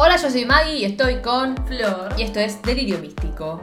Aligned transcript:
Hola, 0.00 0.16
yo 0.16 0.30
soy 0.30 0.44
Maggie 0.44 0.74
y 0.76 0.84
estoy 0.84 1.16
con 1.22 1.56
Flor. 1.66 2.14
Y 2.16 2.22
esto 2.22 2.38
es 2.38 2.62
Delirio 2.62 2.98
Místico. 2.98 3.60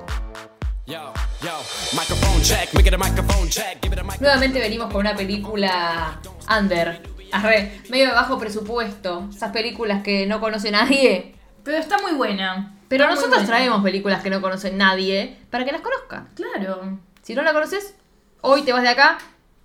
Nuevamente 4.19 4.59
venimos 4.59 4.91
con 4.91 4.97
una 4.97 5.15
película 5.15 6.19
under, 6.59 7.01
arre, 7.31 7.81
medio 7.89 8.07
de 8.07 8.11
bajo 8.11 8.37
presupuesto. 8.37 9.29
Esas 9.33 9.51
películas 9.51 10.03
que 10.03 10.25
no 10.25 10.41
conoce 10.41 10.71
nadie. 10.71 11.35
Pero 11.63 11.77
está 11.77 11.99
muy 11.99 12.11
buena. 12.11 12.75
Pero 12.89 13.05
Está 13.05 13.15
muy 13.15 13.15
nosotros 13.15 13.43
buena. 13.45 13.47
traemos 13.57 13.81
películas 13.81 14.21
que 14.21 14.29
no 14.29 14.41
conoce 14.41 14.71
nadie 14.73 15.37
para 15.49 15.63
que 15.63 15.71
las 15.71 15.79
conozca. 15.81 16.27
Claro. 16.35 16.99
Si 17.21 17.33
no 17.33 17.43
la 17.43 17.53
conoces, 17.53 17.95
hoy 18.41 18.63
te 18.63 18.73
vas 18.73 18.83
de 18.83 18.89
acá 18.89 19.17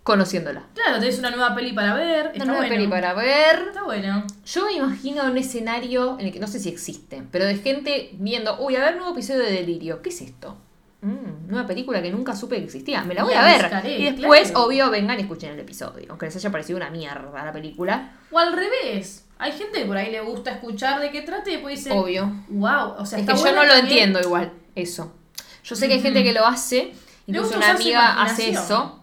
conociéndola. 0.03 0.63
Claro, 0.73 0.99
tenés 0.99 1.19
una 1.19 1.29
nueva 1.31 1.55
peli 1.55 1.73
para 1.73 1.93
ver. 1.93 2.21
Una 2.27 2.31
Está 2.31 2.45
nueva 2.45 2.61
bueno. 2.61 2.75
peli 2.75 2.87
para 2.87 3.13
ver. 3.13 3.63
Está 3.67 3.83
bueno. 3.83 4.25
Yo 4.45 4.65
me 4.65 4.73
imagino 4.73 5.23
un 5.23 5.37
escenario 5.37 6.17
en 6.19 6.27
el 6.27 6.33
que 6.33 6.39
no 6.39 6.47
sé 6.47 6.59
si 6.59 6.69
existe, 6.69 7.23
pero 7.31 7.45
de 7.45 7.55
gente 7.57 8.09
viendo, 8.13 8.57
uy, 8.59 8.75
a 8.75 8.79
ver, 8.81 8.95
nuevo 8.95 9.11
episodio 9.11 9.41
de 9.43 9.51
Delirio. 9.51 10.01
¿Qué 10.01 10.09
es 10.09 10.21
esto? 10.21 10.57
Mm, 11.01 11.47
nueva 11.49 11.65
película 11.67 12.01
que 12.01 12.11
nunca 12.11 12.35
supe 12.35 12.57
que 12.57 12.65
existía. 12.65 13.03
Me 13.03 13.13
la 13.15 13.23
voy 13.23 13.33
La 13.33 13.41
a 13.41 13.45
ver. 13.45 13.61
buscaré, 13.61 13.97
y 13.99 14.03
después, 14.11 14.51
claro. 14.51 14.65
obvio, 14.65 14.89
vengan 14.91 15.17
y 15.19 15.23
escuchen 15.23 15.51
el 15.51 15.59
episodio. 15.59 16.05
Aunque 16.09 16.27
les 16.27 16.35
haya 16.35 16.51
parecido 16.51 16.77
una 16.77 16.89
mierda 16.91 17.43
la 17.45 17.51
película. 17.51 18.13
O 18.31 18.37
al 18.39 18.53
revés. 18.53 19.25
Hay 19.39 19.51
gente 19.53 19.79
que 19.79 19.85
por 19.85 19.97
ahí 19.97 20.11
le 20.11 20.21
gusta 20.21 20.51
escuchar 20.51 20.99
de 21.01 21.09
qué 21.09 21.23
trata 21.23 21.49
y 21.49 21.53
después 21.53 21.75
dice, 21.83 21.91
Obvio. 21.97 22.31
wow, 22.49 22.93
o 22.99 23.05
sea, 23.07 23.17
Es 23.17 23.23
está 23.27 23.33
que 23.33 23.39
yo 23.39 23.55
no 23.55 23.63
lo 23.63 23.69
también. 23.73 23.85
entiendo 23.85 24.19
igual, 24.21 24.51
eso. 24.75 25.15
Yo 25.63 25.75
sé 25.75 25.87
que 25.87 25.95
hay 25.95 26.01
gente 26.01 26.23
que 26.23 26.31
lo 26.33 26.45
hace, 26.45 26.93
incluso 27.25 27.57
una 27.57 27.71
amiga 27.71 28.21
hace 28.21 28.51
eso, 28.51 29.00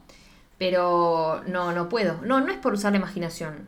pero 0.59 1.43
no, 1.47 1.73
no 1.73 1.89
puedo. 1.89 2.21
No, 2.23 2.41
no 2.41 2.51
es 2.53 2.59
por 2.59 2.75
usar 2.75 2.93
la 2.93 2.99
imaginación. 2.99 3.67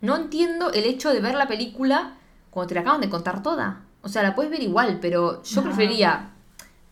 No 0.00 0.16
entiendo 0.16 0.72
el 0.72 0.84
hecho 0.84 1.12
de 1.12 1.20
ver 1.20 1.34
la 1.34 1.48
película 1.48 2.14
cuando 2.50 2.68
te 2.68 2.74
la 2.74 2.80
acaban 2.82 3.00
de 3.00 3.10
contar 3.10 3.42
toda. 3.42 3.82
O 4.02 4.08
sea, 4.08 4.22
la 4.22 4.34
puedes 4.34 4.50
ver 4.50 4.62
igual, 4.62 4.98
pero 5.00 5.42
yo 5.42 5.60
No. 5.60 5.66
prefería 5.68 6.30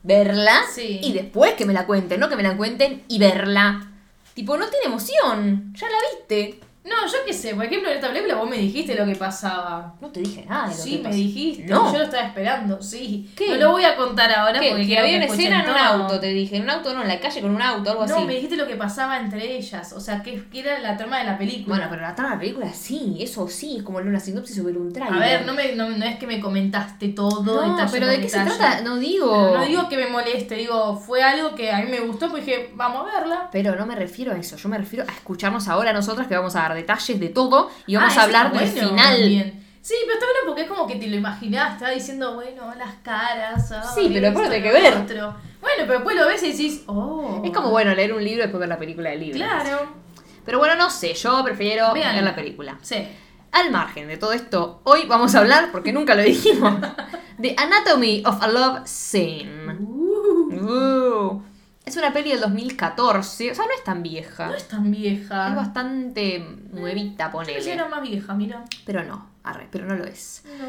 verla 0.02 0.60
Sí. 0.72 1.00
y 1.02 1.12
después 1.12 1.54
que 1.54 1.66
me 1.66 1.72
la 1.72 1.86
cuenten, 1.86 2.20
no 2.20 2.28
que 2.28 2.36
me 2.36 2.42
la 2.42 2.56
cuenten 2.56 3.02
y 3.08 3.18
verla. 3.18 3.86
Tipo, 4.34 4.56
no 4.56 4.66
tiene 4.68 4.86
emoción, 4.86 5.72
ya 5.74 5.86
la 5.88 5.96
viste. 6.18 6.60
No, 6.82 7.06
yo 7.06 7.18
qué 7.26 7.34
sé, 7.34 7.54
por 7.54 7.66
ejemplo, 7.66 7.90
en 7.90 7.96
esta 7.96 8.08
película 8.08 8.36
vos 8.36 8.48
me 8.48 8.56
dijiste 8.56 8.94
lo 8.94 9.04
que 9.04 9.14
pasaba. 9.14 9.94
No 10.00 10.08
te 10.08 10.20
dije 10.20 10.46
nada 10.48 10.68
de 10.68 10.74
lo 10.74 10.82
Sí, 10.82 10.90
que 10.92 10.96
me 10.98 11.04
pasó. 11.04 11.16
dijiste. 11.16 11.64
No. 11.66 11.92
Yo 11.92 11.98
lo 11.98 12.04
estaba 12.04 12.22
esperando, 12.26 12.82
sí. 12.82 13.30
¿Qué? 13.36 13.50
No 13.50 13.56
lo 13.56 13.70
voy 13.72 13.84
a 13.84 13.96
contar 13.96 14.32
ahora 14.32 14.58
¿Qué? 14.60 14.68
porque 14.70 14.82
Que 14.82 14.86
quiero 14.88 15.02
había 15.02 15.16
una 15.16 15.26
escuchen 15.26 15.52
escena 15.52 15.64
en 15.64 15.70
un 15.70 15.76
todo. 15.76 16.02
auto, 16.04 16.20
te 16.20 16.26
dije. 16.28 16.56
En 16.56 16.62
un 16.62 16.70
auto 16.70 16.94
no, 16.94 17.02
en 17.02 17.08
la 17.08 17.20
calle 17.20 17.42
con 17.42 17.54
un 17.54 17.60
auto, 17.60 17.90
algo 17.90 18.06
No, 18.06 18.16
así. 18.16 18.24
me 18.24 18.34
dijiste 18.34 18.56
lo 18.56 18.66
que 18.66 18.76
pasaba 18.76 19.18
entre 19.18 19.56
ellas. 19.58 19.92
O 19.92 20.00
sea, 20.00 20.22
que, 20.22 20.42
que 20.48 20.60
era 20.60 20.78
la 20.78 20.96
trama 20.96 21.18
de 21.18 21.24
la 21.24 21.36
película. 21.36 21.76
Bueno, 21.76 21.90
pero 21.90 22.00
la 22.02 22.14
trama 22.14 22.30
de 22.30 22.36
la 22.36 22.40
película 22.40 22.72
sí, 22.72 23.18
eso 23.20 23.46
sí, 23.46 23.76
es 23.76 23.82
como 23.82 23.98
una 23.98 24.18
sinopsis 24.18 24.56
sobre 24.56 24.78
un 24.78 24.90
trailer. 24.90 25.14
A 25.14 25.18
ver, 25.20 25.44
no, 25.46 25.52
me, 25.52 25.72
no, 25.74 25.90
no 25.90 26.04
es 26.06 26.16
que 26.18 26.26
me 26.26 26.40
comentaste 26.40 27.08
todo. 27.08 27.42
No, 27.42 27.76
detalle 27.76 27.92
pero 27.92 28.06
por 28.06 28.16
¿de 28.16 28.22
qué 28.22 28.28
se 28.30 28.38
detalle. 28.38 28.56
trata? 28.56 28.80
No 28.80 28.96
digo. 28.96 29.48
Pero 29.48 29.58
No 29.60 29.66
digo 29.66 29.88
que 29.90 29.98
me 29.98 30.06
moleste, 30.06 30.54
digo, 30.54 30.96
fue 30.96 31.22
algo 31.22 31.54
que 31.54 31.70
a 31.70 31.78
mí 31.82 31.90
me 31.90 32.00
gustó, 32.00 32.30
pues 32.30 32.46
dije, 32.46 32.70
vamos 32.74 33.06
a 33.06 33.20
verla. 33.20 33.48
Pero 33.52 33.76
no 33.76 33.84
me 33.84 33.96
refiero 33.96 34.32
a 34.32 34.36
eso, 34.38 34.56
yo 34.56 34.68
me 34.70 34.78
refiero 34.78 35.04
a 35.06 35.12
escucharnos 35.12 35.68
ahora 35.68 35.92
nosotras 35.92 36.26
que 36.26 36.34
vamos 36.34 36.56
a 36.56 36.69
dar 36.70 36.76
detalles 36.76 37.20
de 37.20 37.28
todo 37.28 37.70
y 37.86 37.96
vamos 37.96 38.16
Ah, 38.16 38.20
a 38.20 38.24
hablar 38.24 38.46
está 38.46 38.58
del 38.60 38.70
bueno 38.72 38.88
final. 38.90 39.54
Sí, 39.82 39.94
pero 40.02 40.12
está 40.14 40.26
bueno 40.26 40.40
porque 40.46 40.62
es 40.62 40.68
como 40.68 40.86
que 40.86 40.96
te 40.96 41.06
lo 41.06 41.16
imaginás, 41.16 41.72
estaba 41.74 41.90
diciendo, 41.92 42.34
bueno, 42.34 42.74
las 42.76 42.96
caras. 43.02 43.72
ah, 43.72 43.82
Sí, 43.94 44.10
pero 44.12 44.26
después 44.26 44.50
hay 44.50 44.62
que 44.62 44.72
ver. 44.72 44.94
otro. 44.94 45.34
Bueno, 45.60 45.76
pero 45.80 45.92
después 45.94 46.16
lo 46.16 46.26
ves 46.26 46.42
y 46.42 46.52
decís, 46.52 46.82
oh. 46.86 47.40
Es 47.44 47.50
como 47.50 47.70
bueno 47.70 47.94
leer 47.94 48.12
un 48.12 48.22
libro 48.22 48.40
y 48.40 48.42
después 48.42 48.60
ver 48.60 48.68
la 48.68 48.78
película 48.78 49.10
del 49.10 49.20
libro. 49.20 49.36
Claro. 49.38 49.78
Pero 50.44 50.58
bueno, 50.58 50.74
no 50.76 50.90
sé, 50.90 51.14
yo 51.14 51.42
prefiero 51.44 51.92
Vean. 51.94 52.14
ver 52.14 52.24
la 52.24 52.34
película. 52.34 52.78
Sí. 52.82 53.06
Al 53.52 53.70
margen 53.70 54.06
de 54.06 54.16
todo 54.16 54.32
esto, 54.32 54.80
hoy 54.84 55.06
vamos 55.06 55.34
a 55.34 55.38
hablar, 55.40 55.70
porque 55.72 55.92
nunca 55.92 56.14
lo 56.14 56.22
dijimos, 56.22 56.74
de 57.38 57.54
Anatomy 57.58 58.22
of 58.26 58.40
a 58.42 58.48
Love 58.48 58.86
Scene. 58.86 59.76
Uh. 59.80 60.50
Es 61.90 61.96
una 61.96 62.12
peli 62.12 62.30
del 62.30 62.40
2014, 62.40 63.50
o 63.50 63.54
sea, 63.54 63.64
no 63.64 63.72
es 63.72 63.82
tan 63.82 64.02
vieja. 64.02 64.46
No 64.46 64.54
es 64.54 64.68
tan 64.68 64.90
vieja. 64.90 65.48
Es 65.48 65.56
bastante 65.56 66.38
nuevita, 66.72 67.30
ponele. 67.32 67.72
era 67.72 67.88
más 67.88 68.00
vieja, 68.02 68.32
mira. 68.34 68.64
Pero 68.86 69.02
no, 69.04 69.28
arre, 69.42 69.66
pero 69.72 69.86
no 69.86 69.96
lo 69.96 70.04
es. 70.04 70.42
No. 70.58 70.66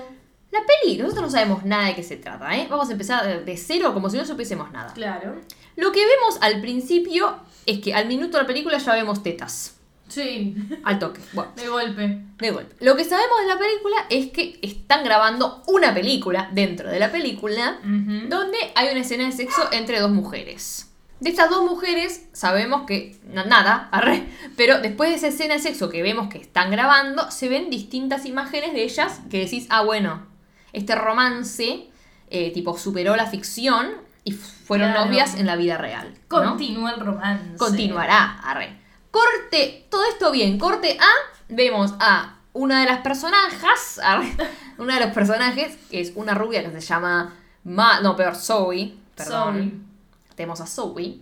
La 0.51 0.59
peli, 0.65 0.97
nosotros 0.97 1.21
no 1.25 1.29
sabemos 1.29 1.63
nada 1.63 1.85
de 1.87 1.95
qué 1.95 2.03
se 2.03 2.17
trata, 2.17 2.57
¿eh? 2.57 2.67
Vamos 2.69 2.89
a 2.89 2.93
empezar 2.93 3.25
de- 3.25 3.43
de 3.45 3.55
cero 3.57 3.93
como 3.93 4.09
si 4.09 4.17
no 4.17 4.25
supiésemos 4.25 4.71
nada. 4.71 4.91
Claro. 4.93 5.35
Lo 5.75 5.91
que 5.91 5.99
vemos 6.05 6.39
al 6.41 6.59
principio 6.59 7.35
es 7.65 7.79
que 7.79 7.93
al 7.93 8.07
minuto 8.07 8.37
de 8.37 8.43
la 8.43 8.47
película 8.47 8.77
ya 8.79 8.93
vemos 8.93 9.21
tetas. 9.23 9.77
Sí. 10.09 10.55
Al 10.83 10.99
toque. 10.99 11.21
Bueno, 11.31 11.51
De 11.55 11.67
golpe. 11.69 12.21
de 12.37 12.51
golpe. 12.51 12.75
Lo 12.83 12.97
que 12.97 13.05
sabemos 13.05 13.39
de 13.41 13.47
la 13.47 13.57
película 13.59 13.95
es 14.09 14.31
que 14.31 14.59
están 14.61 15.05
grabando 15.05 15.63
una 15.67 15.93
película 15.93 16.49
dentro 16.51 16.89
de 16.89 16.99
la 16.99 17.11
película 17.11 17.77
donde 17.83 18.57
hay 18.75 18.89
una 18.89 19.01
escena 19.01 19.25
de 19.27 19.31
sexo 19.31 19.69
entre 19.71 19.99
dos 20.01 20.11
mujeres. 20.11 20.90
De 21.21 21.29
estas 21.29 21.49
dos 21.49 21.63
mujeres 21.63 22.27
sabemos 22.33 22.85
que 22.85 23.17
na- 23.31 23.45
nada, 23.45 23.87
arre, 23.91 24.25
pero 24.57 24.79
después 24.81 25.09
de 25.11 25.15
esa 25.15 25.27
escena 25.27 25.53
de 25.53 25.59
sexo 25.61 25.89
que 25.89 26.01
vemos 26.03 26.27
que 26.29 26.39
están 26.39 26.69
grabando, 26.71 27.31
se 27.31 27.47
ven 27.47 27.69
distintas 27.69 28.25
imágenes 28.25 28.73
de 28.73 28.83
ellas 28.83 29.21
que 29.29 29.37
decís, 29.39 29.67
ah, 29.69 29.83
bueno, 29.83 30.25
este 30.73 30.95
romance 30.95 31.87
eh, 32.29 32.51
tipo 32.53 32.77
superó 32.77 33.15
la 33.15 33.27
ficción 33.27 33.91
y 34.23 34.31
fueron 34.31 34.91
Claro. 34.91 35.05
novias 35.05 35.35
en 35.35 35.45
la 35.45 35.55
vida 35.55 35.77
real. 35.77 36.11
¿no? 36.13 36.27
Continúa 36.27 36.91
el 36.91 36.99
romance. 36.99 37.55
Continuará, 37.57 38.39
arre. 38.43 38.77
Corte, 39.11 39.85
todo 39.91 40.03
esto 40.09 40.31
bien, 40.31 40.57
corte 40.57 40.97
A, 40.99 41.09
vemos 41.49 41.93
a 41.99 42.37
una 42.53 42.79
de 42.79 42.85
las 42.87 42.99
personajes, 43.01 43.99
arre, 44.03 44.31
una 44.77 44.97
de 44.97 45.05
los 45.05 45.13
personajes, 45.13 45.77
que 45.91 45.99
es 46.01 46.13
una 46.15 46.33
rubia 46.33 46.63
que 46.63 46.71
se 46.71 46.87
llama, 46.87 47.33
Ma 47.63 47.99
no, 48.01 48.15
peor, 48.15 48.35
Zoe, 48.35 48.93
perdón. 49.15 49.53
Zoe. 49.53 49.90
Tenemos 50.35 50.61
a 50.61 50.65
Zoe. 50.67 51.19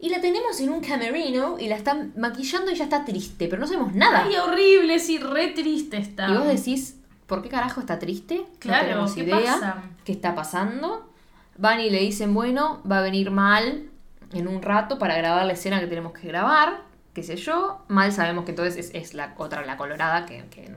Y 0.00 0.08
la 0.10 0.20
tenemos 0.20 0.60
en 0.60 0.70
un 0.70 0.80
camerino 0.80 1.56
y 1.58 1.68
la 1.68 1.76
están 1.76 2.12
maquillando 2.16 2.70
y 2.70 2.74
ya 2.74 2.84
está 2.84 3.04
triste, 3.04 3.48
pero 3.48 3.60
no 3.60 3.66
sabemos 3.66 3.94
nada. 3.94 4.24
Ay, 4.24 4.36
horrible, 4.36 4.98
sí, 4.98 5.18
re 5.18 5.48
triste 5.48 5.96
está. 5.96 6.28
Y 6.28 6.36
vos 6.36 6.46
decís, 6.46 6.98
¿por 7.26 7.42
qué 7.42 7.48
carajo 7.48 7.80
está 7.80 7.98
triste? 7.98 8.44
Claro, 8.58 8.82
no 8.82 8.88
tenemos 8.88 9.14
¿qué 9.14 9.22
idea 9.22 9.54
pasa? 9.54 9.82
qué 10.04 10.12
está 10.12 10.34
pasando. 10.34 11.08
Van 11.56 11.80
y 11.80 11.88
le 11.88 12.00
dicen, 12.00 12.34
bueno, 12.34 12.82
va 12.90 12.98
a 12.98 13.02
venir 13.02 13.30
mal 13.30 13.88
en 14.32 14.48
un 14.48 14.62
rato 14.62 14.98
para 14.98 15.16
grabar 15.16 15.46
la 15.46 15.52
escena 15.52 15.80
que 15.80 15.86
tenemos 15.86 16.12
que 16.12 16.26
grabar, 16.28 16.82
qué 17.14 17.22
sé 17.22 17.36
yo. 17.36 17.84
Mal 17.88 18.12
sabemos 18.12 18.44
que 18.44 18.50
entonces 18.50 18.76
es, 18.76 18.90
es 18.94 19.14
la 19.14 19.34
otra, 19.38 19.64
la 19.64 19.76
colorada 19.76 20.26
que, 20.26 20.44
que 20.50 20.68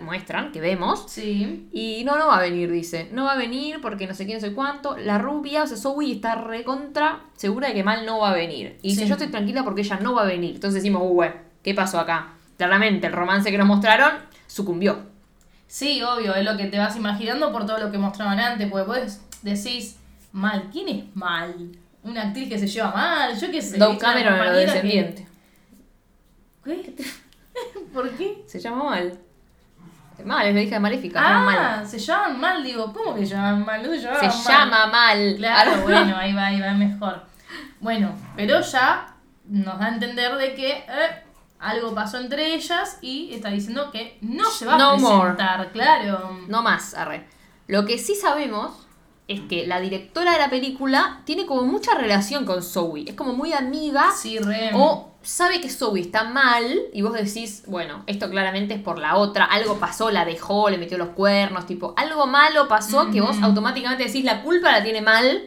muestran, 0.00 0.50
que 0.52 0.60
vemos. 0.60 1.04
Sí. 1.08 1.68
Y 1.72 2.02
no, 2.04 2.16
no 2.18 2.28
va 2.28 2.38
a 2.38 2.40
venir, 2.40 2.70
dice. 2.72 3.08
No 3.12 3.24
va 3.24 3.32
a 3.32 3.36
venir 3.36 3.80
porque 3.82 4.06
no 4.06 4.14
sé 4.14 4.24
quién, 4.24 4.38
no 4.38 4.40
sé 4.40 4.52
cuánto. 4.54 4.96
La 4.96 5.18
rubia, 5.18 5.62
o 5.62 5.66
sea, 5.66 5.76
Zoe 5.76 6.10
está 6.12 6.34
recontra 6.34 7.20
segura 7.36 7.68
de 7.68 7.74
que 7.74 7.84
mal 7.84 8.06
no 8.06 8.18
va 8.20 8.30
a 8.30 8.34
venir. 8.34 8.78
Y 8.82 8.88
dice, 8.90 9.02
Sí. 9.02 9.08
yo 9.08 9.14
estoy 9.14 9.28
tranquila 9.30 9.64
porque 9.64 9.82
ella 9.82 9.98
no 10.00 10.14
va 10.14 10.22
a 10.22 10.26
venir. 10.26 10.54
Entonces 10.54 10.82
decimos, 10.82 11.02
uy, 11.04 11.26
¿qué 11.62 11.74
pasó 11.74 12.00
acá? 12.00 12.32
Claramente 12.56 13.06
el 13.08 13.12
romance 13.12 13.50
que 13.50 13.58
nos 13.58 13.66
mostraron 13.66 14.12
sucumbió. 14.46 15.10
Sí, 15.66 16.02
obvio, 16.02 16.34
es 16.34 16.44
lo 16.44 16.56
que 16.56 16.66
te 16.66 16.78
vas 16.78 16.96
imaginando 16.96 17.50
por 17.52 17.64
todo 17.66 17.78
lo 17.78 17.90
que 17.90 17.98
mostraban 17.98 18.38
antes, 18.38 18.68
porque 18.70 18.86
vos 18.86 19.20
decís, 19.42 19.96
mal, 20.32 20.68
¿quién 20.70 20.88
es 20.88 21.16
mal? 21.16 21.54
Una 22.02 22.22
actriz 22.28 22.48
que 22.48 22.58
se 22.58 22.66
lleva 22.66 22.90
mal, 22.92 23.38
yo 23.38 23.50
qué 23.50 23.62
sé. 23.62 23.78
Doug 23.78 23.96
Cameron, 23.98 24.38
que- 24.38 24.50
descendiente. 24.50 25.26
¿Qué? 26.64 26.94
¿Por 27.94 28.10
qué? 28.10 28.42
Se 28.46 28.58
llama 28.60 28.84
mal. 28.84 29.18
Mal, 30.24 30.46
es 30.46 30.54
la 30.54 30.60
hija 30.62 30.74
de 30.76 30.80
Maléfica. 30.80 31.20
Ah, 31.24 31.40
mal. 31.44 31.86
se 31.86 31.98
llaman 31.98 32.38
mal, 32.40 32.62
digo, 32.62 32.92
¿cómo 32.92 33.14
que 33.14 33.26
se 33.26 33.34
llaman 33.34 33.64
mal? 33.64 33.82
No 33.82 33.88
se 33.90 34.00
llamaban 34.00 34.30
Se 34.30 34.36
mal. 34.48 34.58
llama 34.58 34.86
mal. 34.86 35.34
Claro, 35.36 35.80
bueno, 35.82 36.16
ahí 36.16 36.32
va, 36.32 36.46
ahí 36.46 36.60
va 36.60 36.72
mejor. 36.74 37.22
Bueno, 37.80 38.14
pero 38.36 38.60
ya 38.60 39.14
nos 39.48 39.78
da 39.80 39.86
a 39.86 39.88
entender 39.88 40.36
de 40.36 40.54
que 40.54 40.70
eh, 40.70 41.22
algo 41.58 41.92
pasó 41.94 42.18
entre 42.18 42.54
ellas 42.54 42.98
y 43.02 43.34
está 43.34 43.48
diciendo 43.48 43.90
que 43.90 44.18
no 44.20 44.44
se 44.48 44.64
va 44.66 44.78
No 44.78 44.90
a 44.90 44.96
more. 44.96 45.20
presentar, 45.32 45.72
claro. 45.72 46.38
No 46.46 46.62
más, 46.62 46.94
arre. 46.94 47.26
Lo 47.66 47.84
que 47.84 47.98
sí 47.98 48.14
sabemos 48.14 48.86
es 49.26 49.40
que 49.42 49.66
la 49.66 49.80
directora 49.80 50.32
de 50.34 50.38
la 50.38 50.50
película 50.50 51.20
tiene 51.24 51.46
como 51.46 51.62
mucha 51.62 51.94
relación 51.96 52.44
con 52.44 52.62
Zoe. 52.62 53.04
Es 53.08 53.14
como 53.14 53.32
muy 53.32 53.52
amiga. 53.52 54.12
Sí, 54.12 54.38
re. 54.38 54.70
O 54.74 55.11
sabe 55.22 55.60
que 55.60 55.68
Zoe 55.70 56.00
está 56.00 56.24
mal 56.24 56.64
y 56.92 57.02
vos 57.02 57.12
decís, 57.14 57.62
bueno, 57.66 58.02
esto 58.06 58.28
claramente 58.30 58.74
es 58.74 58.80
por 58.80 58.98
la 58.98 59.16
otra, 59.16 59.44
algo 59.44 59.78
pasó, 59.78 60.10
la 60.10 60.24
dejó, 60.24 60.68
le 60.70 60.78
metió 60.78 60.98
los 60.98 61.10
cuernos, 61.10 61.66
tipo, 61.66 61.94
algo 61.96 62.26
malo 62.26 62.68
pasó 62.68 63.10
que 63.10 63.20
vos 63.20 63.36
Ujú. 63.36 63.44
automáticamente 63.46 64.04
decís, 64.04 64.24
la 64.24 64.42
culpa 64.42 64.72
la 64.72 64.82
tiene 64.82 65.00
mal, 65.00 65.42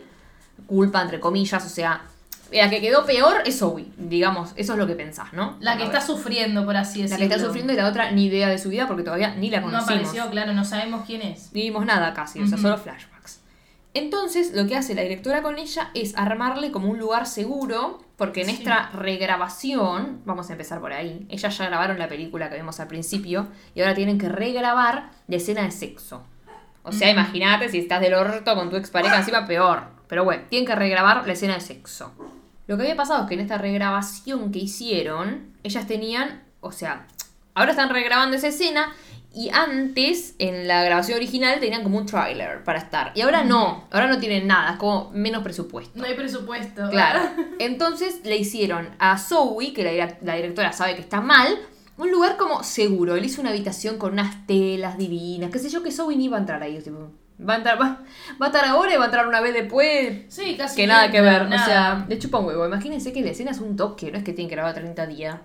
culpa 0.67 1.01
entre 1.01 1.19
comillas, 1.19 1.65
o 1.65 1.69
sea, 1.69 2.03
la 2.51 2.69
que 2.69 2.79
quedó 2.79 3.05
peor 3.05 3.41
es 3.45 3.59
Zoe, 3.59 3.85
digamos, 3.97 4.51
eso 4.55 4.73
es 4.73 4.79
lo 4.79 4.87
que 4.87 4.95
pensás, 4.95 5.33
¿no? 5.33 5.57
La 5.59 5.77
que 5.77 5.83
está 5.83 5.99
sufriendo, 5.99 6.63
por 6.63 6.77
así 6.77 6.99
La 6.99 7.03
decirlo. 7.03 7.27
que 7.27 7.33
está 7.33 7.45
sufriendo 7.45 7.73
y 7.73 7.75
la 7.75 7.87
otra 7.89 8.11
ni 8.11 8.25
idea 8.27 8.47
de 8.47 8.57
su 8.59 8.69
vida 8.69 8.87
porque 8.87 9.03
todavía 9.03 9.35
ni 9.35 9.49
la 9.49 9.59
No 9.59 9.65
conocimos. 9.67 9.89
apareció, 10.09 10.29
claro, 10.29 10.53
no 10.53 10.63
sabemos 10.63 11.03
quién 11.05 11.21
es. 11.21 11.51
Ni 11.53 11.61
vimos 11.63 11.85
nada 11.85 12.13
casi, 12.13 12.41
o 12.41 12.47
sea, 12.47 12.57
solo 12.57 12.77
flashbacks. 12.77 13.39
Entonces, 13.93 14.53
lo 14.53 14.67
que 14.67 14.75
hace 14.75 14.93
la 14.93 15.01
directora 15.01 15.41
con 15.41 15.57
ella 15.57 15.89
es 15.93 16.15
armarle 16.17 16.71
como 16.71 16.89
un 16.89 16.99
lugar 16.99 17.25
seguro, 17.27 18.01
porque 18.17 18.41
en 18.41 18.47
Sí. 18.47 18.53
esta 18.53 18.89
regrabación, 18.91 20.21
vamos 20.25 20.49
a 20.49 20.53
empezar 20.53 20.79
por 20.79 20.93
ahí, 20.93 21.25
ellas 21.29 21.57
ya 21.57 21.65
grabaron 21.67 21.99
la 21.99 22.07
película 22.07 22.49
que 22.49 22.55
vimos 22.55 22.79
al 22.79 22.87
principio 22.87 23.47
y 23.73 23.81
ahora 23.81 23.93
tienen 23.93 24.17
que 24.17 24.29
regrabar 24.29 25.09
la 25.27 25.35
escena 25.35 25.63
de 25.63 25.71
sexo. 25.71 26.23
O 26.83 26.91
sea, 26.91 27.09
imagínate 27.09 27.67
si 27.69 27.79
estás 27.79 27.99
del 27.99 28.13
orto 28.13 28.53
con 28.55 28.69
tu 28.69 28.75
expareja 28.75 29.17
encima, 29.17 29.47
peor. 29.47 29.83
Pero 30.07 30.23
bueno, 30.23 30.43
tienen 30.49 30.67
que 30.67 30.75
regrabar 30.75 31.25
la 31.25 31.33
escena 31.33 31.55
de 31.55 31.61
sexo. 31.61 32.13
Lo 32.67 32.77
que 32.77 32.83
había 32.83 32.95
pasado 32.95 33.23
es 33.23 33.27
que 33.27 33.33
en 33.33 33.39
esta 33.41 33.57
regrabación 33.57 34.51
que 34.51 34.59
hicieron, 34.59 35.53
ellas 35.63 35.87
tenían, 35.87 36.43
o 36.61 36.71
sea, 36.71 37.07
ahora 37.55 37.71
están 37.71 37.89
regrabando 37.89 38.35
esa 38.37 38.49
escena 38.49 38.93
y 39.35 39.49
antes, 39.49 40.33
en 40.39 40.65
la 40.65 40.81
grabación 40.83 41.17
original, 41.17 41.59
tenían 41.59 41.83
como 41.83 41.97
un 41.97 42.05
trailer 42.05 42.63
para 42.63 42.79
estar. 42.79 43.11
Y 43.15 43.21
ahora 43.21 43.43
no, 43.43 43.85
ahora 43.91 44.07
no 44.07 44.17
tienen 44.17 44.47
nada, 44.47 44.71
es 44.71 44.77
como 44.77 45.11
menos 45.11 45.43
presupuesto. 45.43 45.99
No 45.99 46.05
hay 46.05 46.13
presupuesto. 46.13 46.89
Claro. 46.89 47.19
Entonces 47.59 48.21
le 48.23 48.37
hicieron 48.37 48.89
a 48.97 49.17
Zoe, 49.17 49.73
que 49.73 49.83
la, 49.83 50.17
la 50.21 50.35
directora 50.35 50.71
sabe 50.71 50.95
que 50.95 51.01
está 51.01 51.19
mal, 51.19 51.47
un 51.97 52.11
lugar 52.11 52.37
como 52.37 52.63
seguro. 52.63 53.17
Él 53.17 53.25
hizo 53.25 53.41
una 53.41 53.49
habitación 53.49 53.97
con 53.97 54.13
unas 54.13 54.47
telas 54.47 54.97
divinas, 54.97 55.51
qué 55.51 55.59
sé 55.59 55.69
yo, 55.69 55.83
que 55.83 55.91
Zoe 55.91 56.15
ni 56.15 56.25
iba 56.25 56.37
a 56.37 56.39
entrar 56.39 56.63
ahí. 56.63 56.79
tipo, 56.79 57.11
va, 57.45 57.55
a 57.55 57.57
entrar, 57.57 57.81
va, 57.81 58.03
va 58.41 58.45
a 58.45 58.49
estar 58.49 58.63
ahora 58.63 58.93
y 58.93 58.97
va 58.97 59.03
a 59.03 59.07
entrar 59.07 59.27
una 59.27 59.41
vez 59.41 59.53
después. 59.53 60.23
Sí, 60.29 60.55
casi. 60.57 60.77
Que 60.77 60.87
nada 60.87 61.11
que 61.11 61.19
ver. 61.19 61.49
nada. 61.49 61.61
O 61.61 61.65
sea, 61.65 62.05
le 62.07 62.17
chupa 62.19 62.39
un 62.39 62.45
huevo. 62.45 62.65
Imagínense 62.65 63.11
que 63.11 63.21
la 63.21 63.31
escena 63.31 63.51
es 63.51 63.59
un 63.59 63.75
toque, 63.75 64.11
no 64.11 64.17
es 64.17 64.23
que 64.23 64.31
tienen 64.31 64.47
que 64.47 64.55
grabar 64.55 64.73
30 64.73 65.07
días. 65.07 65.35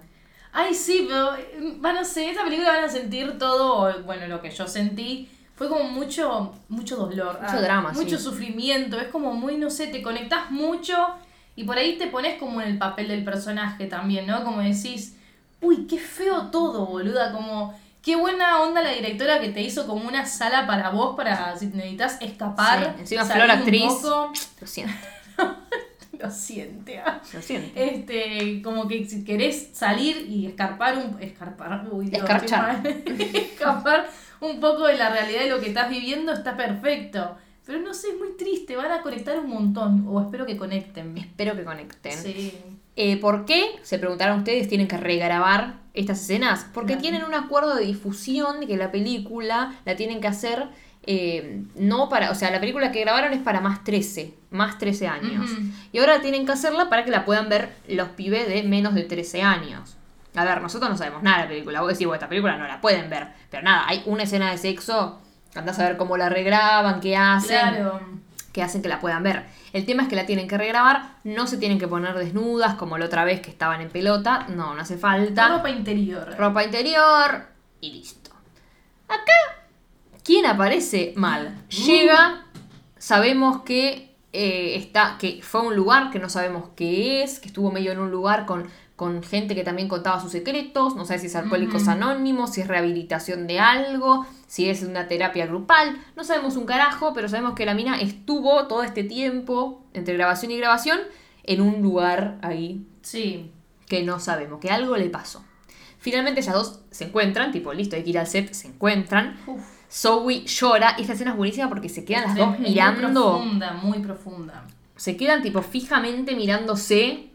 Ay, 0.52 0.74
sí, 0.74 1.06
pero 1.08 1.34
eh, 1.36 1.76
van 1.78 1.96
a 1.96 2.04
ser, 2.04 2.30
esta 2.30 2.44
película 2.44 2.72
van 2.72 2.84
a 2.84 2.88
sentir 2.88 3.38
todo, 3.38 4.02
bueno, 4.02 4.26
lo 4.26 4.40
que 4.40 4.50
yo 4.50 4.66
sentí. 4.66 5.30
Fue 5.54 5.68
como 5.68 5.84
mucho, 5.84 6.54
mucho 6.68 6.96
dolor. 6.96 7.38
Mucho 7.40 7.56
ah, 7.58 7.60
drama, 7.60 7.92
Mucho 7.92 8.16
sí. 8.16 8.24
sufrimiento. 8.24 8.98
Es 8.98 9.08
como 9.08 9.34
muy, 9.34 9.56
no 9.58 9.68
sé, 9.68 9.88
te 9.88 10.00
conectás 10.02 10.50
mucho 10.50 10.96
y 11.54 11.64
por 11.64 11.76
ahí 11.76 11.98
te 11.98 12.06
pones 12.06 12.38
como 12.38 12.62
en 12.62 12.68
el 12.68 12.78
papel 12.78 13.08
del 13.08 13.24
personaje 13.24 13.84
también, 13.86 14.26
¿no? 14.26 14.42
Como 14.42 14.62
decís, 14.62 15.16
uy, 15.60 15.86
qué 15.86 15.98
feo 15.98 16.46
todo, 16.50 16.86
boluda. 16.86 17.32
Como, 17.32 17.78
qué 18.02 18.16
buena 18.16 18.62
onda 18.62 18.80
la 18.80 18.92
directora 18.92 19.38
que 19.38 19.50
te 19.50 19.60
hizo 19.60 19.86
como 19.86 20.08
una 20.08 20.24
sala 20.24 20.66
para 20.66 20.88
vos, 20.88 21.14
para 21.14 21.54
si 21.58 21.66
necesitas 21.66 22.16
escapar. 22.22 22.94
Sí, 22.94 23.00
encima 23.00 23.24
Flor 23.26 23.44
un 23.44 23.50
actriz. 23.50 23.82
poco. 23.82 24.32
Lo 24.62 24.66
siento, 24.66 24.94
Lo 26.22 26.30
siente. 26.30 26.98
ah. 26.98 27.20
lo 27.32 27.42
siento. 27.42 27.70
Este, 27.74 28.60
como 28.62 28.86
que 28.88 29.04
si 29.04 29.24
querés 29.24 29.70
salir 29.72 30.26
y 30.28 30.46
escarpar 30.46 30.96
un. 30.98 31.20
Escarpar, 31.20 31.86
uy, 31.90 32.06
Dios, 32.06 32.22
Escarchar. 32.22 32.86
escapar 33.34 34.08
un 34.40 34.60
poco 34.60 34.86
de 34.86 34.96
la 34.96 35.10
realidad 35.10 35.40
de 35.44 35.50
lo 35.50 35.60
que 35.60 35.68
estás 35.68 35.90
viviendo, 35.90 36.32
está 36.32 36.56
perfecto. 36.56 37.36
Pero 37.66 37.80
no 37.80 37.94
sé, 37.94 38.08
es 38.08 38.18
muy 38.18 38.36
triste, 38.36 38.74
van 38.76 38.90
a 38.90 39.00
conectar 39.02 39.38
un 39.38 39.48
montón. 39.48 40.04
O 40.08 40.20
espero 40.20 40.44
que 40.46 40.56
conecten. 40.56 41.16
Espero 41.16 41.54
que 41.54 41.62
conecten. 41.64 42.12
Sí. 42.18 42.52
Eh, 42.96 43.16
¿Por 43.18 43.44
qué? 43.44 43.64
Se 43.82 43.98
preguntaron 43.98 44.38
ustedes, 44.38 44.68
tienen 44.68 44.88
que 44.88 44.96
regrabar 44.96 45.74
estas 45.94 46.20
escenas. 46.20 46.66
Porque 46.74 46.94
Claro. 46.94 47.02
tienen 47.02 47.24
un 47.24 47.34
acuerdo 47.34 47.76
de 47.76 47.84
difusión 47.84 48.60
de 48.60 48.66
que 48.66 48.76
la 48.76 48.90
película 48.90 49.74
la 49.84 49.94
tienen 49.96 50.20
que 50.20 50.26
hacer 50.26 50.68
eh, 51.06 51.62
no 51.76 52.08
para. 52.08 52.30
O 52.30 52.34
sea, 52.34 52.50
la 52.50 52.60
película 52.60 52.92
que 52.92 53.00
grabaron 53.00 53.32
es 53.32 53.40
para 53.40 53.60
más 53.60 53.82
13, 53.84 54.34
más 54.50 54.78
13 54.78 55.08
años. 55.08 55.50
Y 55.92 55.98
ahora 55.98 56.20
tienen 56.20 56.46
que 56.46 56.52
hacerla 56.52 56.88
para 56.88 57.04
que 57.04 57.10
la 57.10 57.24
puedan 57.24 57.48
ver 57.48 57.72
los 57.88 58.08
pibes 58.10 58.48
de 58.48 58.62
menos 58.62 58.94
de 58.94 59.04
13 59.04 59.42
años. 59.42 59.96
A 60.36 60.44
ver, 60.44 60.60
nosotros 60.62 60.90
no 60.90 60.96
sabemos 60.96 61.22
nada 61.22 61.38
de 61.38 61.42
la 61.44 61.48
película. 61.48 61.80
Vos 61.80 61.88
decís, 61.92 62.06
bueno, 62.06 62.16
esta 62.16 62.28
película 62.28 62.56
no 62.56 62.66
la 62.68 62.80
pueden 62.80 63.10
ver. 63.10 63.28
Pero 63.50 63.62
nada, 63.64 63.84
hay 63.88 64.02
una 64.06 64.22
escena 64.24 64.50
de 64.50 64.58
sexo. 64.58 65.20
Andás 65.56 65.78
a 65.80 65.84
ver 65.88 65.96
cómo 65.96 66.16
la 66.16 66.28
regraban, 66.28 67.00
qué 67.00 67.16
hacen 67.16 67.58
Claro. 67.58 68.00
que 68.52 68.62
hacen 68.62 68.82
que 68.82 68.88
la 68.88 69.00
puedan 69.00 69.22
ver. 69.24 69.44
El 69.72 69.84
tema 69.86 70.04
es 70.04 70.08
que 70.08 70.14
la 70.16 70.26
tienen 70.26 70.46
que 70.46 70.56
regrabar, 70.58 71.14
no 71.24 71.46
se 71.48 71.56
tienen 71.56 71.78
que 71.80 71.88
poner 71.88 72.14
desnudas 72.14 72.74
como 72.74 72.98
la 72.98 73.06
otra 73.06 73.24
vez 73.24 73.40
que 73.40 73.50
estaban 73.50 73.80
en 73.80 73.88
pelota, 73.88 74.46
no, 74.48 74.74
no 74.74 74.80
hace 74.82 74.96
falta. 74.98 75.48
Ropa 75.48 75.70
interior. 75.70 76.36
Ropa 76.38 76.62
interior 76.64 77.46
y 77.80 77.92
listo. 77.92 78.30
Acá, 79.08 79.59
¿quién 80.24 80.46
aparece 80.46 81.12
mal? 81.16 81.64
Llega, 81.68 82.46
sabemos 82.98 83.62
que 83.62 84.14
eh, 84.32 84.76
está, 84.76 85.16
que 85.18 85.40
fue 85.42 85.60
a 85.60 85.64
un 85.64 85.76
lugar 85.76 86.10
que 86.10 86.18
no 86.18 86.28
sabemos 86.28 86.70
qué 86.76 87.22
es, 87.22 87.40
que 87.40 87.48
estuvo 87.48 87.70
medio 87.72 87.92
en 87.92 87.98
un 87.98 88.10
lugar 88.10 88.46
con, 88.46 88.68
con 88.96 89.22
gente 89.22 89.54
que 89.54 89.64
también 89.64 89.88
contaba 89.88 90.20
sus 90.20 90.30
secretos, 90.32 90.94
no 90.94 91.04
sé 91.04 91.18
si 91.18 91.26
es 91.26 91.34
alcohólicos 91.36 91.88
anónimos, 91.88 92.52
si 92.52 92.60
es 92.60 92.68
rehabilitación 92.68 93.46
de 93.46 93.58
algo, 93.58 94.26
si 94.46 94.68
es 94.68 94.82
una 94.82 95.08
terapia 95.08 95.46
grupal, 95.46 95.98
no 96.16 96.22
sabemos 96.24 96.56
un 96.56 96.66
carajo, 96.66 97.12
pero 97.14 97.28
sabemos 97.28 97.54
que 97.54 97.66
la 97.66 97.74
mina 97.74 98.00
estuvo 98.00 98.66
todo 98.66 98.82
este 98.82 99.02
tiempo, 99.02 99.82
entre 99.94 100.14
grabación 100.14 100.52
y 100.52 100.58
grabación, 100.58 101.00
en 101.44 101.60
un 101.60 101.82
lugar 101.82 102.38
ahí 102.42 102.86
Sí. 103.02 103.50
que 103.88 104.02
no 104.04 104.20
sabemos, 104.20 104.60
que 104.60 104.70
algo 104.70 104.96
le 104.96 105.08
pasó. 105.10 105.42
Finalmente 105.98 106.40
ellas 106.40 106.54
dos 106.54 106.80
se 106.90 107.04
encuentran, 107.04 107.50
tipo, 107.52 107.72
listo, 107.72 107.96
hay 107.96 108.04
que 108.04 108.10
ir 108.10 108.18
al 108.18 108.26
set, 108.26 108.52
se 108.52 108.68
encuentran. 108.68 109.38
Uf. 109.46 109.79
Zoe 109.90 110.44
llora, 110.46 110.90
esta 110.98 111.14
escena 111.14 111.32
es 111.32 111.36
buenísima 111.36 111.68
porque 111.68 111.88
se 111.88 112.04
quedan 112.04 112.24
las 112.24 112.36
dos 112.36 112.54
Es 112.54 112.60
muy 112.60 112.68
mirando, 112.70 113.32
profunda, 113.38 113.72
muy 113.72 113.98
profunda. 113.98 114.64
se 114.96 115.16
quedan 115.16 115.42
tipo 115.42 115.62
fijamente 115.62 116.36
mirándose 116.36 117.30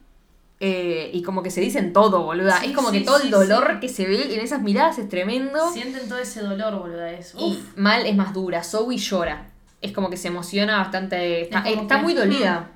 eh, 0.62 1.10
y 1.14 1.22
como 1.22 1.44
que 1.44 1.52
se 1.52 1.60
dicen 1.60 1.92
todo, 1.92 2.24
boluda. 2.24 2.60
Sí, 2.62 2.68
es 2.68 2.72
como 2.72 2.92
sí, 2.92 3.00
que 3.00 3.06
todo 3.06 3.18
sí, 3.18 3.26
el 3.26 3.32
dolor 3.32 3.80
que 3.82 3.90
se 3.90 4.08
ve 4.08 4.34
en 4.34 4.40
esas 4.40 4.62
miradas 4.62 4.98
es 5.00 5.10
tremendo. 5.10 5.70
Sienten 5.74 6.08
todo 6.08 6.18
ese 6.18 6.42
dolor, 6.42 6.80
boluda. 6.80 7.12
Es. 7.12 7.36
Y 7.38 7.44
Uf. 7.44 7.78
mal 7.78 8.06
es 8.06 8.16
más 8.16 8.34
dura, 8.34 8.64
Zoe 8.64 8.96
llora. 8.98 9.52
Es 9.82 9.92
como 9.92 10.10
que 10.10 10.16
se 10.16 10.30
emociona 10.30 10.78
bastante, 10.78 11.42
está, 11.42 11.60
Es 11.70 12.02
muy 12.02 12.14
dolida. 12.14 12.72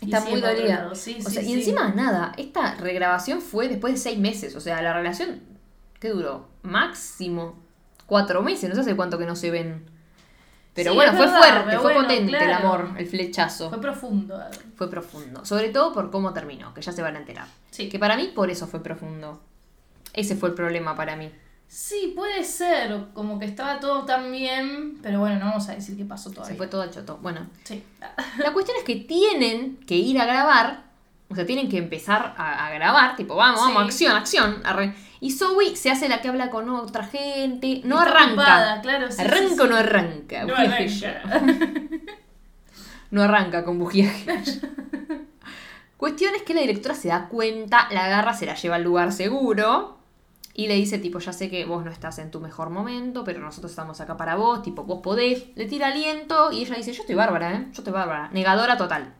Y 0.00 0.06
Está 0.06 0.20
muy 0.28 0.40
dolida. 0.40 0.88
o 0.90 0.94
sea, 0.94 1.42
y 1.42 1.52
encima 1.52 1.90
nada, 1.90 2.32
esta 2.36 2.74
regrabación 2.74 3.40
fue 3.40 3.68
después 3.68 3.94
de 3.94 3.98
seis 3.98 4.18
meses. 4.18 4.54
O 4.56 4.60
sea, 4.60 4.82
la 4.82 4.92
relación, 4.92 5.40
¿qué 6.00 6.10
duró? 6.10 6.48
Máximo 6.62 7.67
cuatro 8.08 8.42
meses, 8.42 8.68
no 8.68 8.74
sé 8.74 8.80
hace 8.80 8.96
cuánto 8.96 9.16
que 9.18 9.26
no 9.26 9.36
se 9.36 9.52
ven. 9.52 9.88
Pero 10.74 10.90
Sí, 10.92 10.96
bueno, 10.96 11.12
fue 11.12 11.26
verdad, 11.26 11.38
fuerte, 11.38 11.78
fue 11.78 11.92
bueno, 11.94 12.00
potente 12.08 12.44
el 12.44 12.52
amor, 12.52 12.90
el 12.96 13.06
flechazo. 13.06 13.68
Fue 13.68 13.80
profundo. 13.80 14.40
Fue 14.76 14.90
profundo. 14.90 15.44
Sobre 15.44 15.68
todo 15.70 15.92
por 15.92 16.10
cómo 16.10 16.32
terminó, 16.32 16.72
que 16.74 16.82
ya 16.82 16.92
se 16.92 17.02
van 17.02 17.14
a 17.16 17.18
enterar. 17.20 17.46
Sí. 17.70 17.88
Que 17.88 17.98
para 17.98 18.16
mí 18.16 18.32
por 18.34 18.50
eso 18.50 18.66
fue 18.66 18.82
profundo. 18.82 19.40
Ese 20.12 20.34
fue 20.36 20.48
el 20.48 20.54
problema 20.54 20.94
para 20.96 21.16
mí. 21.16 21.30
Sí, 21.66 22.12
puede 22.16 22.44
ser. 22.44 23.06
Como 23.12 23.38
que 23.38 23.44
estaba 23.46 23.78
todo 23.80 24.04
tan 24.04 24.30
bien. 24.32 24.98
Pero 25.02 25.18
bueno, 25.20 25.38
no 25.40 25.46
vamos 25.46 25.68
a 25.68 25.74
decir 25.74 25.96
qué 25.96 26.04
pasó 26.04 26.28
Se 26.30 26.34
todavía. 26.36 26.56
fue 26.56 26.66
todo 26.68 26.82
al 26.82 26.90
choto. 26.90 27.18
Bueno, 27.20 27.46
Sí. 27.64 27.82
La 28.38 28.52
cuestión 28.52 28.76
es 28.78 28.84
que 28.84 28.96
tienen 28.96 29.76
que 29.78 29.96
ir 29.96 30.18
a 30.20 30.24
grabar, 30.26 30.84
o 31.28 31.34
sea, 31.34 31.44
tienen 31.44 31.68
que 31.68 31.78
empezar 31.78 32.34
a, 32.38 32.66
a 32.66 32.70
grabar, 32.70 33.16
tipo, 33.16 33.34
vamos, 33.34 33.60
vamos, 33.60 33.82
acción, 33.84 34.16
acción. 34.16 34.60
arre. 34.64 34.94
Y 35.20 35.32
Zoe 35.32 35.74
se 35.76 35.90
hace 35.90 36.08
la 36.08 36.20
que 36.20 36.28
habla 36.28 36.50
con 36.50 36.68
otra 36.68 37.04
gente, 37.04 37.80
no 37.84 37.98
Está 37.98 38.10
arranca. 38.10 38.32
ocupada, 38.32 38.80
claro, 38.82 39.10
sí, 39.10 39.20
¿Arranca 39.20 39.48
sí, 39.48 39.54
sí. 39.56 39.60
o 39.60 39.66
no 39.66 39.76
arranca? 39.76 40.44
No 40.44 40.54
arranca. 40.56 41.22
No 43.10 43.22
arranca 43.22 43.64
con 43.64 43.78
bujiaje. 43.78 44.26
Cuestión 45.96 46.34
es 46.34 46.42
que 46.42 46.54
la 46.54 46.60
directora 46.60 46.94
se 46.94 47.08
da 47.08 47.26
cuenta, 47.28 47.88
la 47.90 48.04
agarra, 48.04 48.34
se 48.34 48.46
la 48.46 48.54
lleva 48.54 48.76
al 48.76 48.84
lugar 48.84 49.12
seguro 49.12 49.96
y 50.54 50.68
le 50.68 50.74
dice, 50.74 50.98
tipo, 50.98 51.18
ya 51.18 51.32
sé 51.32 51.48
que 51.48 51.64
vos 51.64 51.84
no 51.84 51.90
estás 51.90 52.18
en 52.18 52.30
tu 52.30 52.38
mejor 52.40 52.70
momento, 52.70 53.24
pero 53.24 53.40
nosotros 53.40 53.72
estamos 53.72 54.00
acá 54.00 54.16
para 54.16 54.36
vos, 54.36 54.62
tipo, 54.62 54.84
vos 54.84 55.00
podés. 55.02 55.44
Le 55.56 55.64
tira 55.66 55.88
aliento 55.88 56.52
y 56.52 56.62
ella 56.64 56.76
dice, 56.76 56.92
yo 56.92 57.00
estoy 57.00 57.14
bárbara, 57.16 57.52
¿eh? 57.54 57.66
Yo 57.72 57.80
estoy 57.80 57.92
bárbara. 57.92 58.28
Negadora 58.32 58.76
total. 58.76 59.12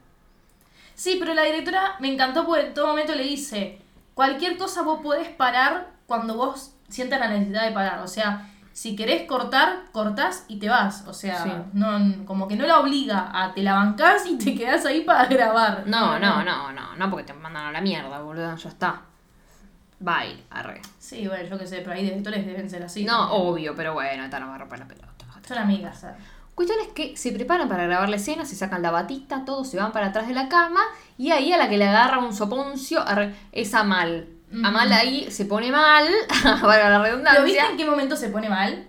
Sí, 0.94 1.16
pero 1.18 1.32
la 1.32 1.44
directora 1.44 1.94
me 2.00 2.12
encantó 2.12 2.44
porque 2.44 2.66
en 2.66 2.74
todo 2.74 2.88
momento 2.88 3.14
le 3.14 3.22
dice, 3.24 3.78
cualquier 4.18 4.56
cosa 4.58 4.82
vos 4.82 4.98
podés 5.00 5.28
parar 5.28 5.90
cuando 6.06 6.34
vos 6.34 6.74
sientas 6.88 7.20
la 7.20 7.28
necesidad 7.28 7.62
de 7.66 7.70
parar. 7.70 8.00
O 8.00 8.08
sea, 8.08 8.50
si 8.72 8.96
querés 8.96 9.28
cortar, 9.28 9.84
cortás 9.92 10.44
y 10.48 10.58
te 10.58 10.68
vas. 10.68 11.04
O 11.06 11.12
sea, 11.12 11.44
Sí. 11.44 11.52
no, 11.72 12.24
como 12.26 12.48
que 12.48 12.56
no 12.56 12.66
la 12.66 12.80
obliga 12.80 13.30
a 13.32 13.54
te 13.54 13.62
la 13.62 13.74
bancás 13.74 14.26
y 14.26 14.36
te 14.36 14.56
quedás 14.56 14.84
ahí 14.86 15.02
para 15.02 15.26
grabar. 15.26 15.84
No, 15.86 16.18
no, 16.18 16.42
no, 16.42 16.72
no, 16.72 16.96
no, 16.96 17.10
porque 17.10 17.26
te 17.26 17.32
mandan 17.32 17.66
a 17.66 17.70
la 17.70 17.80
mierda, 17.80 18.18
boludo, 18.20 18.56
ya 18.56 18.68
está. 18.68 19.02
Bye, 20.00 20.42
arre. 20.50 20.82
Sí, 20.98 21.28
bueno, 21.28 21.48
yo 21.48 21.56
qué 21.56 21.66
sé, 21.68 21.76
pero 21.82 21.92
ahí 21.92 22.02
directores 22.02 22.44
deben 22.44 22.68
ser 22.68 22.82
así. 22.82 23.04
No, 23.04 23.30
obvio, 23.32 23.76
pero 23.76 23.94
bueno, 23.94 24.24
esta 24.24 24.40
no 24.40 24.48
va 24.48 24.56
a 24.56 24.58
romper 24.58 24.80
la 24.80 24.88
pelota. 24.88 25.06
Son 25.46 25.58
amigas, 25.58 26.00
¿sabes? 26.00 26.16
Cuestión 26.58 26.80
es 26.80 26.88
que 26.88 27.16
se 27.16 27.30
preparan 27.30 27.68
para 27.68 27.84
grabar 27.84 28.08
la 28.08 28.16
escena, 28.16 28.44
se 28.44 28.56
sacan 28.56 28.82
la 28.82 28.90
batita, 28.90 29.44
todos 29.44 29.70
se 29.70 29.76
van 29.76 29.92
para 29.92 30.08
atrás 30.08 30.26
de 30.26 30.34
la 30.34 30.48
cama 30.48 30.80
y 31.16 31.30
ahí 31.30 31.52
a 31.52 31.56
la 31.56 31.68
que 31.68 31.78
le 31.78 31.86
agarra 31.86 32.18
un 32.18 32.34
soponcio 32.34 33.04
es 33.52 33.74
a 33.74 33.84
mal. 33.84 34.26
A 34.64 34.70
mal 34.72 34.92
ahí 34.92 35.30
se 35.30 35.44
pone 35.44 35.70
mal, 35.70 36.08
para 36.42 36.90
la 36.90 37.00
¿Pero 37.00 37.14
viste 37.14 37.30
redundancia, 37.30 37.70
en 37.70 37.76
qué 37.76 37.84
momento 37.84 38.16
se 38.16 38.30
pone 38.30 38.48
mal? 38.48 38.88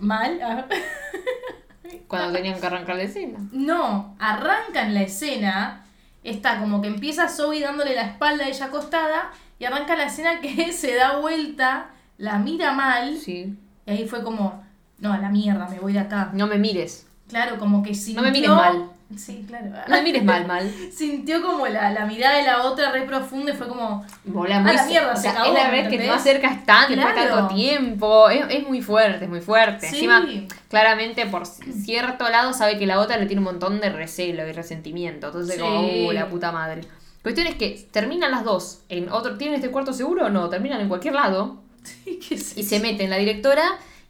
¿Mal? 0.00 0.40
Cuando 2.08 2.32
tenían 2.32 2.58
que 2.58 2.66
arrancar 2.66 2.96
la 2.96 3.04
escena. 3.04 3.38
No, 3.52 4.16
arrancan 4.18 4.92
la 4.92 5.02
escena, 5.02 5.84
está 6.24 6.58
como 6.58 6.82
que 6.82 6.88
empieza 6.88 7.28
Zoe 7.28 7.60
dándole 7.60 7.94
la 7.94 8.06
espalda 8.06 8.46
a 8.46 8.48
ella 8.48 8.66
acostada 8.66 9.30
y 9.60 9.66
arranca 9.66 9.94
la 9.94 10.06
escena 10.06 10.40
que 10.40 10.72
se 10.72 10.96
da 10.96 11.18
vuelta, 11.18 11.90
la 12.18 12.40
mira 12.40 12.72
mal 12.72 13.16
Sí. 13.18 13.56
y 13.86 13.90
ahí 13.92 14.08
fue 14.08 14.24
como, 14.24 14.63
no, 14.98 15.12
a 15.12 15.18
la 15.18 15.28
mierda, 15.30 15.68
me 15.68 15.78
voy 15.80 15.92
de 15.92 16.00
acá. 16.00 16.30
No 16.32 16.46
me 16.46 16.58
mires. 16.58 17.06
Claro, 17.28 17.58
como 17.58 17.82
que 17.82 17.94
sintió... 17.94 18.22
No 18.22 18.28
me 18.28 18.32
mires 18.32 18.50
mal. 18.50 18.90
Sí, 19.16 19.44
claro. 19.46 19.66
No 19.86 19.96
me 19.96 20.02
mires 20.02 20.24
mal, 20.24 20.46
mal. 20.46 20.70
Sintió 20.92 21.40
como 21.42 21.66
la, 21.68 21.90
la 21.90 22.04
mirada 22.06 22.38
de 22.38 22.42
la 22.44 22.62
otra 22.64 22.90
re 22.90 23.02
profunda 23.02 23.52
y 23.52 23.56
fue 23.56 23.68
como. 23.68 24.02
A 24.02 24.06
muy 24.24 24.48
la 24.48 24.60
mierda, 24.60 25.12
o 25.12 25.16
se 25.16 25.22
sea, 25.22 25.34
cagó, 25.34 25.46
es 25.46 25.62
la 25.62 25.70
vez 25.70 25.88
que 25.88 25.96
están 25.96 26.88
después 26.88 27.14
de 27.14 27.22
Claro. 27.22 27.36
tanto 27.36 27.54
tiempo. 27.54 28.28
Es, 28.30 28.44
es 28.48 28.66
muy 28.66 28.80
fuerte, 28.82 29.24
es 29.26 29.30
muy 29.30 29.40
fuerte. 29.40 29.88
Sí. 29.88 29.96
Encima, 29.96 30.26
claramente 30.68 31.26
por 31.26 31.46
c- 31.46 31.70
cierto 31.72 32.28
lado 32.28 32.52
sabe 32.54 32.78
que 32.78 32.86
la 32.86 32.98
otra 32.98 33.16
le 33.18 33.26
tiene 33.26 33.40
un 33.40 33.44
montón 33.44 33.80
de 33.80 33.90
recelo 33.90 34.48
y 34.48 34.52
resentimiento. 34.52 35.28
Entonces, 35.28 35.56
Sí. 35.56 35.60
como, 35.60 36.06
uh, 36.08 36.12
la 36.12 36.28
puta 36.28 36.50
madre. 36.50 36.80
Cuestión 37.22 37.46
es 37.46 37.54
que 37.54 37.86
terminan 37.92 38.30
las 38.30 38.42
dos 38.44 38.80
en 38.88 39.10
otro. 39.10 39.36
¿Tienen 39.36 39.56
este 39.56 39.70
cuarto 39.70 39.92
seguro 39.92 40.26
o 40.26 40.30
no? 40.30 40.48
Terminan 40.48 40.80
en 40.80 40.88
cualquier 40.88 41.14
lado. 41.14 41.58
¿Qué 42.04 42.34
es 42.34 42.56
Y 42.56 42.62
se 42.64 42.80
meten 42.80 43.10
la 43.10 43.16
directora 43.16 43.62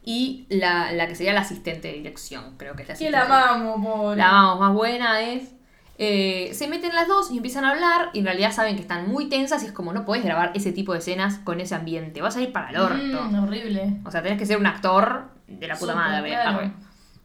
y 0.04 0.46
la, 0.50 0.92
la 0.92 1.06
que 1.08 1.14
sería 1.14 1.32
la 1.32 1.40
asistente 1.40 1.88
de 1.88 1.94
dirección, 1.94 2.56
creo 2.56 2.74
que 2.76 2.82
es 2.82 2.88
la 2.88 2.94
Que 2.94 3.06
asistente. 3.08 3.28
la 3.28 3.50
amamos, 3.50 3.84
pobre. 3.86 4.16
La 4.18 4.30
vamos, 4.32 4.60
más 4.60 4.72
buena 4.74 5.20
es. 5.22 5.50
Eh, 5.96 6.50
se 6.54 6.66
meten 6.66 6.92
las 6.94 7.06
dos 7.06 7.30
y 7.30 7.36
empiezan 7.36 7.64
a 7.64 7.70
hablar 7.70 8.10
y 8.12 8.18
en 8.18 8.24
realidad 8.24 8.52
saben 8.52 8.74
que 8.74 8.82
están 8.82 9.08
muy 9.08 9.28
tensas 9.28 9.62
y 9.62 9.66
es 9.66 9.72
como 9.72 9.92
no 9.92 10.04
podés 10.04 10.24
grabar 10.24 10.50
ese 10.54 10.72
tipo 10.72 10.92
de 10.92 10.98
escenas 10.98 11.38
con 11.38 11.60
ese 11.60 11.76
ambiente, 11.76 12.20
vas 12.20 12.36
a 12.36 12.42
ir 12.42 12.50
para 12.52 12.70
el 12.70 12.76
orto. 12.78 12.96
Mm, 13.30 13.44
horrible. 13.44 13.96
O 14.04 14.10
sea, 14.10 14.20
tenés 14.22 14.38
que 14.38 14.44
ser 14.46 14.58
un 14.58 14.66
actor 14.66 15.30
de 15.46 15.68
la 15.68 15.74
puta 15.76 15.92
Súper, 15.92 16.08
madre. 16.08 16.30
claro. 16.30 16.72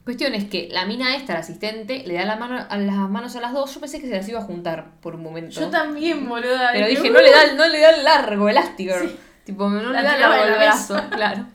Cuestión 0.03 0.33
es 0.33 0.45
que 0.45 0.69
la 0.71 0.85
mina 0.85 1.15
esta, 1.15 1.33
la 1.33 1.39
asistente, 1.39 2.03
le 2.05 2.13
da 2.15 2.25
la 2.25 2.35
mano, 2.35 2.63
a 2.69 2.77
las 2.77 2.95
manos 3.09 3.35
a 3.35 3.41
las 3.41 3.53
dos. 3.53 3.73
Yo 3.73 3.79
pensé 3.79 3.99
que 3.99 4.07
se 4.07 4.15
las 4.15 4.27
iba 4.29 4.39
a 4.39 4.43
juntar 4.43 4.85
por 5.01 5.15
un 5.15 5.23
momento. 5.23 5.59
Yo 5.59 5.69
también, 5.69 6.27
boluda. 6.27 6.69
Pero 6.71 6.87
Dije, 6.87 7.09
no 7.09 7.21
le 7.21 7.29
da, 7.31 7.53
no 7.55 7.67
le 7.67 7.79
da 7.79 7.89
el 7.91 8.03
largo, 8.03 8.49
elástico. 8.49 8.93
Sí. 9.01 9.15
Tipo, 9.45 9.67
no 9.69 9.91
La 9.91 10.01
le 10.01 10.07
da 10.07 10.15
tiraba 10.15 10.37
largo 10.37 10.53
el 10.53 10.59
brazo, 10.59 11.01
claro. 11.11 11.45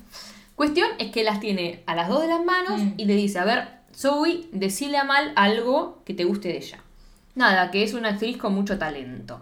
Cuestión 0.57 0.89
es 0.99 1.11
que 1.11 1.25
las 1.25 1.41
tiene 1.41 1.83
a 1.87 1.95
las 1.95 2.09
dos 2.09 2.23
de 2.23 2.29
las 2.29 2.45
manos 2.45 2.81
Mm. 2.81 2.93
y 2.97 3.05
le 3.07 3.15
dice, 3.17 3.39
a 3.39 3.45
ver, 3.45 3.69
Zoe, 3.97 4.45
decile 4.53 4.99
a 4.99 5.05
Mal 5.05 5.33
algo 5.37 6.03
que 6.05 6.15
te 6.15 6.25
guste 6.25 6.49
de 6.49 6.59
ella. 6.59 6.79
Nada, 7.35 7.71
que 7.71 7.83
es 7.83 7.95
una 7.95 8.11
actriz 8.11 8.37
con 8.37 8.55
mucho 8.55 8.79
talento. 8.79 9.41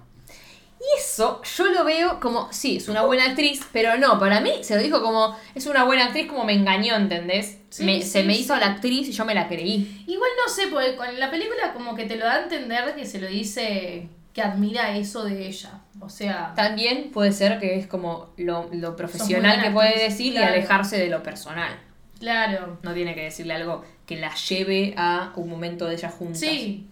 Y 0.81 0.99
eso 0.99 1.40
yo 1.57 1.66
lo 1.66 1.85
veo 1.85 2.19
como, 2.19 2.52
sí, 2.52 2.78
es 2.78 2.88
una 2.88 3.02
buena 3.02 3.26
actriz, 3.26 3.61
pero 3.73 3.97
no, 3.99 4.19
para 4.19 4.40
mí 4.40 4.50
se 4.62 4.75
lo 4.75 4.83
dijo 4.83 5.00
como, 5.00 5.37
es 5.54 5.66
una 5.66 5.85
buena 5.85 6.07
actriz 6.07 6.26
como 6.26 6.45
me 6.45 6.54
engañó, 6.54 6.97
¿entendés? 6.97 7.59
Sí, 7.71 7.85
Me- 7.85 8.02
sí, 8.02 8.09
se 8.09 8.25
me 8.25 8.35
sí. 8.35 8.40
hizo 8.40 8.57
la 8.57 8.66
actriz 8.66 9.09
y 9.09 9.12
yo 9.12 9.25
me 9.25 9.35
la 9.35 9.47
creí. 9.47 10.04
Igual 10.09 10.31
no 10.45 10.52
sé, 10.52 10.66
porque 10.69 10.97
con 10.97 11.21
la 11.21 11.31
película 11.31 11.73
como 11.73 11.95
que 11.95 12.04
te 12.07 12.16
lo 12.16 12.25
da 12.25 12.35
a 12.35 12.42
entender 12.42 12.95
que 12.97 13.07
se 13.07 13.21
lo 13.21 13.28
dice 13.28 14.09
que 14.32 14.42
admira 14.42 14.96
eso 14.96 15.24
de 15.24 15.46
ella. 15.46 15.80
O 16.00 16.08
sea, 16.08 16.52
También 16.56 17.10
puede 17.12 17.32
ser 17.32 17.58
que 17.58 17.78
es 17.78 17.86
como 17.86 18.30
lo, 18.36 18.68
lo 18.72 18.96
profesional 18.96 19.62
que 19.62 19.70
puede 19.70 20.02
decir 20.02 20.32
claro. 20.32 20.54
y 20.54 20.58
alejarse 20.58 20.98
de 20.98 21.08
lo 21.08 21.22
personal. 21.22 21.72
claro. 22.18 22.78
No 22.82 22.94
tiene 22.94 23.14
que 23.14 23.24
decirle 23.24 23.54
algo 23.54 23.84
que 24.06 24.16
la 24.16 24.34
lleve 24.34 24.94
a 24.96 25.32
un 25.36 25.48
momento 25.50 25.86
de 25.86 25.94
ellas 25.94 26.14
juntas. 26.14 26.40
Sí. 26.40 26.88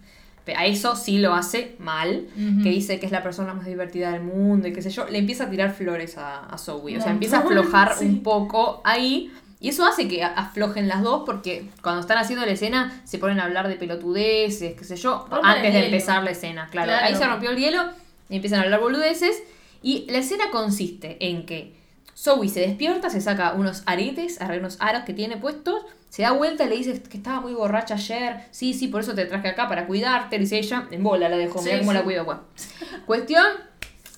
A 0.55 0.65
eso 0.65 0.95
sí 0.95 1.19
lo 1.19 1.33
hace 1.33 1.75
mal, 1.79 2.27
que 2.63 2.69
dice 2.69 2.99
que 2.99 3.05
es 3.05 3.11
la 3.11 3.23
persona 3.23 3.53
más 3.53 3.65
divertida 3.65 4.11
del 4.11 4.23
mundo 4.23 4.67
y 4.67 4.73
qué 4.73 4.81
sé 4.81 4.89
yo. 4.89 5.05
Le 5.07 5.19
empieza 5.19 5.45
a 5.45 5.49
tirar 5.49 5.71
flores 5.73 6.17
a, 6.17 6.39
a 6.45 6.57
Zoe. 6.57 6.97
O 6.97 7.01
sea, 7.01 7.11
empieza 7.11 7.37
a 7.37 7.39
aflojar 7.41 7.95
sí. 7.99 8.05
un 8.05 8.23
poco 8.23 8.81
ahí. 8.83 9.31
Y 9.61 9.69
eso 9.69 9.85
hace 9.85 10.07
que 10.07 10.23
aflojen 10.23 10.87
las 10.87 11.03
dos 11.03 11.21
porque 11.25 11.69
cuando 11.83 12.01
están 12.01 12.17
haciendo 12.17 12.43
la 12.45 12.51
escena 12.51 13.01
se 13.05 13.19
ponen 13.19 13.39
a 13.39 13.43
hablar 13.45 13.67
de 13.67 13.75
pelotudeces, 13.75 14.73
qué 14.75 14.83
sé 14.83 14.95
yo, 14.97 15.27
antes 15.43 15.71
de 15.71 15.85
empezar 15.85 16.23
la 16.23 16.31
escena. 16.31 16.67
Claro, 16.71 16.87
Claro. 16.87 17.05
ahí 17.05 17.15
se 17.15 17.25
rompió 17.27 17.51
el 17.51 17.57
hielo 17.57 17.83
y 18.27 18.35
empiezan 18.37 18.59
a 18.59 18.63
hablar 18.63 18.79
boludeces. 18.79 19.43
Y 19.83 20.07
la 20.09 20.17
escena 20.17 20.45
consiste 20.51 21.17
en 21.27 21.45
que 21.45 21.75
Zoe 22.17 22.49
se 22.49 22.59
despierta, 22.61 23.09
se 23.11 23.21
saca 23.21 23.53
unos 23.53 23.83
aretes, 23.85 24.39
unos 24.41 24.77
aros 24.79 25.03
que 25.05 25.13
tiene 25.13 25.37
puestos, 25.37 25.83
se 26.09 26.23
da 26.23 26.31
vuelta 26.31 26.65
y 26.65 26.69
le 26.69 26.75
dice 26.77 27.01
que 27.03 27.17
estaba 27.17 27.39
muy 27.41 27.53
borracha 27.53 27.93
ayer. 27.95 28.41
Sí, 28.51 28.73
sí, 28.73 28.87
por 28.87 29.01
eso 29.01 29.13
te 29.13 29.25
traje 29.25 29.47
acá 29.47 29.67
para 29.69 29.85
cuidarte. 29.87 30.37
Le 30.37 30.43
dice 30.43 30.57
ella, 30.59 30.87
en 30.91 31.03
bola 31.03 31.29
la 31.29 31.37
dejó, 31.37 31.61
mira 31.61 31.75
Sí, 31.75 31.79
cómo 31.81 31.91
sí. 31.91 31.97
la 31.97 32.03
cuido. 32.03 32.25
Bueno. 32.25 32.41
Cuestión, 33.05 33.45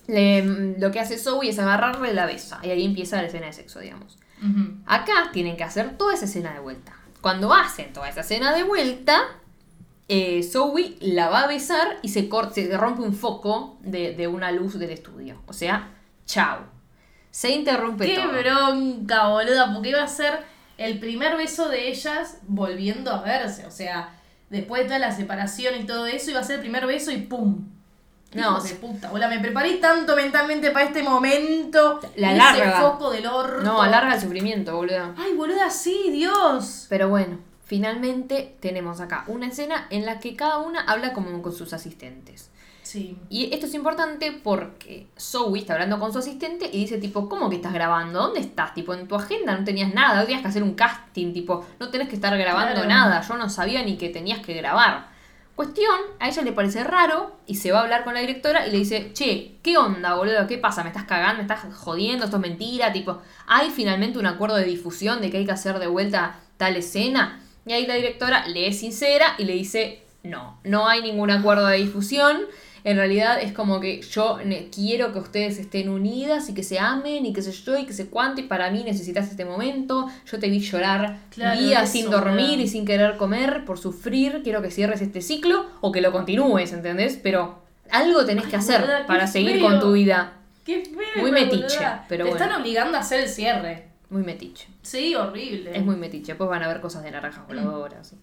le- 0.07 0.75
lo 0.79 0.91
que 0.91 0.99
hace 0.99 1.17
Zoe 1.17 1.49
es 1.49 1.59
agarrarle 1.59 2.13
la 2.13 2.25
besa. 2.25 2.59
Y 2.63 2.69
ahí 2.69 2.85
empieza 2.85 3.17
la 3.21 3.27
escena 3.27 3.47
de 3.47 3.53
sexo, 3.53 3.79
digamos. 3.79 4.17
Acá 4.85 5.29
tienen 5.31 5.55
que 5.57 5.63
hacer 5.63 5.97
toda 5.97 6.13
esa 6.13 6.25
escena 6.25 6.53
de 6.53 6.59
vuelta. 6.59 6.93
Cuando 7.21 7.53
hacen 7.53 7.93
toda 7.93 8.09
esa 8.09 8.21
escena 8.21 8.53
de 8.53 8.63
vuelta, 8.63 9.21
eh, 10.09 10.43
Zoe 10.43 10.97
la 10.99 11.29
va 11.29 11.41
a 11.43 11.47
besar 11.47 11.97
y 12.01 12.09
se, 12.09 12.27
cor- 12.27 12.53
se 12.53 12.75
rompe 12.77 13.01
un 13.01 13.13
foco 13.13 13.77
de, 13.81 14.13
de 14.15 14.27
una 14.27 14.51
luz 14.51 14.77
del 14.77 14.89
estudio. 14.89 15.41
O 15.47 15.53
sea, 15.53 15.91
chao. 16.25 16.59
Se 17.31 17.49
interrumpe 17.51 18.05
Qué 18.05 18.15
todo. 18.15 18.31
bronca, 18.33 19.29
boluda, 19.29 19.73
porque 19.73 19.89
iba 19.89 20.03
a 20.03 20.07
ser 20.07 20.39
el 20.77 20.99
primer 20.99 21.37
beso 21.37 21.69
de 21.69 21.87
ellas 21.87 22.39
volviendo 22.47 23.11
a 23.11 23.21
verse. 23.21 23.65
O 23.65 23.71
sea, 23.71 24.09
después 24.49 24.81
de 24.83 24.87
toda 24.87 24.99
la 24.99 25.11
separación 25.11 25.75
y 25.79 25.85
todo 25.85 26.05
eso, 26.05 26.31
iba 26.31 26.41
a 26.41 26.43
ser 26.43 26.55
el 26.55 26.61
primer 26.61 26.85
beso 26.85 27.11
y 27.11 27.17
¡pum! 27.17 27.69
No, 28.35 28.59
de 28.61 28.73
puta, 28.75 29.09
boluda, 29.09 29.27
me 29.27 29.39
preparé 29.39 29.75
tanto 29.75 30.15
mentalmente 30.15 30.71
para 30.71 30.85
este 30.85 31.03
momento. 31.03 31.99
La 32.15 32.33
larga. 32.33 32.81
foco 32.81 33.11
del 33.11 33.25
orto. 33.27 33.61
No, 33.63 33.81
alarga 33.81 34.15
el 34.15 34.21
sufrimiento, 34.21 34.75
boludo. 34.75 35.13
Ay, 35.17 35.33
boluda, 35.33 35.69
sí, 35.69 36.09
Dios. 36.11 36.85
Pero 36.89 37.09
bueno, 37.09 37.37
finalmente 37.65 38.55
tenemos 38.59 39.01
acá 39.01 39.23
una 39.27 39.47
escena 39.47 39.87
en 39.89 40.05
la 40.05 40.19
que 40.19 40.35
cada 40.35 40.59
una 40.59 40.81
habla 40.81 41.13
como 41.13 41.41
con 41.41 41.53
sus 41.53 41.73
asistentes. 41.73 42.49
Sí. 42.83 43.17
Y 43.29 43.51
esto 43.53 43.65
es 43.65 43.73
importante 43.73 44.31
porque 44.43 45.07
Zoe 45.19 45.57
está 45.57 45.73
hablando 45.73 45.99
con 45.99 46.11
su 46.13 46.19
asistente 46.19 46.69
y 46.71 46.79
dice 46.81 46.97
tipo, 46.97 47.29
¿cómo 47.29 47.49
que 47.49 47.55
estás 47.55 47.73
grabando? 47.73 48.19
¿Dónde 48.21 48.41
estás? 48.41 48.73
Tipo, 48.73 48.93
en 48.93 49.07
tu 49.07 49.15
agenda 49.15 49.57
no 49.57 49.63
tenías 49.63 49.93
nada, 49.93 50.15
no 50.17 50.23
tenías 50.23 50.41
que 50.41 50.49
hacer 50.49 50.61
un 50.63 50.73
casting, 50.75 51.33
tipo, 51.33 51.65
no 51.79 51.89
tenés 51.89 52.09
que 52.09 52.15
estar 52.15 52.37
grabando 52.37 52.73
Claro. 52.83 52.89
nada, 52.89 53.21
yo 53.21 53.35
no 53.37 53.49
sabía 53.49 53.83
ni 53.83 53.97
que 53.97 54.09
tenías 54.09 54.39
que 54.45 54.53
grabar. 54.53 55.12
Cuestión, 55.55 55.99
a 56.19 56.29
ella 56.29 56.41
le 56.41 56.51
parece 56.51 56.83
raro 56.83 57.37
y 57.45 57.55
se 57.55 57.71
va 57.71 57.79
a 57.79 57.81
hablar 57.83 58.03
con 58.03 58.15
la 58.15 58.21
directora 58.21 58.65
y 58.65 58.71
le 58.71 58.79
dice, 58.79 59.11
che, 59.13 59.59
¿qué 59.61 59.77
onda, 59.77 60.15
boludo? 60.15 60.47
¿Qué 60.47 60.57
pasa? 60.57 60.81
¿Me 60.81 60.89
estás 60.89 61.03
cagando? 61.03 61.37
¿Me 61.37 61.41
estás 61.43 61.71
jodiendo? 61.75 62.25
¿Esto 62.25 62.37
es 62.37 62.41
mentira? 62.41 62.91
Tipo, 62.91 63.21
¿hay 63.45 63.69
finalmente 63.69 64.17
un 64.17 64.25
acuerdo 64.25 64.55
de 64.55 64.65
difusión 64.65 65.21
de 65.21 65.29
que 65.29 65.37
hay 65.37 65.45
que 65.45 65.51
hacer 65.51 65.77
de 65.77 65.85
vuelta 65.85 66.39
tal 66.57 66.75
escena? 66.75 67.39
Y 67.67 67.73
ahí 67.73 67.85
la 67.85 67.93
directora 67.93 68.47
le 68.47 68.67
es 68.67 68.79
sincera 68.79 69.35
y 69.37 69.45
le 69.45 69.53
dice, 69.53 70.03
no, 70.23 70.59
no 70.63 70.87
hay 70.87 71.03
ningún 71.03 71.29
acuerdo 71.29 71.67
de 71.67 71.77
difusión. 71.77 72.41
En 72.85 72.97
realidad 72.97 73.41
es 73.41 73.53
como 73.53 73.79
que 73.79 74.01
yo 74.01 74.39
quiero 74.73 75.13
que 75.13 75.19
ustedes 75.19 75.57
estén 75.57 75.87
unidas 75.89 76.49
y 76.49 76.53
que 76.53 76.63
se 76.63 76.79
amen 76.79 77.25
y 77.25 77.31
que 77.31 77.41
sé 77.41 77.51
yo 77.53 77.77
y 77.77 77.85
que 77.85 77.93
sé 77.93 78.07
cuánto 78.07 78.41
y 78.41 78.43
para 78.43 78.69
mí 78.71 78.83
necesitas 78.83 79.29
este 79.29 79.45
momento. 79.45 80.09
Yo 80.29 80.37
te 80.39 80.49
vi 80.49 80.59
llorar 80.59 81.19
Claro, 81.29 81.59
días 81.61 81.89
sin 81.89 82.09
dormir 82.09 82.59
y 82.59 82.67
sin 82.67 82.85
querer 82.85 83.15
comer 83.17 83.63
por 83.65 83.79
sufrir. 83.79 84.41
Quiero 84.43 84.61
que 84.61 84.69
cierres 84.69 85.01
este 85.01 85.21
ciclo 85.21 85.65
o 85.81 85.91
que 85.93 86.01
lo 86.01 86.11
continúes, 86.11 86.73
¿entendés? 86.73 87.17
Pero 87.23 87.63
algo 87.89 88.25
tenés 88.25 88.47
que 88.47 88.57
hacer 88.57 88.81
boluda, 88.81 89.05
para 89.05 89.27
seguir 89.27 89.57
feo. 89.59 89.61
con 89.69 89.79
tu 89.79 89.93
vida. 89.93 90.33
Qué 90.65 90.83
feo. 90.83 91.21
Muy 91.21 91.31
metiche, 91.31 91.77
boluda. 91.77 92.05
pero 92.09 92.25
Te 92.25 92.31
bueno. 92.31 92.45
están 92.45 92.61
obligando 92.61 92.97
a 92.97 93.01
hacer 93.01 93.21
el 93.21 93.29
cierre. 93.29 93.87
Muy 94.09 94.23
metiche. 94.23 94.67
Sí, 94.81 95.15
horrible. 95.15 95.75
Es 95.75 95.83
muy 95.83 95.95
metiche. 95.95 96.33
Después 96.33 96.49
van 96.49 96.63
a 96.63 96.67
ver 96.67 96.81
cosas 96.81 97.03
de 97.03 97.11
naranjas 97.11 97.47
voladoras. 97.47 98.13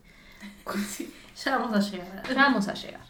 Sí, 0.88 1.12
Ya 1.44 1.56
vamos 1.58 1.74
a 1.76 1.90
llegar. 1.90 2.22
Ya 2.28 2.34
vamos 2.34 2.68
a 2.68 2.74
llegar. 2.74 3.09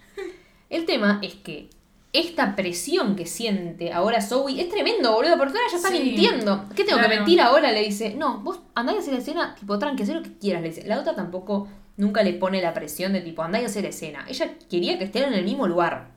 El 0.71 0.87
tema 0.87 1.19
es 1.23 1.35
que 1.35 1.69
esta 2.13 2.57
presión 2.57 3.15
que 3.15 3.27
siente 3.27 3.93
ahora 3.93 4.21
Zoe 4.23 4.61
es 4.61 4.69
tremendo, 4.69 5.13
boludo, 5.13 5.37
porque 5.37 5.53
ahora 5.59 5.71
ya 5.71 5.77
está 5.77 5.91
Sí, 5.91 6.01
mintiendo. 6.01 6.65
¿Qué 6.75 6.85
tengo 6.85 7.01
que 7.01 7.09
mentir 7.09 7.41
ahora? 7.41 7.71
Le 7.71 7.83
dice, 7.85 8.15
no, 8.17 8.39
vos 8.41 8.61
andá 8.75 8.93
y 8.95 8.99
hacer 8.99 9.13
la 9.15 9.21
escena, 9.21 9.55
tipo, 9.55 9.79
tranqui, 9.79 10.03
haz 10.03 10.09
lo 10.09 10.23
que 10.23 10.33
quieras, 10.39 10.63
le 10.63 10.69
dice. 10.71 10.87
La 10.89 10.99
otra 10.99 11.15
tampoco 11.15 11.69
nunca 11.97 12.23
le 12.23 12.33
pone 12.33 12.61
la 12.63 12.73
presión 12.75 13.13
de 13.13 13.21
tipo, 13.21 13.43
andá 13.43 13.61
y 13.61 13.65
hacer 13.65 13.83
la 13.85 13.91
escena. 13.91 14.25
Ella 14.29 14.51
quería 14.69 14.99
que 14.99 15.05
estén 15.05 15.25
en 15.25 15.35
el 15.35 15.45
mismo 15.45 15.67
lugar. 15.69 16.09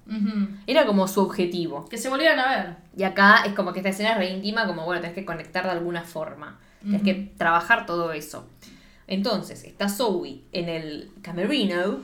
Era 0.66 0.86
como 0.86 1.08
su 1.08 1.22
objetivo. 1.22 1.86
Que 1.90 1.98
se 1.98 2.10
volvieran 2.10 2.40
a 2.40 2.50
ver. 2.56 2.76
Y 2.98 3.04
acá 3.04 3.44
es 3.46 3.54
como 3.54 3.72
que 3.74 3.80
esta 3.80 3.90
escena 3.90 4.14
es 4.14 4.18
re 4.18 4.30
íntima, 4.32 4.66
como 4.66 4.86
bueno, 4.86 5.02
tenés 5.02 5.16
que 5.16 5.26
conectar 5.26 5.64
de 5.66 5.72
alguna 5.72 6.04
forma. 6.04 6.60
Tenés 6.82 6.98
Ujú. 7.02 7.06
que 7.06 7.32
trabajar 7.38 7.86
todo 7.86 8.14
eso. 8.14 8.48
Entonces, 9.08 9.64
está 9.64 9.90
Zoe 9.90 10.42
en 10.54 10.70
el 10.70 11.12
camerino, 11.22 12.00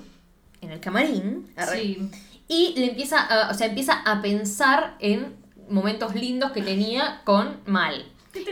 en 0.62 0.72
el 0.72 0.80
camarín, 0.80 1.48
arre, 1.56 1.80
Sí. 1.82 2.12
Y 2.50 2.74
le 2.76 2.88
empieza 2.88 3.22
a, 3.22 3.52
o 3.52 3.54
sea, 3.54 3.68
empieza 3.68 3.94
a 3.94 4.22
pensar 4.22 4.96
en 5.00 5.38
momentos 5.70 6.16
lindos 6.16 6.52
que 6.52 6.62
tenía 6.62 7.22
con 7.24 7.58
Mal. 7.66 8.04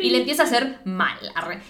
Y 0.02 0.10
le 0.10 0.20
empieza 0.20 0.44
a 0.44 0.46
hacer 0.46 0.80
mal. 0.86 1.18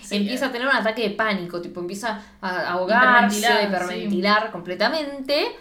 Sí. 0.01 0.15
empieza 0.15 0.47
a 0.47 0.51
tener 0.51 0.67
un 0.67 0.73
ataque 0.73 1.01
de 1.01 1.09
pánico, 1.11 1.61
tipo 1.61 1.81
empieza 1.81 2.21
a 2.41 2.71
ahogarse, 2.71 3.39
Hiperventilar, 3.39 3.63
hiperventilar 3.63 4.51
completamente. 4.51 5.55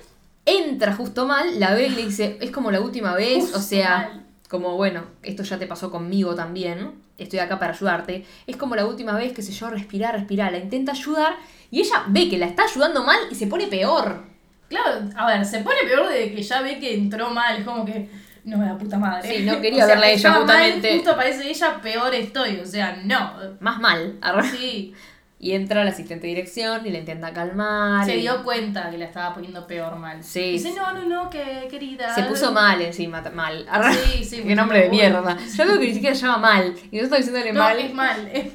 Entra 0.44 0.94
justo 0.94 1.26
mal, 1.26 1.58
la 1.58 1.75
ve 1.75 1.88
y 1.88 1.90
le 1.90 2.04
dice, 2.04 2.38
es 2.40 2.52
como 2.52 2.70
la 2.70 2.80
última 2.80 3.14
vez, 3.14 3.52
o 3.54 3.61
sea, 3.61 3.99
mal. 3.99 4.26
como 4.49 4.76
bueno, 4.76 5.04
esto 5.23 5.42
ya 5.42 5.58
te 5.58 5.66
pasó 5.66 5.90
conmigo 5.90 6.37
también, 6.37 7.02
estoy 7.18 7.40
acá 7.40 7.58
para 7.58 7.73
ayudarte. 7.73 8.25
Es 8.46 8.56
como 8.56 8.76
la 8.76 8.87
última 8.87 9.14
vez, 9.14 9.32
qué 9.32 9.42
sé 9.42 9.52
yo, 9.52 9.68
respirar, 9.68 10.14
respirar, 10.14 10.52
la 10.52 10.58
intenta 10.58 10.92
ayudar 10.92 11.37
y 11.73 11.80
ella 11.80 12.04
ve 12.08 12.28
que 12.28 12.38
la 12.38 12.46
está 12.46 12.62
ayudando 12.64 13.02
mal 13.02 13.18
y 13.28 13.35
se 13.35 13.49
pone 13.49 13.66
peor. 13.66 14.35
Claro, 14.68 15.00
a 15.16 15.26
ver, 15.26 15.44
se 15.44 15.61
pone 15.61 15.78
peor 15.87 16.08
de 16.08 16.35
que 16.35 16.42
ya 16.42 16.61
ve 16.62 16.78
que 16.78 16.94
entró 16.94 17.30
mal, 17.30 17.58
es 17.58 17.64
como 17.64 17.85
que, 17.85 18.08
no, 18.44 18.64
la 18.64 18.76
puta 18.76 18.99
madre. 18.99 19.28
Sí, 19.37 19.44
no 19.44 19.61
quería 19.61 19.87
verla 19.87 20.06
a 20.06 20.11
ella, 20.11 20.16
estaba 20.16 20.44
mal, 20.44 20.56
justamente. 20.56 20.94
justo 20.94 21.11
aparece 21.12 21.49
ella, 21.49 21.80
peor 21.82 22.14
estoy, 22.14 22.56
o 22.61 22.66
sea, 22.66 22.99
no. 23.04 23.32
Más 23.61 23.78
mal. 23.80 24.16
arre. 24.20 24.49
Sí. 24.50 24.94
Y 25.38 25.52
entra 25.52 25.85
la 25.85 25.90
asistente 25.90 26.26
de 26.26 26.35
dirección 26.35 26.87
y 26.87 26.90
la 26.90 26.99
intenta 26.99 27.30
calmar. 27.32 28.06
Se 28.06 28.16
y- 28.16 28.23
dio 28.23 28.42
cuenta 28.42 28.88
que 28.90 28.96
la 28.96 29.04
estaba 29.04 29.35
poniendo 29.35 29.66
peor 29.66 29.94
mal. 29.96 30.25
Sí. 30.25 30.52
Dice, 30.52 30.73
no, 30.75 30.92
no, 30.94 31.04
no, 31.04 31.28
que 31.30 31.68
querida. 31.70 32.14
Se 32.14 32.23
puso 32.23 32.52
mal 32.52 32.80
encima, 32.80 33.20
mal. 33.35 33.66
Sí, 34.14 34.25
sí, 34.25 34.42
Qué 34.46 34.54
nombre 34.54 34.85
de 34.85 34.88
mierda. 34.88 35.37
Yo 35.54 35.66
veo 35.66 35.78
que 35.78 35.87
ni 35.88 35.92
siquiera 35.94 36.16
llama 36.16 36.38
mal. 36.38 36.75
Y 36.90 36.96
nosotros 36.96 37.18
diciéndole 37.18 37.52
No, 37.52 37.61
mal. 37.61 37.78
es 37.78 37.92
mal. 37.92 38.30
Es 38.32 38.52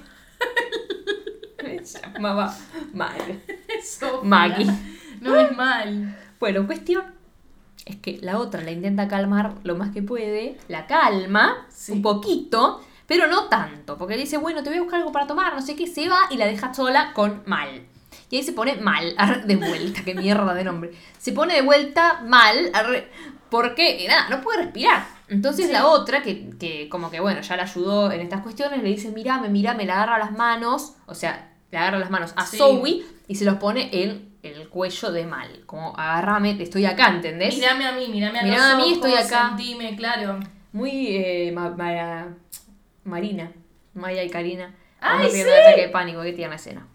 Se 1.91 2.01
llamaba 2.01 2.53
mal. 2.94 3.15
eso. 3.80 4.22
Maggie. 4.24 4.65
No 5.22 5.40
es 5.40 5.56
mal. 5.56 6.18
Bueno, 6.40 6.66
cuestión 6.66 7.04
es 7.86 7.96
que 7.98 8.20
la 8.22 8.38
otra 8.40 8.62
la 8.62 8.72
intenta 8.72 9.08
calmar 9.08 9.54
lo 9.63 9.75
más 9.75 9.92
que 9.92 10.01
puede, 10.04 10.58
la 10.68 10.86
calma 10.88 11.66
Sí. 11.70 11.94
un 11.94 12.01
poquito, 12.01 12.82
pero 13.08 13.28
no 13.28 13.46
tanto, 13.48 13.98
porque 13.98 14.16
le 14.16 14.22
dice, 14.22 14.38
bueno, 14.38 14.62
te 14.63 14.70
voy 14.70 14.78
a 14.80 14.82
buscar 14.82 15.00
algo 15.00 15.12
para 15.12 15.28
tomar, 15.28 15.54
no 15.56 15.62
sé 15.62 15.75
qué, 15.75 15.88
se 15.88 16.08
va 16.10 16.20
y 16.30 16.38
la 16.38 16.46
deja 16.48 16.74
sola 16.74 17.13
con 17.13 17.44
mal. 17.46 17.84
Y 18.30 18.38
ahí 18.38 18.44
se 18.44 18.54
pone 18.54 18.75
mal, 18.78 19.16
de 19.46 19.56
vuelta, 19.56 20.01
qué 20.06 20.13
mierda 20.16 20.54
de 20.54 20.63
nombre. 20.63 20.92
Se 21.18 21.32
pone 21.34 21.54
de 21.56 21.62
vuelta 21.62 22.22
mal, 22.25 22.72
porque, 23.50 24.06
eh, 24.06 24.08
nada, 24.08 24.30
no 24.30 24.42
puede 24.42 24.63
respirar. 24.63 25.06
Entonces 25.28 25.68
Sí. 25.68 25.72
la 25.74 25.88
otra, 25.88 26.22
que, 26.22 26.50
que 26.58 26.88
como 26.90 27.10
que, 27.12 27.20
bueno, 27.20 27.42
ya 27.42 27.58
la 27.58 27.63
ayudó 27.63 28.12
en 28.12 28.22
estas 28.22 28.42
cuestiones, 28.42 28.82
le 28.82 28.90
dice, 28.90 29.12
mirame, 29.12 29.50
mirame, 29.50 29.86
le 29.86 29.92
agarra 29.92 30.18
las 30.18 30.32
manos, 30.32 30.94
o 31.06 31.16
sea, 31.16 31.51
le 31.72 31.78
agarra 31.78 32.00
las 32.00 32.10
manos 32.10 32.34
a 32.38 32.46
Sí. 32.46 32.58
Zoe 32.58 33.04
y 33.28 33.36
se 33.36 33.44
los 33.46 33.56
pone 33.56 33.90
en 34.04 34.30
el 34.43 34.69
cuello 34.69 35.12
de 35.12 35.25
mal. 35.25 35.63
Como, 35.65 35.98
agárrame, 35.98 36.62
estoy 36.62 36.86
acá, 36.86 37.10
¿entendés? 37.10 37.55
Mírame 37.55 37.86
a 37.86 37.91
mí, 37.93 38.07
mírame 38.10 38.39
a 38.39 38.43
Mirame 38.43 38.57
los 38.60 38.71
a 38.71 38.75
mí, 38.77 38.83
ojos, 38.83 38.93
estoy 38.95 39.13
acá. 39.13 39.48
Sentime, 39.50 39.95
claro. 39.95 40.39
Muy 40.74 41.07
eh, 41.17 41.51
ma- 41.53 41.69
ma- 41.71 42.27
Marina, 43.03 43.51
Maya 43.93 44.24
y 44.24 44.29
Karina. 44.29 44.74
¡Ay, 45.00 45.29
sí! 45.31 45.41
un 45.41 45.48
ataque 45.50 45.81
de 45.81 45.89
pánico, 45.89 46.21
que 46.21 46.33
tierna 46.33 46.55
escena. 46.55 46.88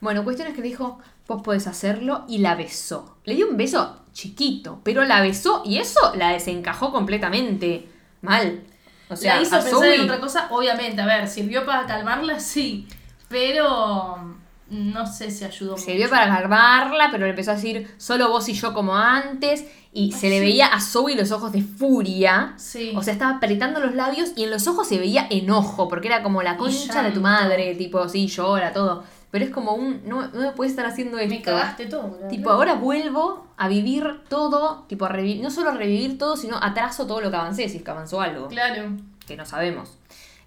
Bueno, 0.00 0.24
cuestión 0.24 0.48
es 0.48 0.54
que 0.54 0.62
le 0.62 0.68
dijo, 0.68 0.98
vos 1.28 1.42
podés 1.42 1.66
hacerlo, 1.66 2.24
y 2.28 2.38
la 2.38 2.54
besó. 2.54 3.18
Le 3.24 3.34
dio 3.34 3.48
un 3.48 3.56
beso 3.56 4.04
chiquito, 4.12 4.80
pero 4.84 5.04
la 5.04 5.20
besó 5.20 5.62
y 5.64 5.78
eso 5.78 6.14
la 6.16 6.30
desencajó 6.32 6.90
completamente 6.92 7.88
mal. 8.22 8.62
O 9.08 9.16
sea, 9.16 9.36
la 9.36 9.42
hizo 9.42 9.56
a 9.56 9.60
pensar 9.60 9.80
Zoe- 9.80 9.94
en 9.96 10.00
otra 10.02 10.20
cosa, 10.20 10.46
obviamente, 10.50 11.00
a 11.02 11.06
ver, 11.06 11.28
sirvió 11.28 11.66
para 11.66 11.84
calmarla, 11.86 12.38
sí. 12.40 12.86
Pero 13.28 14.36
no 14.70 15.06
sé 15.06 15.30
si 15.30 15.44
ayudó 15.44 15.76
Se 15.76 15.94
vio 15.94 16.08
para 16.08 16.26
calmarla, 16.34 17.08
pero 17.10 17.24
le 17.24 17.30
empezó 17.30 17.50
a 17.50 17.54
decir 17.54 17.92
solo 17.98 18.28
vos 18.28 18.48
y 18.48 18.54
yo 18.54 18.72
como 18.72 18.96
antes. 18.96 19.64
Y 19.92 20.12
se 20.12 20.28
le 20.28 20.36
sí. 20.38 20.40
veía 20.40 20.66
a 20.68 20.80
Zoe 20.80 21.16
los 21.16 21.32
ojos 21.32 21.50
de 21.50 21.62
furia. 21.62 22.54
Sí. 22.56 22.92
O 22.96 23.02
sea, 23.02 23.12
estaba 23.12 23.36
apretando 23.36 23.80
los 23.80 23.94
labios 23.94 24.30
y 24.36 24.44
en 24.44 24.50
los 24.50 24.68
ojos 24.68 24.86
se 24.86 24.98
veía 24.98 25.26
enojo, 25.30 25.88
porque 25.88 26.06
era 26.06 26.22
como 26.22 26.42
la 26.44 26.56
concha 26.56 27.02
de 27.02 27.10
tu 27.10 27.20
madre, 27.20 27.74
tipo, 27.74 28.08
sí, 28.08 28.28
llora, 28.28 28.72
todo. 28.72 29.02
Pero 29.32 29.44
es 29.44 29.50
como 29.50 29.72
un, 29.74 30.02
no, 30.06 30.28
no 30.28 30.40
me 30.40 30.50
puedes 30.52 30.72
estar 30.72 30.86
haciendo 30.86 31.18
esto. 31.18 31.34
me 31.34 31.42
cagaste 31.42 31.86
todo. 31.86 32.18
la 32.20 32.28
Tipo, 32.28 32.42
verdad. 32.50 32.54
ahora 32.56 32.74
vuelvo 32.74 33.46
a 33.56 33.66
vivir 33.68 34.20
todo, 34.28 34.84
tipo, 34.88 35.04
a 35.06 35.08
revivir, 35.08 35.42
no 35.42 35.50
solo 35.50 35.70
a 35.70 35.74
revivir 35.74 36.18
todo, 36.18 36.36
sino 36.36 36.56
atraso 36.62 37.06
todo 37.06 37.20
lo 37.20 37.30
que 37.30 37.36
avancé, 37.36 37.68
si 37.68 37.78
es 37.78 37.82
que 37.82 37.90
avanzó 37.90 38.20
algo 38.20 38.46
Claro. 38.48 38.92
que 39.26 39.36
no 39.36 39.44
sabemos. 39.44 39.96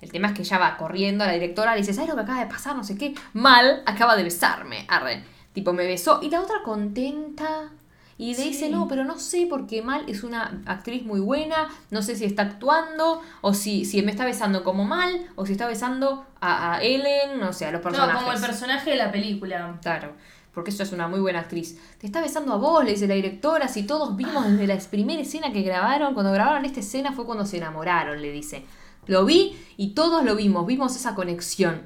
El 0.03 0.11
tema 0.11 0.27
es 0.27 0.33
que 0.33 0.41
ella 0.41 0.57
va 0.59 0.77
corriendo 0.77 1.23
a 1.23 1.27
la 1.27 1.33
directora, 1.33 1.71
le 1.73 1.79
dice, 1.81 1.93
¿sabes 1.93 2.09
lo 2.09 2.15
que 2.15 2.21
acaba 2.21 2.39
de 2.41 2.47
pasar? 2.47 2.75
No 2.75 2.83
sé 2.83 2.97
qué. 2.97 3.15
Mal, 3.33 3.81
acaba 3.85 4.15
de 4.15 4.23
besarme. 4.23 4.85
Arre. 4.89 5.23
Tipo, 5.53 5.71
me 5.73 5.85
besó. 5.87 6.19
Y 6.21 6.29
la 6.29 6.41
otra 6.41 6.57
contenta. 6.63 7.69
Y 8.17 8.29
le 8.35 8.35
Sí. 8.35 8.49
dice, 8.49 8.69
no, 8.69 8.87
pero 8.87 9.03
no 9.05 9.17
sé, 9.17 9.47
porque 9.49 9.81
Mal 9.81 10.03
es 10.07 10.23
una 10.23 10.61
actriz 10.67 11.03
muy 11.03 11.19
buena. 11.19 11.69
No 11.89 12.01
sé 12.03 12.15
si 12.15 12.25
está 12.25 12.43
actuando, 12.43 13.21
o 13.41 13.53
si, 13.53 13.85
si 13.85 14.01
me 14.03 14.11
está 14.11 14.23
besando 14.25 14.63
como 14.63 14.83
Mal, 14.85 15.25
o 15.35 15.45
si 15.45 15.53
está 15.53 15.67
besando 15.67 16.25
a, 16.39 16.75
a 16.75 16.81
Ellen, 16.83 17.41
o 17.41 17.53
sea, 17.53 17.69
a 17.69 17.71
los 17.71 17.79
No, 17.79 17.89
personajes. 17.89 18.19
como 18.21 18.31
el 18.33 18.41
personaje 18.41 18.91
de 18.91 18.95
la 18.97 19.11
película. 19.11 19.77
Claro, 19.81 20.11
porque 20.53 20.69
ella 20.69 20.83
es 20.83 20.91
una 20.91 21.07
muy 21.07 21.21
buena 21.21 21.39
actriz. 21.39 21.79
Te 21.97 22.05
está 22.05 22.21
besando 22.21 22.53
a 22.53 22.57
vos, 22.57 22.83
le 22.85 22.91
dice 22.91 23.07
la 23.07 23.15
directora, 23.15 23.67
si 23.67 23.83
todos 23.83 24.15
vimos 24.15 24.45
desde 24.47 24.67
la 24.67 24.77
primera 24.89 25.21
escena 25.21 25.51
que 25.51 25.63
grabaron, 25.63 26.13
cuando 26.13 26.31
grabaron 26.31 26.65
esta 26.65 26.81
escena 26.81 27.13
fue 27.13 27.25
cuando 27.25 27.45
se 27.45 27.57
enamoraron, 27.57 28.21
le 28.21 28.31
dice. 28.31 28.63
Lo 29.07 29.25
vi 29.25 29.57
y 29.77 29.89
todos 29.95 30.23
lo 30.23 30.35
vimos, 30.35 30.65
vimos 30.65 30.95
esa 30.95 31.15
conexión. 31.15 31.83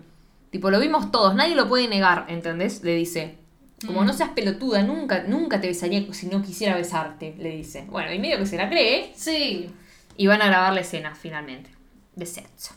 Tipo, 0.51 0.69
lo 0.71 0.79
vimos 0.79 1.12
todos, 1.12 1.36
nadie 1.36 1.55
lo 1.55 1.67
puede 1.67 1.88
negar, 1.88 2.25
¿entendés? 2.29 2.83
Le 2.83 2.95
dice. 2.95 3.38
Como 3.86 4.01
Mm. 4.01 4.05
no 4.07 4.13
seas 4.13 4.29
pelotuda, 4.31 4.81
nunca, 4.81 5.24
nunca 5.27 5.62
te 5.62 5.67
besaría 5.67 6.12
si 6.12 6.25
no 6.27 6.41
quisiera 6.41 6.75
besarte, 6.75 7.36
le 7.38 7.51
dice. 7.51 7.86
Bueno, 7.89 8.12
y 8.12 8.17
medio 8.17 8.38
que 8.39 8.47
se 8.47 8.58
la 8.58 8.69
cree, 8.69 9.12
Sí. 9.15 9.69
y 10.15 10.25
van 10.27 10.41
a 10.41 10.47
grabar 10.47 10.73
la 10.73 10.82
escena 10.82 11.13
finalmente. 11.13 11.69
De 12.15 12.25
sexo. 12.25 12.73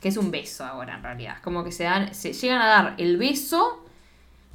Que 0.00 0.08
es 0.10 0.16
un 0.16 0.30
beso 0.30 0.64
ahora 0.64 0.94
en 0.94 1.02
realidad. 1.02 1.38
Como 1.42 1.64
que 1.64 1.72
se 1.72 1.82
dan. 1.82 2.14
Se 2.14 2.32
llegan 2.32 2.60
a 2.62 2.66
dar 2.68 2.94
el 2.98 3.16
beso. 3.16 3.84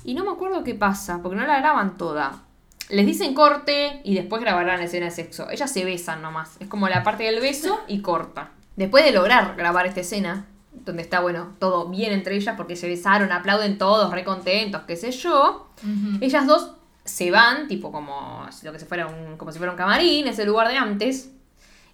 Y 0.06 0.14
no 0.14 0.24
me 0.24 0.32
acuerdo 0.32 0.64
qué 0.64 0.74
pasa. 0.74 1.20
Porque 1.22 1.36
no 1.36 1.46
la 1.46 1.60
graban 1.60 1.98
toda. 1.98 2.44
Les 2.90 3.06
dicen 3.06 3.34
corte 3.34 4.00
y 4.06 4.16
después 4.16 4.42
grabarán 4.42 4.80
la 4.80 4.86
escena 4.86 5.08
de 5.08 5.12
sexo. 5.12 5.50
Ellas 5.50 5.70
se 5.70 5.84
besan 5.84 6.22
nomás. 6.22 6.56
Es 6.62 6.68
como 6.70 6.88
la 6.88 7.04
parte 7.04 7.24
del 7.24 7.42
beso 7.42 7.78
y 7.90 8.00
corta. 8.02 8.52
Después 8.76 9.04
de 9.06 9.12
lograr 9.12 9.56
grabar 9.56 9.86
esta 9.86 10.02
escena. 10.02 10.48
Donde 10.72 11.04
está, 11.04 11.20
bueno, 11.20 11.54
todo 11.60 11.88
bien 11.88 12.12
entre 12.14 12.36
ellas 12.36 12.56
porque 12.58 12.76
se 12.76 12.88
besaron, 12.88 13.32
aplauden 13.32 13.78
todos, 13.78 14.12
re 14.12 14.24
contentos, 14.24 14.82
qué 14.88 14.96
sé 14.96 15.12
yo. 15.12 15.70
Ellas 16.20 16.48
dos 16.48 16.72
se 17.06 17.30
van, 17.30 17.68
tipo 17.68 17.92
como 17.92 18.48
lo 18.64 18.72
que 18.72 18.80
se 18.80 18.86
fuera 18.88 19.06
un, 19.06 19.38
como 19.38 19.52
si 19.52 19.60
fuera 19.60 19.72
un 19.72 19.78
camarín, 19.78 20.28
ese 20.28 20.46
lugar 20.46 20.68
de 20.70 20.78
antes. 20.78 21.30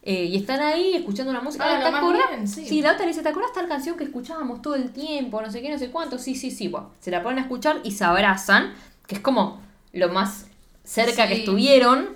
eh, 0.02 0.24
y 0.26 0.38
están 0.38 0.62
ahí 0.62 0.96
escuchando 0.96 1.30
una 1.32 1.42
música. 1.42 1.66
Ah, 1.68 1.82
Ah, 1.84 1.90
¿te 1.92 1.98
acordás? 1.98 2.50
sí. 2.50 2.82
la 2.82 2.92
otra 2.94 3.02
le 3.02 3.08
dice, 3.10 3.22
¿te 3.22 3.28
acuerdas 3.30 3.52
tal 3.54 3.68
canción 3.68 3.98
que 3.98 4.06
escuchábamos 4.06 4.62
todo 4.62 4.76
el 4.76 4.92
tiempo? 4.92 5.42
No 5.42 5.52
sé 5.52 5.62
qué, 5.62 5.70
no 5.70 5.78
sé 5.78 5.92
cuánto. 5.92 6.18
Sí, 6.18 6.36
sí, 6.36 6.50
sí. 6.50 6.70
Bueno, 6.70 6.92
se 7.02 7.12
la 7.12 7.22
ponen 7.22 7.40
a 7.40 7.42
escuchar 7.42 7.82
y 7.84 7.92
se 7.92 8.06
abrazan, 8.06 8.74
que 9.08 9.16
es 9.16 9.22
como 9.22 9.62
lo 9.92 10.08
más 10.08 10.48
cerca 10.86 11.28
que 11.28 11.34
estuvieron. 11.40 12.12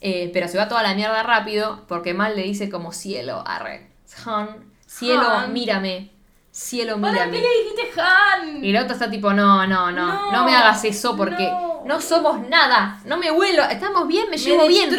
eh, 0.00 0.30
pero 0.32 0.46
se 0.46 0.56
va 0.58 0.68
toda 0.68 0.84
la 0.84 0.94
mierda 0.94 1.24
rápido 1.24 1.82
porque 1.88 2.14
Mal 2.14 2.36
le 2.36 2.42
dice 2.44 2.70
como 2.70 2.92
cielo, 2.92 3.42
arre. 3.44 3.87
Han, 4.26 4.72
cielo, 4.86 5.28
Han. 5.30 5.52
mírame. 5.52 6.12
Cielo, 6.50 7.00
¿Para 7.00 7.26
mírame. 7.26 7.32
qué 7.32 7.42
le 7.42 7.62
dijiste 7.62 8.00
Han? 8.00 8.64
Y 8.64 8.72
la 8.72 8.82
otra 8.82 8.94
está 8.94 9.08
tipo, 9.10 9.32
no, 9.32 9.66
no, 9.66 9.92
no, 9.92 9.92
no, 9.92 10.32
No, 10.32 10.44
me 10.44 10.56
hagas 10.56 10.82
eso 10.84 11.16
porque 11.16 11.46
no. 11.46 11.82
no. 11.84 12.00
somos 12.00 12.40
nada. 12.48 13.00
No 13.04 13.16
me 13.16 13.30
vuelo, 13.30 13.62
estamos 13.64 14.08
bien, 14.08 14.24
me, 14.24 14.30
Me 14.32 14.38
llevo 14.38 14.66
bien. 14.66 14.90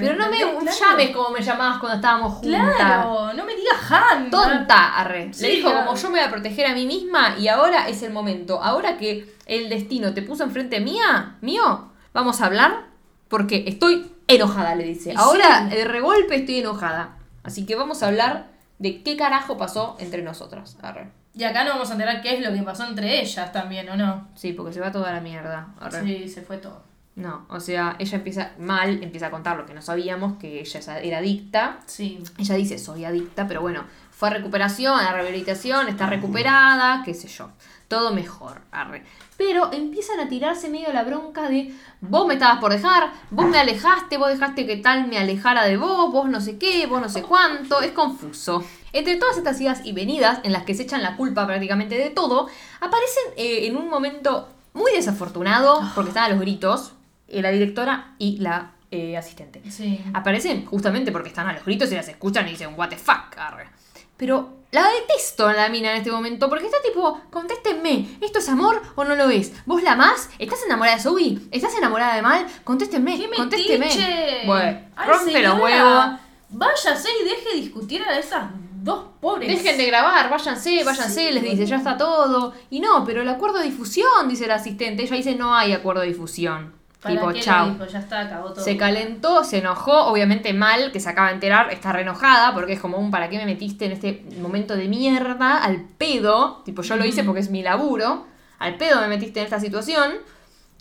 Pero 0.00 0.16
no 0.16 0.28
me 0.28 0.38
llames 0.38 1.10
como 1.10 1.30
me 1.30 1.40
llamabas 1.40 1.78
cuando 1.78 1.96
estábamos 1.96 2.34
juntas. 2.38 2.74
Claro, 2.76 3.32
no 3.32 3.44
me 3.44 3.54
digas 3.54 3.76
Han. 3.90 4.30
Tonta, 4.30 4.96
arre. 4.96 5.32
Sí, 5.32 5.42
Le 5.42 5.48
dijo 5.56 5.70
claro. 5.70 5.86
como 5.86 5.96
yo 5.98 6.10
me 6.10 6.18
voy 6.18 6.26
a 6.26 6.30
proteger 6.30 6.66
a 6.66 6.74
mí 6.74 6.84
misma 6.86 7.36
y 7.38 7.46
ahora 7.48 7.88
es 7.88 8.02
el 8.02 8.12
momento. 8.12 8.60
Ahora 8.60 8.96
que 8.96 9.36
el 9.46 9.68
destino 9.68 10.14
te 10.14 10.22
puso 10.22 10.42
enfrente 10.42 10.80
mía, 10.80 11.36
mío, 11.42 11.92
vamos 12.12 12.40
a 12.40 12.46
hablar 12.46 12.86
porque 13.28 13.64
estoy 13.68 14.10
enojada, 14.26 14.74
le 14.74 14.84
dice. 14.84 15.14
Ahora 15.16 15.68
sí. 15.68 15.76
de 15.76 15.84
regolpe 15.84 16.34
estoy 16.36 16.58
enojada. 16.60 17.18
Así 17.44 17.66
que 17.66 17.76
vamos 17.76 18.02
a 18.02 18.08
hablar 18.08 18.53
de 18.78 19.02
qué 19.02 19.16
carajo 19.16 19.56
pasó 19.56 19.96
entre 19.98 20.22
nosotras. 20.22 20.76
Arre. 20.82 21.10
Y 21.34 21.44
acá 21.44 21.64
no 21.64 21.70
vamos 21.70 21.90
a 21.90 21.94
enterar 21.94 22.22
qué 22.22 22.34
es 22.34 22.46
lo 22.46 22.52
que 22.52 22.62
pasó 22.62 22.86
entre 22.86 23.20
ellas 23.20 23.52
también, 23.52 23.88
¿o 23.88 23.96
no? 23.96 24.28
Sí, 24.34 24.52
porque 24.52 24.72
se 24.72 24.80
va 24.80 24.92
toda 24.92 25.12
la 25.12 25.20
mierda. 25.20 25.74
Arre. 25.80 26.02
Sí, 26.02 26.28
se 26.28 26.42
fue 26.42 26.58
todo. 26.58 26.82
No, 27.16 27.46
o 27.48 27.60
sea, 27.60 27.94
ella 28.00 28.18
empieza 28.18 28.52
mal, 28.58 29.02
empieza 29.02 29.28
a 29.28 29.30
contar 29.30 29.56
lo 29.56 29.66
que 29.66 29.74
no 29.74 29.82
sabíamos, 29.82 30.36
que 30.38 30.60
ella 30.60 30.98
era 30.98 31.18
adicta. 31.18 31.78
Sí. 31.86 32.22
Ella 32.38 32.56
dice, 32.56 32.78
soy 32.78 33.04
adicta, 33.04 33.46
pero 33.46 33.60
bueno, 33.60 33.84
fue 34.10 34.28
a 34.28 34.32
recuperación, 34.32 34.98
a 34.98 35.12
rehabilitación, 35.12 35.88
está 35.88 36.06
recuperada, 36.08 37.02
qué 37.04 37.14
sé 37.14 37.28
yo. 37.28 37.50
Todo 37.86 38.12
mejor, 38.12 38.62
arre. 38.72 39.04
Pero 39.36 39.72
empiezan 39.72 40.20
a 40.20 40.28
tirarse 40.28 40.68
medio 40.68 40.92
la 40.92 41.02
bronca 41.02 41.48
de, 41.48 41.74
vos 42.00 42.26
me 42.26 42.34
estabas 42.34 42.60
por 42.60 42.72
dejar, 42.72 43.12
vos 43.30 43.46
me 43.46 43.58
alejaste, 43.58 44.16
vos 44.16 44.28
dejaste 44.28 44.66
que 44.66 44.76
tal 44.76 45.08
me 45.08 45.18
alejara 45.18 45.64
de 45.64 45.76
vos, 45.76 46.12
vos 46.12 46.28
no 46.28 46.40
sé 46.40 46.56
qué, 46.56 46.86
vos 46.86 47.00
no 47.00 47.08
sé 47.08 47.22
cuánto, 47.22 47.80
es 47.80 47.92
confuso. 47.92 48.64
Entre 48.92 49.16
todas 49.16 49.36
estas 49.36 49.60
idas 49.60 49.80
y 49.84 49.92
venidas, 49.92 50.38
en 50.44 50.52
las 50.52 50.62
que 50.62 50.74
se 50.74 50.84
echan 50.84 51.02
la 51.02 51.16
culpa 51.16 51.46
prácticamente 51.46 51.96
de 51.96 52.10
todo, 52.10 52.46
aparecen 52.80 53.24
eh, 53.36 53.66
en 53.66 53.76
un 53.76 53.88
momento 53.88 54.48
muy 54.72 54.92
desafortunado, 54.92 55.80
porque 55.94 56.10
están 56.10 56.24
a 56.24 56.28
los 56.28 56.40
gritos, 56.40 56.92
eh, 57.26 57.42
la 57.42 57.50
directora 57.50 58.14
y 58.18 58.38
la 58.38 58.72
eh, 58.90 59.16
asistente. 59.16 59.60
Sí. 59.70 60.00
Aparecen 60.12 60.66
justamente 60.66 61.10
porque 61.10 61.28
están 61.28 61.48
a 61.48 61.52
los 61.52 61.64
gritos 61.64 61.90
y 61.90 61.96
las 61.96 62.06
escuchan 62.06 62.46
y 62.46 62.50
dicen, 62.50 62.74
what 62.76 62.90
the 62.90 62.96
fuck, 62.96 63.36
arre. 63.36 63.68
Pero 64.16 64.63
la 64.74 64.90
detesto 64.90 65.46
a 65.46 65.52
la 65.52 65.68
mina 65.68 65.92
en 65.92 65.98
este 65.98 66.10
momento 66.10 66.48
porque 66.48 66.66
está 66.66 66.78
tipo, 66.82 67.20
contéstenme, 67.30 68.18
¿esto 68.20 68.40
es 68.40 68.48
amor 68.48 68.82
o 68.96 69.04
no 69.04 69.14
lo 69.14 69.30
es? 69.30 69.52
¿Vos 69.66 69.82
la 69.84 69.92
amás? 69.92 70.28
¿Estás 70.38 70.64
enamorada 70.66 70.96
de 70.96 71.02
Zoe? 71.02 71.38
¿Estás 71.52 71.76
enamorada 71.76 72.16
de 72.16 72.22
Mal? 72.22 72.44
Contéstenme, 72.64 73.16
¡Qué 73.16 73.30
contéstenme. 73.36 74.42
Bueno, 74.44 74.80
Ay, 74.96 75.08
rompe 75.08 75.42
los 75.42 75.60
huevos. 75.60 76.04
Váyase 76.48 77.08
y 77.22 77.24
deje 77.24 77.56
discutir 77.56 78.02
a 78.02 78.18
esas 78.18 78.50
dos 78.82 79.06
pobres. 79.20 79.48
Dejen 79.48 79.78
de 79.78 79.86
grabar, 79.86 80.28
váyanse, 80.28 80.82
váyanse, 80.82 81.28
Sí, 81.28 81.32
les 81.32 81.44
dice, 81.44 81.66
ya 81.66 81.76
está 81.76 81.96
todo. 81.96 82.52
Y 82.68 82.80
no, 82.80 83.04
pero 83.04 83.22
el 83.22 83.28
acuerdo 83.28 83.60
de 83.60 83.66
difusión, 83.66 84.28
dice 84.28 84.48
la 84.48 84.56
asistente. 84.56 85.04
Ella 85.04 85.16
dice, 85.16 85.36
no 85.36 85.54
hay 85.54 85.72
acuerdo 85.72 86.02
de 86.02 86.08
difusión. 86.08 86.74
¿Para 87.04 87.32
tipo? 87.32 87.86
Ya 87.86 87.98
está, 88.00 88.20
acabó 88.22 88.52
todo. 88.52 88.64
Se 88.64 88.76
calentó, 88.76 89.44
se 89.44 89.58
enojó, 89.58 90.06
obviamente 90.06 90.52
mal, 90.52 90.90
que 90.90 90.98
se 90.98 91.08
acaba 91.08 91.28
de 91.28 91.34
enterar, 91.34 91.70
está 91.70 91.92
re 91.92 92.02
enojada, 92.02 92.52
porque 92.54 92.72
es 92.72 92.80
como 92.80 92.98
un 92.98 93.10
¿para 93.10 93.28
qué 93.28 93.36
me 93.36 93.46
metiste 93.46 93.84
en 93.84 93.92
este 93.92 94.24
momento 94.40 94.74
de 94.74 94.88
mierda 94.88 95.62
al 95.62 95.82
pedo? 95.82 96.62
Tipo, 96.64 96.82
yo 96.82 96.96
lo 96.96 97.04
hice 97.04 97.22
porque 97.22 97.40
es 97.40 97.50
mi 97.50 97.62
laburo. 97.62 98.26
al 98.58 98.76
pedo 98.76 99.00
me 99.00 99.08
metiste 99.08 99.40
en 99.40 99.44
esta 99.44 99.60
situación. 99.60 100.12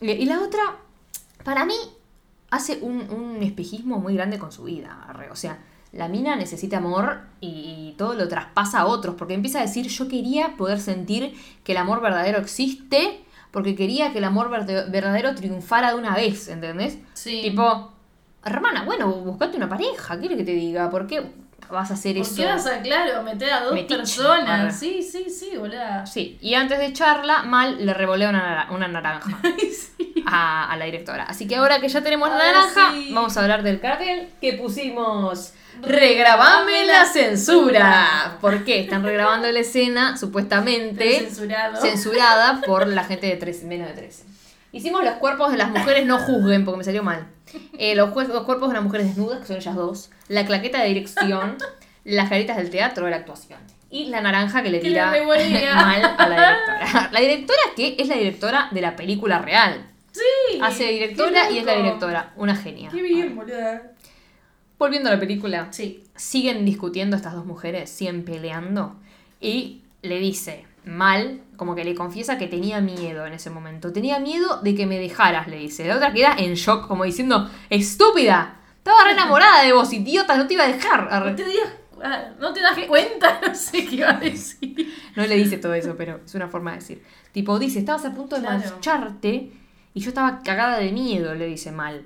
Y, 0.01 0.25
la 0.25 0.39
otra, 0.41 0.61
para 1.43 1.65
mí, 1.65 1.75
hace 2.49 2.79
un, 2.81 3.09
un 3.11 3.43
espejismo 3.43 3.99
muy 3.99 4.15
grande 4.15 4.39
con 4.39 4.51
su 4.51 4.63
vida. 4.63 5.05
arre. 5.07 5.29
O 5.29 5.35
sea, 5.35 5.59
la 5.93 6.07
mina 6.07 6.35
necesita 6.35 6.77
amor 6.77 7.21
y, 7.39 7.93
todo 7.97 8.15
lo 8.15 8.27
traspasa 8.27 8.79
a 8.79 8.85
otros, 8.87 9.15
porque 9.15 9.35
empieza 9.35 9.59
a 9.59 9.61
decir, 9.61 9.87
yo 9.87 10.07
quería 10.07 10.57
poder 10.57 10.79
sentir 10.79 11.35
que 11.63 11.73
el 11.73 11.77
amor 11.77 12.01
verdadero 12.01 12.39
existe, 12.39 13.22
porque 13.53 13.75
quería 13.75 14.11
que 14.11 14.17
el 14.17 14.23
amor 14.23 14.49
verdadero 14.49 15.35
triunfara 15.35 15.89
de 15.89 15.95
una 15.95 16.15
vez, 16.15 16.47
¿entendés? 16.47 16.97
Sí. 17.13 17.39
Tipo, 17.43 17.93
hermana, 18.43 18.83
bueno, 18.83 19.07
buscate 19.07 19.55
una 19.57 19.69
pareja, 19.69 20.15
¿qué 20.15 20.21
quiere 20.21 20.37
que 20.37 20.43
te 20.43 20.53
diga? 20.53 20.89
¿Por 20.89 21.05
qué 21.05 21.21
vas 21.69 21.91
a 21.91 21.93
hacer 21.93 22.15
¿Por 22.15 22.25
eso? 22.25 22.35
qué 22.35 22.45
vas 22.47 22.65
a, 22.65 22.81
claro, 22.81 23.21
meter 23.21 23.53
a 23.53 23.61
dos 23.61 23.73
Metiche, 23.75 23.95
personas? 23.95 24.75
Sí, 24.75 25.03
sí, 25.03 25.29
sí, 25.29 25.55
boluda. 25.55 26.03
Sí, 26.07 26.39
y 26.41 26.55
antes 26.55 26.79
de 26.79 26.87
echarla, 26.87 27.43
Mal 27.43 27.85
le 27.85 27.93
revolea 27.93 28.29
una, 28.29 28.69
una 28.71 28.87
naranja 28.87 29.39
sí. 29.97 30.23
a, 30.25 30.71
a 30.71 30.75
la 30.75 30.85
directora. 30.85 31.25
Así 31.25 31.47
que 31.47 31.55
ahora 31.55 31.79
que 31.79 31.89
ya 31.89 32.01
tenemos 32.01 32.29
la 32.29 32.37
naranja, 32.37 32.91
sí. 32.91 33.11
vamos 33.13 33.37
a 33.37 33.41
hablar 33.43 33.61
del 33.61 33.79
cartel 33.79 34.29
que 34.41 34.53
pusimos. 34.53 35.53
Regrabame 35.85 36.85
la 36.85 37.05
censura. 37.05 38.37
¿Por 38.41 38.63
qué? 38.63 38.79
Están 38.81 39.03
regrabando 39.03 39.51
la 39.51 39.59
escena, 39.59 40.17
supuestamente 40.17 41.29
censurada 41.81 42.61
por 42.65 42.87
la 42.87 43.03
gente 43.03 43.27
de 43.27 43.35
13, 43.35 43.65
menos 43.65 43.87
de 43.89 43.93
13. 43.93 44.23
Hicimos 44.71 45.03
los 45.03 45.13
cuerpos 45.15 45.51
de 45.51 45.57
las 45.57 45.69
mujeres, 45.69 46.05
no 46.05 46.17
juzguen 46.17 46.65
porque 46.65 46.79
me 46.79 46.83
salió 46.83 47.03
mal. 47.03 47.27
Eh, 47.77 47.95
los, 47.95 48.09
cuerpos 48.09 48.69
de 48.69 48.73
las 48.73 48.83
mujeres 48.83 49.07
desnudas, 49.07 49.39
que 49.39 49.45
son 49.45 49.57
ellas 49.57 49.75
dos. 49.75 50.09
La 50.27 50.45
claqueta 50.45 50.81
de 50.81 50.87
dirección. 50.87 51.57
las 52.03 52.29
caritas 52.29 52.57
del 52.57 52.69
teatro 52.69 53.05
de 53.05 53.11
la 53.11 53.17
actuación. 53.17 53.59
Y 53.89 54.05
la 54.05 54.21
naranja 54.21 54.63
que 54.63 54.69
le 54.69 54.79
tira 54.79 55.11
mal 55.11 56.15
a 56.17 56.27
la 56.27 56.35
directora. 56.35 57.09
La 57.11 57.19
directora 57.19 57.61
que 57.75 57.95
es 57.99 58.07
la 58.07 58.15
directora 58.15 58.67
de 58.71 58.81
la 58.81 58.95
película 58.95 59.39
real. 59.39 59.85
Sí. 60.11 60.59
Hace 60.61 60.85
directora 60.85 61.51
y 61.51 61.59
es 61.59 61.65
la 61.65 61.75
directora. 61.75 62.33
Una 62.35 62.55
genia. 62.55 62.89
Qué 62.91 63.01
bien, 63.01 63.35
boluda. 63.35 63.92
Volviendo 64.77 65.09
a 65.09 65.13
la 65.13 65.19
película. 65.19 65.67
Sí. 65.71 66.03
Siguen 66.15 66.65
discutiendo 66.65 67.15
estas 67.15 67.33
dos 67.33 67.45
mujeres, 67.45 67.89
siguen 67.89 68.25
peleando. 68.25 68.95
Y 69.39 69.81
le 70.01 70.19
dice, 70.19 70.65
mal, 70.85 71.41
como 71.55 71.75
que 71.75 71.85
le 71.85 71.95
confiesa 71.95 72.37
que 72.37 72.47
tenía 72.47 72.81
miedo 72.81 73.25
en 73.25 73.33
ese 73.33 73.49
momento. 73.49 73.93
Tenía 73.93 74.19
miedo 74.19 74.61
de 74.61 74.75
que 74.75 74.85
me 74.85 74.99
dejaras, 74.99 75.47
le 75.47 75.57
dice. 75.57 75.85
La 75.87 75.95
otra 75.95 76.11
queda 76.13 76.35
en 76.37 76.53
shock, 76.55 76.87
como 76.87 77.03
diciendo, 77.05 77.49
estúpida. 77.69 78.59
Estaba 78.77 79.05
re 79.05 79.11
enamorada 79.13 79.63
de 79.63 79.71
vos, 79.73 79.93
idiota, 79.93 80.35
no 80.37 80.45
te 80.47 80.55
iba 80.55 80.63
a 80.63 80.67
dejar. 80.67 81.09
No 81.25 81.35
te, 81.35 81.45
digas, 81.45 81.73
ah, 82.03 82.25
no 82.39 82.51
te 82.51 82.59
das 82.61 82.77
cuenta, 82.87 83.39
no 83.47 83.55
sé 83.55 83.85
qué 83.85 83.95
iba 83.95 84.09
a 84.09 84.19
decir. 84.19 84.93
No 85.15 85.25
le 85.25 85.35
dice 85.35 85.57
todo 85.57 85.73
eso, 85.73 85.95
pero 85.97 86.19
es 86.25 86.35
una 86.35 86.49
forma 86.49 86.71
de 86.71 86.77
decir. 86.79 87.03
Tipo, 87.31 87.57
dice, 87.59 87.79
estabas 87.79 88.03
a 88.05 88.13
punto 88.13 88.35
de 88.35 88.41
Claro. 88.41 88.59
marcharte 88.59 89.51
y 89.93 89.99
yo 90.01 90.09
estaba 90.09 90.41
cagada 90.43 90.79
de 90.79 90.91
miedo, 90.91 91.33
le 91.33 91.45
dice 91.47 91.71
mal. 91.71 92.05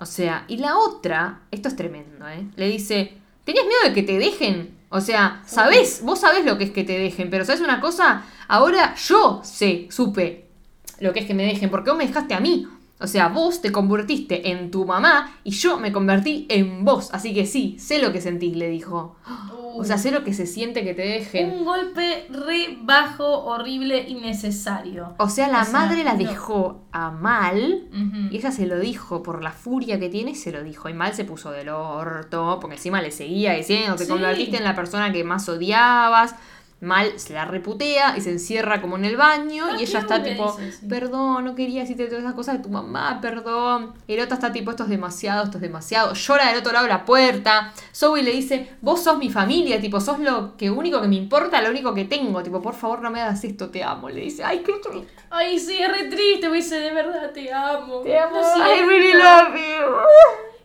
O 0.00 0.06
sea, 0.06 0.46
y 0.48 0.56
la 0.56 0.78
otra, 0.78 1.42
esto 1.50 1.68
es 1.68 1.76
tremendo, 1.76 2.26
¿eh? 2.26 2.46
Le 2.56 2.68
dice, 2.68 3.12
¿tenías 3.44 3.66
miedo 3.66 3.80
de 3.84 3.92
que 3.92 4.02
te 4.02 4.18
dejen? 4.18 4.74
O 4.88 5.02
sea, 5.02 5.42
¿sabés? 5.46 6.00
Vos 6.02 6.20
sabés 6.20 6.44
lo 6.46 6.56
que 6.56 6.64
es 6.64 6.70
que 6.70 6.84
te 6.84 6.98
dejen, 6.98 7.28
pero 7.28 7.44
¿sabés 7.44 7.60
una 7.60 7.82
cosa? 7.82 8.24
Ahora 8.48 8.94
yo 8.94 9.42
sé, 9.44 9.88
supe 9.90 10.46
lo 11.00 11.12
que 11.12 11.20
es 11.20 11.26
que 11.26 11.34
me 11.34 11.44
dejen, 11.44 11.70
porque 11.70 11.90
vos 11.90 11.98
me 11.98 12.06
dejaste 12.06 12.32
a 12.32 12.40
mí. 12.40 12.66
O 13.00 13.06
sea, 13.06 13.28
vos 13.28 13.62
te 13.62 13.72
convertiste 13.72 14.50
en 14.50 14.70
tu 14.70 14.84
mamá 14.84 15.38
y 15.42 15.50
yo 15.52 15.78
me 15.78 15.90
convertí 15.92 16.46
en 16.50 16.84
vos. 16.84 17.08
Así 17.12 17.32
que 17.34 17.46
sí, 17.46 17.76
sé 17.78 17.98
lo 18.00 18.12
que 18.12 18.20
sentís, 18.20 18.54
le 18.56 18.68
dijo. 18.68 19.16
O 19.72 19.84
sea, 19.84 19.96
sé 19.98 20.10
lo 20.10 20.24
que 20.24 20.34
se 20.34 20.46
siente 20.46 20.84
que 20.84 20.94
te 20.94 21.02
dejen. 21.02 21.50
Un 21.50 21.64
golpe 21.64 22.26
re 22.28 22.76
bajo, 22.82 23.44
horrible, 23.44 24.04
innecesario. 24.08 25.14
O 25.18 25.28
sea, 25.28 25.48
la 25.48 25.62
O 25.62 25.64
sea, 25.64 25.72
madre 25.72 26.04
la 26.04 26.12
no. 26.12 26.18
dejó 26.18 26.82
a 26.92 27.10
mal 27.10 27.88
y 28.30 28.36
ella 28.36 28.50
se 28.50 28.66
lo 28.66 28.78
dijo 28.78 29.22
por 29.22 29.42
la 29.42 29.52
furia 29.52 29.98
que 29.98 30.08
tiene, 30.08 30.34
se 30.34 30.50
lo 30.52 30.62
dijo. 30.62 30.88
Y 30.88 30.92
mal 30.94 31.14
se 31.14 31.24
puso 31.24 31.50
del 31.52 31.68
orto, 31.70 32.58
porque 32.60 32.76
encima 32.76 33.00
le 33.00 33.10
seguía 33.12 33.52
diciendo, 33.54 33.96
te 33.96 34.04
Sí. 34.04 34.10
convertiste 34.10 34.56
en 34.56 34.64
la 34.64 34.74
persona 34.74 35.12
que 35.12 35.24
más 35.24 35.48
odiabas. 35.48 36.34
Mal 36.80 37.18
se 37.18 37.34
la 37.34 37.44
reputea 37.44 38.16
y 38.16 38.22
se 38.22 38.30
encierra 38.30 38.80
como 38.80 38.96
en 38.96 39.04
el 39.04 39.16
baño 39.16 39.66
Ah, 39.70 39.76
y 39.78 39.82
ella 39.82 39.98
está 39.98 40.22
tipo, 40.22 40.52
dice, 40.56 40.72
sí. 40.72 40.86
perdón, 40.86 41.44
no 41.44 41.54
quería 41.54 41.82
decirte 41.82 42.06
todas 42.06 42.22
esas 42.22 42.34
cosas 42.34 42.56
de 42.56 42.62
tu 42.62 42.70
mamá, 42.70 43.18
perdón. 43.20 43.92
Y 44.06 44.14
el 44.14 44.20
otro 44.20 44.34
está 44.34 44.50
tipo, 44.50 44.70
esto 44.70 44.84
es 44.84 44.88
demasiado, 44.88 45.44
esto 45.44 45.58
es 45.58 45.62
demasiado. 45.62 46.14
Llora 46.14 46.48
del 46.48 46.58
otro 46.58 46.72
lado 46.72 46.86
de 46.86 46.92
la 46.92 47.04
puerta. 47.04 47.72
Zoe 47.94 48.22
le 48.22 48.30
dice, 48.32 48.70
vos 48.80 49.02
sos 49.02 49.18
mi 49.18 49.28
familia, 49.30 49.78
tipo, 49.80 50.00
sos 50.00 50.18
lo 50.20 50.56
que 50.56 50.70
único 50.70 51.02
que 51.02 51.08
me 51.08 51.16
importa, 51.16 51.60
lo 51.60 51.68
único 51.70 51.92
que 51.92 52.06
tengo. 52.06 52.42
Tipo, 52.42 52.62
por 52.62 52.74
favor 52.74 53.02
no 53.02 53.10
me 53.10 53.20
hagas 53.20 53.44
esto, 53.44 53.68
te 53.68 53.84
amo. 53.84 54.08
Le 54.08 54.22
dice, 54.22 54.42
ay, 54.42 54.60
qué 54.60 54.72
triste. 54.82 55.12
Ay, 55.28 55.58
sí, 55.58 55.76
es 55.80 55.88
re 55.90 56.04
triste, 56.08 56.48
me 56.48 56.56
dice, 56.56 56.80
de 56.80 56.92
verdad 56.92 57.30
te 57.32 57.52
amo. 57.52 58.00
Te 58.00 58.18
amo. 58.18 58.40
I 58.40 58.82
really 58.86 59.12
love 59.12 59.54
you. 59.54 59.96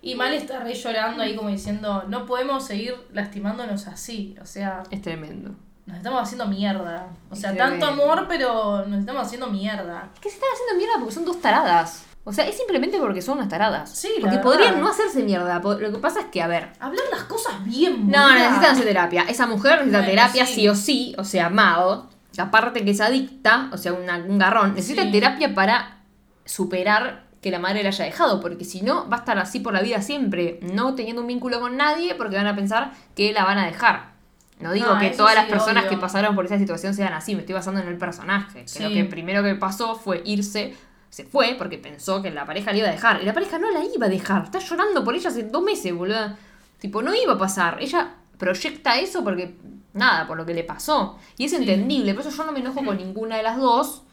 Y 0.02 0.16
Mal 0.16 0.34
está 0.34 0.60
re 0.60 0.74
llorando 0.76 1.24
ahí 1.24 1.36
como 1.36 1.50
diciendo, 1.50 2.04
no 2.08 2.26
podemos 2.26 2.64
seguir 2.66 2.96
lastimándonos 3.12 3.88
así. 3.88 4.36
O 4.42 4.46
sea, 4.46 4.84
Es 4.92 5.02
tremendo. 5.02 5.56
Nos 5.86 5.98
estamos 5.98 6.22
haciendo 6.22 6.48
mierda. 6.48 7.08
O 7.30 7.36
sea, 7.36 7.52
Es 7.52 7.58
tanto 7.58 7.86
amor, 7.86 8.26
pero 8.28 8.86
nos 8.88 9.00
estamos 9.00 9.26
haciendo 9.26 9.48
mierda. 9.48 10.10
Que 10.22 10.30
se 10.30 10.36
están 10.36 10.50
haciendo 10.54 10.78
mierda 10.78 10.94
porque 11.00 11.14
son 11.14 11.26
dos 11.26 11.40
taradas. 11.42 12.06
O 12.28 12.34
sea, 12.34 12.48
es 12.48 12.58
simplemente 12.58 12.98
porque 12.98 13.22
son 13.22 13.38
unas 13.38 13.50
taradas. 13.50 13.92
Sí, 13.92 14.08
la 14.16 14.22
Porque 14.22 14.38
verdad. 14.38 14.44
podrían 14.44 14.82
no 14.82 14.88
hacerse 14.90 15.22
mierda. 15.22 15.60
Lo 15.60 15.92
que 15.92 16.00
pasa 16.00 16.22
es 16.22 16.26
que, 16.28 16.42
a 16.42 16.48
ver. 16.48 16.72
Hablar 16.80 17.04
las 17.12 17.24
cosas 17.26 17.64
bien, 17.64 18.10
No, 18.10 18.24
boluda. 18.24 18.34
necesitan 18.40 18.72
hacer 18.72 18.86
terapia. 18.86 19.26
Esa 19.30 19.46
mujer 19.46 19.74
necesita 19.86 19.98
Bueno, 20.00 20.10
terapia 20.12 20.46
sí. 20.48 20.54
sí. 20.56 20.68
o 20.68 20.76
sí. 20.76 21.16
O 21.20 21.24
sea, 21.24 21.50
Mal, 21.52 22.06
aparte 22.40 22.84
que 22.84 22.90
es 22.92 23.00
adicta, 23.02 23.70
o 23.72 23.78
sea, 23.78 23.94
una- 23.94 24.18
un 24.18 24.40
garrón, 24.40 24.74
necesita 24.74 25.04
Sí. 25.04 25.12
terapia 25.12 25.54
para 25.54 26.00
superar 26.46 27.26
que 27.42 27.52
la 27.52 27.60
madre 27.60 27.84
la 27.84 27.90
haya 27.90 28.06
dejado. 28.06 28.40
Porque 28.42 28.66
si 28.66 28.82
no, 28.82 29.08
va 29.08 29.18
a 29.18 29.20
estar 29.20 29.38
así 29.38 29.60
por 29.60 29.74
la 29.74 29.82
vida 29.82 30.02
siempre. 30.02 30.60
No 30.64 30.96
teniendo 30.96 31.22
un 31.22 31.28
vínculo 31.28 31.60
con 31.60 31.78
nadie 31.78 32.16
porque 32.16 32.38
van 32.38 32.48
a 32.48 32.56
pensar 32.56 32.92
que 33.16 33.34
la 33.34 33.44
van 33.46 33.60
a 33.60 33.68
dejar. 33.68 34.15
No 34.60 34.72
digo 34.72 34.94
No, 34.94 35.00
que 35.00 35.10
todas 35.10 35.36
las 35.36 35.46
personas 35.48 35.84
obvio. 35.84 35.92
que 35.92 35.98
pasaron 36.02 36.34
por 36.36 36.46
esa 36.46 36.58
situación 36.58 36.94
sean 36.94 37.14
así, 37.14 37.36
me 37.36 37.42
estoy 37.42 37.54
basando 37.56 37.82
en 37.82 37.88
el 37.88 37.98
personaje. 37.98 38.62
Que 38.62 38.68
Sí. 38.68 38.84
lo 38.84 38.90
que 38.90 39.04
primero 39.06 39.44
que 39.44 39.56
pasó 39.56 39.96
fue 39.96 40.22
irse, 40.26 40.74
se 41.10 41.26
fue 41.26 41.56
porque 41.58 41.78
pensó 41.78 42.22
que 42.22 42.32
la 42.32 42.46
pareja 42.46 42.72
le 42.72 42.80
iba 42.80 42.88
a 42.88 42.92
dejar. 42.92 43.22
Y 43.22 43.26
la 43.26 43.34
pareja 43.34 43.60
no 43.60 43.70
la 43.72 43.84
iba 43.84 44.06
a 44.06 44.10
dejar. 44.10 44.44
Está 44.46 44.60
llorando 44.60 45.04
por 45.04 45.14
ella 45.16 45.30
hace 45.30 45.44
dos 45.44 45.62
meses, 45.64 45.94
boludo. 45.94 46.36
Tipo, 46.80 47.02
no 47.02 47.14
iba 47.14 47.34
a 47.34 47.38
pasar. 47.38 47.78
Ella 47.82 48.14
proyecta 48.38 48.98
eso 48.98 49.24
porque, 49.24 49.56
nada, 49.94 50.26
por 50.28 50.38
lo 50.38 50.46
que 50.46 50.54
le 50.54 50.64
pasó. 50.64 51.18
Y 51.38 51.46
es 51.46 51.52
Sí. 51.52 51.58
entendible. 51.58 52.14
Por 52.14 52.26
eso 52.26 52.36
yo 52.36 52.46
no 52.46 52.52
me 52.54 52.60
enojo 52.60 52.84
con 52.84 52.98
ninguna 52.98 53.38
de 53.38 53.44
las 53.44 53.58
dos. 53.58 54.04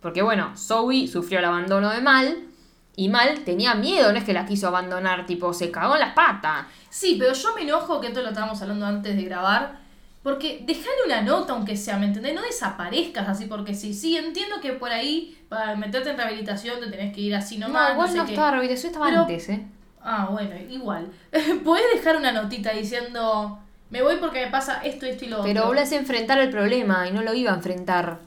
Porque, 0.00 0.22
bueno, 0.22 0.52
Zoe 0.56 1.06
sufrió 1.08 1.38
el 1.38 1.44
abandono 1.46 1.90
de 1.90 2.00
Mal. 2.02 2.36
Y 2.98 3.08
Mal 3.08 3.44
tenía 3.44 3.74
miedo, 3.76 4.10
no 4.10 4.18
es 4.18 4.24
que 4.24 4.32
la 4.32 4.44
quiso 4.44 4.66
abandonar, 4.66 5.24
tipo, 5.24 5.52
se 5.54 5.70
cagó 5.70 5.94
en 5.94 6.00
las 6.00 6.14
patas. 6.14 6.66
Sí, 6.90 7.14
pero 7.16 7.32
yo 7.32 7.54
me 7.54 7.62
enojo, 7.62 8.00
que 8.00 8.08
esto 8.08 8.22
lo 8.22 8.30
estábamos 8.30 8.60
hablando 8.60 8.86
antes 8.86 9.14
de 9.14 9.22
grabar, 9.22 9.78
porque 10.24 10.64
dejale 10.66 10.96
una 11.06 11.20
nota 11.22 11.52
aunque 11.52 11.76
sea, 11.76 11.96
¿me 11.96 12.06
entendés? 12.06 12.34
No 12.34 12.42
desaparezcas 12.42 13.28
así 13.28 13.44
porque 13.44 13.72
sí. 13.72 13.94
Sí, 13.94 14.16
entiendo 14.16 14.60
que 14.60 14.72
por 14.72 14.90
ahí, 14.90 15.38
para 15.48 15.76
meterte 15.76 16.10
en 16.10 16.16
rehabilitación, 16.16 16.80
te 16.80 16.88
tenés 16.90 17.14
que 17.14 17.20
ir 17.20 17.36
así 17.36 17.56
nomás. 17.56 17.90
no, 17.90 17.92
igual 17.94 18.08
sé 18.10 18.16
no 18.16 18.24
estaba 18.24 18.50
rehabilitación, 18.50 18.90
estaba 18.90 19.06
Pero- 19.10 19.20
antes, 19.20 19.48
¿eh? 19.48 19.64
Ah, 20.02 20.26
bueno, 20.32 20.56
igual. 20.68 21.08
Podés 21.64 21.84
dejar 21.94 22.16
una 22.16 22.32
notita 22.32 22.72
diciendo, 22.72 23.60
me 23.90 24.02
voy 24.02 24.16
porque 24.16 24.44
me 24.44 24.50
pasa 24.50 24.80
esto, 24.82 25.06
esto 25.06 25.24
y 25.24 25.28
lo 25.28 25.42
Pero 25.44 25.60
otro. 25.60 25.68
hablas 25.68 25.90
de 25.90 25.96
enfrentar 25.98 26.40
el 26.40 26.50
problema 26.50 27.06
y 27.06 27.12
no 27.12 27.22
lo 27.22 27.32
iba 27.32 27.52
a 27.52 27.54
enfrentar. 27.54 28.18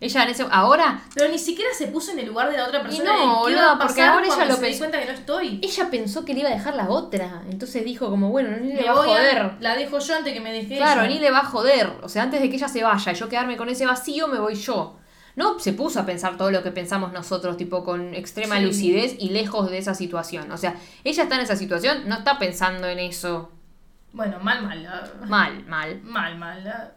Ella 0.00 0.24
en 0.24 0.28
ese. 0.30 0.44
Ahora, 0.50 1.00
Pero 1.14 1.30
ni 1.30 1.38
siquiera 1.38 1.70
se 1.72 1.86
puso 1.86 2.12
en 2.12 2.18
el 2.18 2.26
lugar 2.26 2.50
de 2.50 2.56
la 2.58 2.66
otra 2.66 2.82
persona. 2.82 3.12
no, 3.12 3.46
de 3.46 3.54
qué 3.54 3.58
va 3.60 3.72
a 3.72 3.78
porque 3.78 3.94
pasar 3.94 4.08
ahora 4.10 4.26
ella 4.26 4.34
cuando 4.34 4.52
lo 4.54 4.60
se 4.60 4.66
pensó. 4.66 4.78
cuenta 4.80 5.00
que 5.00 5.06
no 5.06 5.12
estoy. 5.12 5.60
ella 5.62 5.90
pensó 5.90 6.24
que 6.24 6.34
le 6.34 6.40
iba 6.40 6.48
a 6.50 6.52
dejar 6.52 6.74
la 6.74 6.88
otra. 6.90 7.42
Entonces 7.48 7.84
dijo, 7.84 8.10
como, 8.10 8.28
bueno, 8.30 8.50
ni 8.58 8.72
le 8.72 8.82
Me 8.82 8.86
va 8.86 8.90
a 8.90 8.94
voy 8.94 9.08
a- 9.08 9.12
joder. 9.16 9.52
la 9.60 9.76
dejo 9.76 9.98
yo 10.00 10.16
antes 10.16 10.32
que 10.34 10.40
me 10.40 10.52
deje 10.52 10.76
Claro, 10.76 11.02
ella. 11.02 11.10
ni 11.10 11.20
le 11.20 11.30
va 11.30 11.38
a 11.38 11.44
joder. 11.46 11.92
O 12.02 12.08
sea, 12.08 12.24
antes 12.24 12.42
de 12.42 12.50
que 12.50 12.56
ella 12.56 12.68
se 12.68 12.82
vaya 12.82 13.12
y 13.12 13.14
yo 13.14 13.28
quedarme 13.28 13.56
con 13.56 13.68
ese 13.68 13.86
vacío, 13.86 14.28
me 14.28 14.38
voy 14.38 14.56
yo. 14.56 14.98
No 15.36 15.58
se 15.58 15.72
puso 15.72 16.00
a 16.00 16.06
pensar 16.06 16.36
todo 16.36 16.50
lo 16.50 16.62
que 16.62 16.70
pensamos 16.70 17.12
nosotros, 17.12 17.56
tipo 17.56 17.82
con 17.82 18.14
extrema 18.14 18.58
Sí. 18.58 18.62
lucidez 18.64 19.16
y 19.18 19.30
lejos 19.30 19.70
de 19.70 19.78
esa 19.78 19.94
situación. 19.94 20.50
O 20.52 20.56
sea, 20.58 20.74
ella 21.02 21.22
está 21.22 21.34
en 21.36 21.40
esa 21.40 21.56
situación, 21.56 22.08
no 22.08 22.16
está 22.16 22.38
pensando 22.38 22.86
en 22.88 22.98
eso. 22.98 23.50
Bueno, 24.12 24.38
mal, 24.40 24.62
mal. 24.62 24.86
ah, 24.86 25.24
Mal, 25.26 25.64
mal. 25.66 26.00
Mal, 26.04 26.36
mal. 26.38 26.66
ah. 26.68 26.90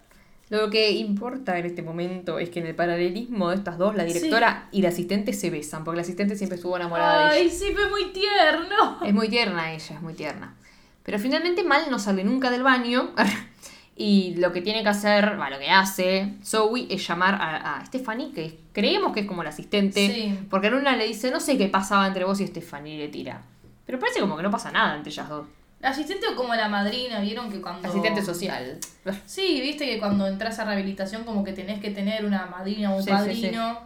Lo 0.49 0.69
que 0.69 0.91
importa 0.91 1.57
en 1.57 1.65
este 1.65 1.81
momento 1.81 2.39
es 2.39 2.49
que 2.49 2.59
en 2.59 2.67
el 2.67 2.75
paralelismo 2.75 3.49
de 3.49 3.55
estas 3.55 3.77
dos, 3.77 3.95
la 3.95 4.05
directora 4.05 4.69
y 4.71 4.81
la 4.81 4.89
asistente 4.89 5.33
se 5.33 5.49
besan, 5.49 5.83
porque 5.83 5.97
la 5.97 6.01
asistente 6.03 6.37
siempre 6.37 6.55
estuvo 6.55 6.77
enamorada 6.77 7.31
de 7.31 7.41
ella. 7.41 7.43
Ay, 7.43 7.49
sí, 7.49 7.73
fue 7.73 7.89
muy 7.89 8.05
tierno. 8.13 8.99
Es 9.03 9.13
muy 9.13 9.27
tierna 9.27 9.73
ella, 9.73 9.95
es 9.95 10.01
muy 10.01 10.13
tierna. 10.13 10.55
Pero 11.03 11.19
finalmente 11.19 11.63
Mal 11.63 11.83
no 11.89 11.99
sale 11.99 12.23
nunca 12.23 12.49
del 12.49 12.63
baño. 12.63 13.11
Y 13.99 14.35
lo 14.35 14.53
que 14.53 14.61
tiene 14.61 14.83
que 14.83 14.89
hacer, 14.89 15.39
va, 15.39 15.49
lo 15.49 15.57
que 15.57 15.71
hace 15.71 16.35
Zoe 16.43 16.85
es 16.87 17.07
llamar 17.07 17.33
a, 17.33 17.77
a 17.77 17.85
Stephanie, 17.87 18.31
que 18.31 18.59
creemos 18.71 19.11
que 19.11 19.21
es 19.21 19.25
como 19.25 19.43
la 19.43 19.49
asistente. 19.49 20.13
Sí. 20.13 20.39
Porque 20.51 20.67
en 20.67 20.75
una 20.75 20.95
le 20.95 21.07
dice, 21.07 21.31
no 21.31 21.39
sé 21.39 21.57
qué 21.57 21.67
pasaba 21.67 22.05
entre 22.05 22.23
vos 22.23 22.39
y 22.39 22.45
Stephanie, 22.45 22.93
y 22.93 22.97
le 22.99 23.07
tira. 23.07 23.41
Pero 23.87 23.97
parece 23.97 24.19
como 24.19 24.37
que 24.37 24.43
no 24.43 24.51
pasa 24.51 24.71
nada 24.71 24.95
entre 24.95 25.11
ellas 25.11 25.27
dos. 25.27 25.47
La 25.79 25.89
asistente 25.89 26.25
o 26.27 26.35
como 26.35 26.55
la 26.55 26.69
madrina, 26.69 27.19
vieron 27.19 27.51
que 27.51 27.61
cuando. 27.61 27.87
Asistente 27.87 28.23
social. 28.23 28.79
Sí, 29.25 29.61
viste 29.61 29.85
que 29.85 29.99
cuando 29.99 30.27
entras 30.27 30.57
a 30.59 30.65
rehabilitación, 30.65 31.23
como 31.23 31.43
que 31.43 31.53
tenés 31.53 31.79
que 31.79 31.91
tener 31.91 32.25
una 32.25 32.47
madrina 32.47 32.91
o 32.93 32.97
un 32.97 33.03
Sí, 33.03 33.09
sí, 33.09 33.11
padrino. 33.11 33.79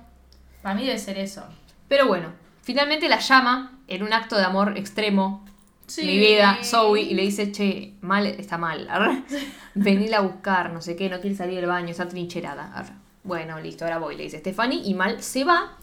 Para 0.62 0.75
mí 0.75 0.86
debe 0.86 0.97
ser 0.97 1.17
eso. 1.17 1.43
Pero 1.88 2.08
bueno, 2.08 2.32
finalmente 2.62 3.10
la 3.10 3.19
llama 3.19 3.80
en 3.88 4.04
un 4.04 4.13
acto 4.13 4.38
de 4.38 4.43
amor 4.43 4.77
extremo. 4.77 5.45
Sí. 5.88 6.06
Mi 6.06 6.17
vida, 6.17 6.60
Zoe, 6.63 7.01
y 7.01 7.13
le 7.13 7.23
dice, 7.23 7.51
che, 7.51 7.95
mal, 7.99 8.25
está 8.25 8.58
mal. 8.58 8.88
arre. 8.89 9.23
Venila 9.75 10.19
a 10.19 10.21
buscar, 10.21 10.71
no 10.71 10.82
sé 10.82 10.95
qué, 10.95 11.10
no 11.10 11.19
quiere 11.19 11.36
salir 11.36 11.56
del 11.58 11.65
baño, 11.65 11.89
está 11.89 12.08
trincherada. 12.08 12.86
Bueno, 13.23 13.60
listo, 13.60 13.84
ahora 13.84 13.97
voy, 13.97 14.15
le 14.15 14.23
dice 14.23 14.39
Stephanie, 14.39 14.82
y 14.86 14.93
mal 14.93 15.21
se 15.21 15.43
va. 15.43 15.77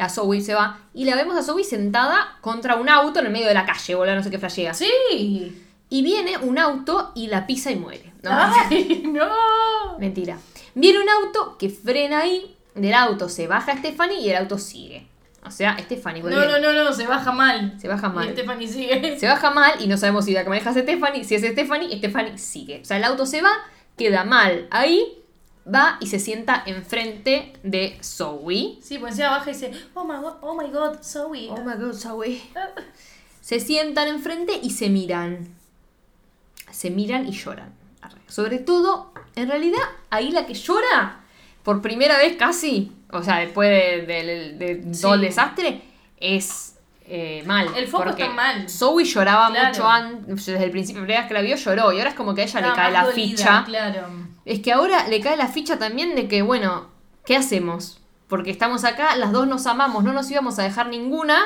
A 0.00 0.08
Zoe 0.08 0.40
se 0.40 0.54
va. 0.54 0.78
Y 0.94 1.04
la 1.04 1.14
vemos 1.14 1.36
a 1.36 1.42
Zoe 1.42 1.64
sentada 1.64 2.38
contra 2.40 2.76
un 2.76 2.88
auto 2.88 3.20
en 3.20 3.26
el 3.26 3.32
medio 3.32 3.46
de 3.46 3.54
la 3.54 3.66
calle, 3.66 3.94
boludo, 3.94 4.14
no 4.14 4.22
sé 4.22 4.30
qué 4.30 4.38
flashea. 4.38 4.74
Sí. 4.74 5.62
Y 5.88 6.02
viene 6.02 6.38
un 6.38 6.58
auto 6.58 7.12
y 7.14 7.26
la 7.26 7.46
pisa 7.46 7.70
y 7.70 7.76
muere. 7.76 8.12
No, 8.22 8.30
Ay, 8.32 9.02
no. 9.12 9.98
Mentira. 9.98 10.38
Viene 10.74 11.00
un 11.00 11.08
auto 11.08 11.56
que 11.58 11.68
frena 11.68 12.20
ahí. 12.20 12.56
Del 12.74 12.94
auto 12.94 13.28
se 13.28 13.46
baja 13.48 13.76
Stephanie 13.76 14.20
y 14.20 14.30
el 14.30 14.36
auto 14.36 14.56
sigue. 14.56 15.08
O 15.44 15.50
sea, 15.50 15.76
Stephanie. 15.78 16.22
No, 16.22 16.30
no, 16.30 16.58
no, 16.58 16.72
no, 16.72 16.92
se 16.92 17.06
baja 17.06 17.32
mal. 17.32 17.74
Se 17.80 17.88
baja 17.88 18.08
mal. 18.08 18.28
Y 18.28 18.32
Stephanie 18.32 18.68
sigue. 18.68 19.18
Se 19.18 19.26
baja 19.26 19.50
mal 19.50 19.72
y 19.80 19.86
no 19.86 19.96
sabemos 19.96 20.26
si 20.26 20.32
la 20.32 20.44
que 20.44 20.50
maneja 20.50 20.70
es 20.70 20.76
Stephanie. 20.76 21.24
Si 21.24 21.34
es 21.34 21.42
Stephanie, 21.42 21.96
Stephanie 21.98 22.38
sigue. 22.38 22.80
O 22.82 22.84
sea, 22.84 22.98
el 22.98 23.04
auto 23.04 23.26
se 23.26 23.40
va, 23.40 23.52
queda 23.96 24.24
mal 24.24 24.68
ahí, 24.70 25.19
va 25.66 25.98
y 26.00 26.06
se 26.06 26.18
sienta 26.18 26.62
enfrente 26.66 27.52
de 27.62 27.98
Zoe. 28.02 28.78
Sí, 28.82 28.98
pues 28.98 29.12
encima 29.12 29.30
baja 29.30 29.50
y 29.50 29.52
dice, 29.54 29.72
oh 29.94 30.04
my 30.04 30.16
god, 30.16 30.34
oh 30.40 30.54
my 30.60 30.68
god, 30.70 31.02
Zoe. 31.02 31.48
Oh 31.50 31.62
my 31.64 31.74
god, 31.78 31.94
Zoe. 31.94 32.40
Se 33.40 33.58
sientan 33.58 34.06
enfrente 34.08 34.52
y 34.62 34.70
se 34.70 34.90
miran. 34.90 35.48
Se 36.70 36.90
miran 36.90 37.26
y 37.26 37.32
lloran. 37.32 37.72
Sobre 38.28 38.58
todo, 38.58 39.12
en 39.34 39.48
realidad, 39.48 39.80
ahí 40.10 40.30
la 40.30 40.46
que 40.46 40.54
llora, 40.54 41.20
por 41.64 41.82
primera 41.82 42.16
vez 42.18 42.36
casi, 42.36 42.92
o 43.10 43.22
sea, 43.22 43.38
después 43.38 43.68
de, 43.68 44.06
de- 44.06 44.52
de 44.82 44.92
todo 45.00 45.14
el 45.14 45.22
desastre, 45.22 45.82
es 46.18 46.76
eh, 47.06 47.42
mal. 47.44 47.68
El 47.76 47.88
foco 47.88 48.10
está 48.10 48.28
mal. 48.30 48.68
Zoe 48.68 49.04
lloraba 49.04 49.50
Claro. 49.50 49.68
mucho 49.70 49.88
antes, 49.88 50.46
desde 50.46 50.64
el 50.64 50.70
principio, 50.70 51.00
la 51.00 51.06
primera 51.06 51.20
vez 51.22 51.28
que 51.28 51.34
la 51.34 51.40
vio 51.40 51.56
lloró, 51.56 51.92
y 51.92 51.98
ahora 51.98 52.10
es 52.10 52.16
como 52.16 52.34
que 52.34 52.42
a 52.42 52.44
ella 52.44 52.60
le 52.60 52.72
cae 52.74 52.92
la 52.92 53.02
dolida, 53.04 53.14
ficha. 53.14 53.64
Claro. 53.66 54.06
Es 54.44 54.60
que 54.60 54.72
ahora 54.72 55.08
le 55.08 55.20
cae 55.20 55.36
la 55.36 55.48
ficha 55.48 55.78
también 55.78 56.14
de 56.14 56.28
que, 56.28 56.42
bueno, 56.42 56.88
¿qué 57.24 57.36
hacemos? 57.36 58.00
Porque 58.28 58.50
estamos 58.50 58.84
acá, 58.84 59.16
las 59.16 59.32
dos 59.32 59.46
nos 59.46 59.66
amamos, 59.66 60.04
no 60.04 60.12
nos 60.12 60.30
íbamos 60.30 60.58
a 60.58 60.62
dejar 60.62 60.88
ninguna, 60.88 61.40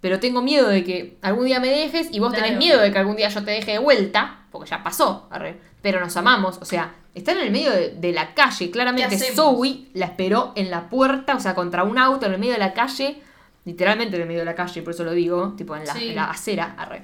pero 0.00 0.20
tengo 0.20 0.40
miedo 0.42 0.68
de 0.68 0.84
que 0.84 1.16
algún 1.22 1.46
día 1.46 1.58
me 1.60 1.68
dejes 1.68 2.08
y 2.12 2.20
vos 2.20 2.32
tenés 2.32 2.56
miedo 2.58 2.80
de 2.80 2.92
que 2.92 2.98
algún 2.98 3.16
día 3.16 3.28
yo 3.28 3.44
te 3.44 3.50
deje 3.50 3.72
de 3.72 3.78
vuelta, 3.78 4.46
porque 4.52 4.70
ya 4.70 4.82
pasó, 4.82 5.26
arre, 5.30 5.58
pero 5.82 6.00
nos 6.00 6.16
amamos, 6.16 6.58
o 6.60 6.64
sea, 6.64 6.94
está 7.14 7.32
en 7.32 7.38
el 7.38 7.50
medio 7.50 7.70
de, 7.72 7.90
de 7.90 8.12
la 8.12 8.34
calle, 8.34 8.70
claramente. 8.70 9.18
Zoe 9.18 9.88
la 9.94 10.06
esperó 10.06 10.52
en 10.54 10.70
la 10.70 10.88
puerta, 10.88 11.34
o 11.34 11.40
sea, 11.40 11.54
contra 11.54 11.82
un 11.82 11.98
auto 11.98 12.26
en 12.26 12.32
el 12.34 12.38
medio 12.38 12.52
de 12.52 12.58
la 12.60 12.72
calle, 12.72 13.20
literalmente 13.64 14.14
en 14.16 14.22
el 14.22 14.28
medio 14.28 14.40
de 14.40 14.46
la 14.46 14.54
calle, 14.54 14.82
por 14.82 14.94
eso 14.94 15.02
lo 15.04 15.12
digo, 15.12 15.54
tipo 15.56 15.74
en 15.76 15.84
la, 15.84 15.92
Sí. 15.94 16.10
en 16.10 16.16
la 16.16 16.24
acera, 16.30 16.74
arre. 16.78 17.02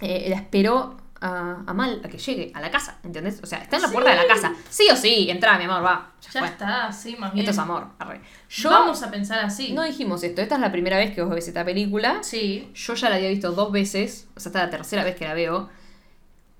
Eh, 0.00 0.26
la 0.30 0.36
esperó 0.36 0.96
a, 1.22 1.62
a 1.66 1.72
Mal 1.72 2.00
a 2.04 2.08
que 2.08 2.18
llegue 2.18 2.50
a 2.54 2.60
la 2.60 2.70
casa, 2.70 2.98
¿entendés? 3.04 3.40
O 3.42 3.46
sea, 3.46 3.58
está 3.58 3.76
en 3.76 3.82
la 3.82 3.88
puerta 3.88 4.10
de 4.10 4.16
la 4.16 4.26
casa. 4.26 4.52
Sí 4.68 4.88
o 4.92 4.96
sí, 4.96 5.30
entra, 5.30 5.56
mi 5.56 5.64
amor, 5.64 5.82
va. 5.84 6.12
Ya, 6.32 6.44
está, 6.46 6.92
sí, 6.92 7.16
más 7.18 7.32
bien. 7.32 7.44
Esto 7.44 7.52
es 7.52 7.58
amor. 7.58 7.86
arre. 7.98 8.20
Yo 8.50 8.70
Vamos 8.70 9.02
a 9.02 9.10
pensar 9.10 9.38
así. 9.44 9.72
no 9.72 9.82
dijimos 9.84 10.22
esto. 10.24 10.42
Esta 10.42 10.56
es 10.56 10.60
la 10.60 10.70
primera 10.72 10.96
vez 10.98 11.14
que 11.14 11.22
vos 11.22 11.34
ves 11.34 11.48
esta 11.48 11.64
película. 11.64 12.22
Sí. 12.22 12.70
Yo 12.74 12.94
ya 12.94 13.08
la 13.08 13.16
había 13.16 13.28
visto 13.30 13.52
dos 13.52 13.70
veces. 13.72 14.28
O 14.36 14.40
sea, 14.40 14.50
esta 14.50 14.58
es 14.60 14.64
la 14.66 14.70
tercera 14.70 15.04
vez 15.04 15.16
que 15.16 15.24
la 15.26 15.34
veo. 15.34 15.68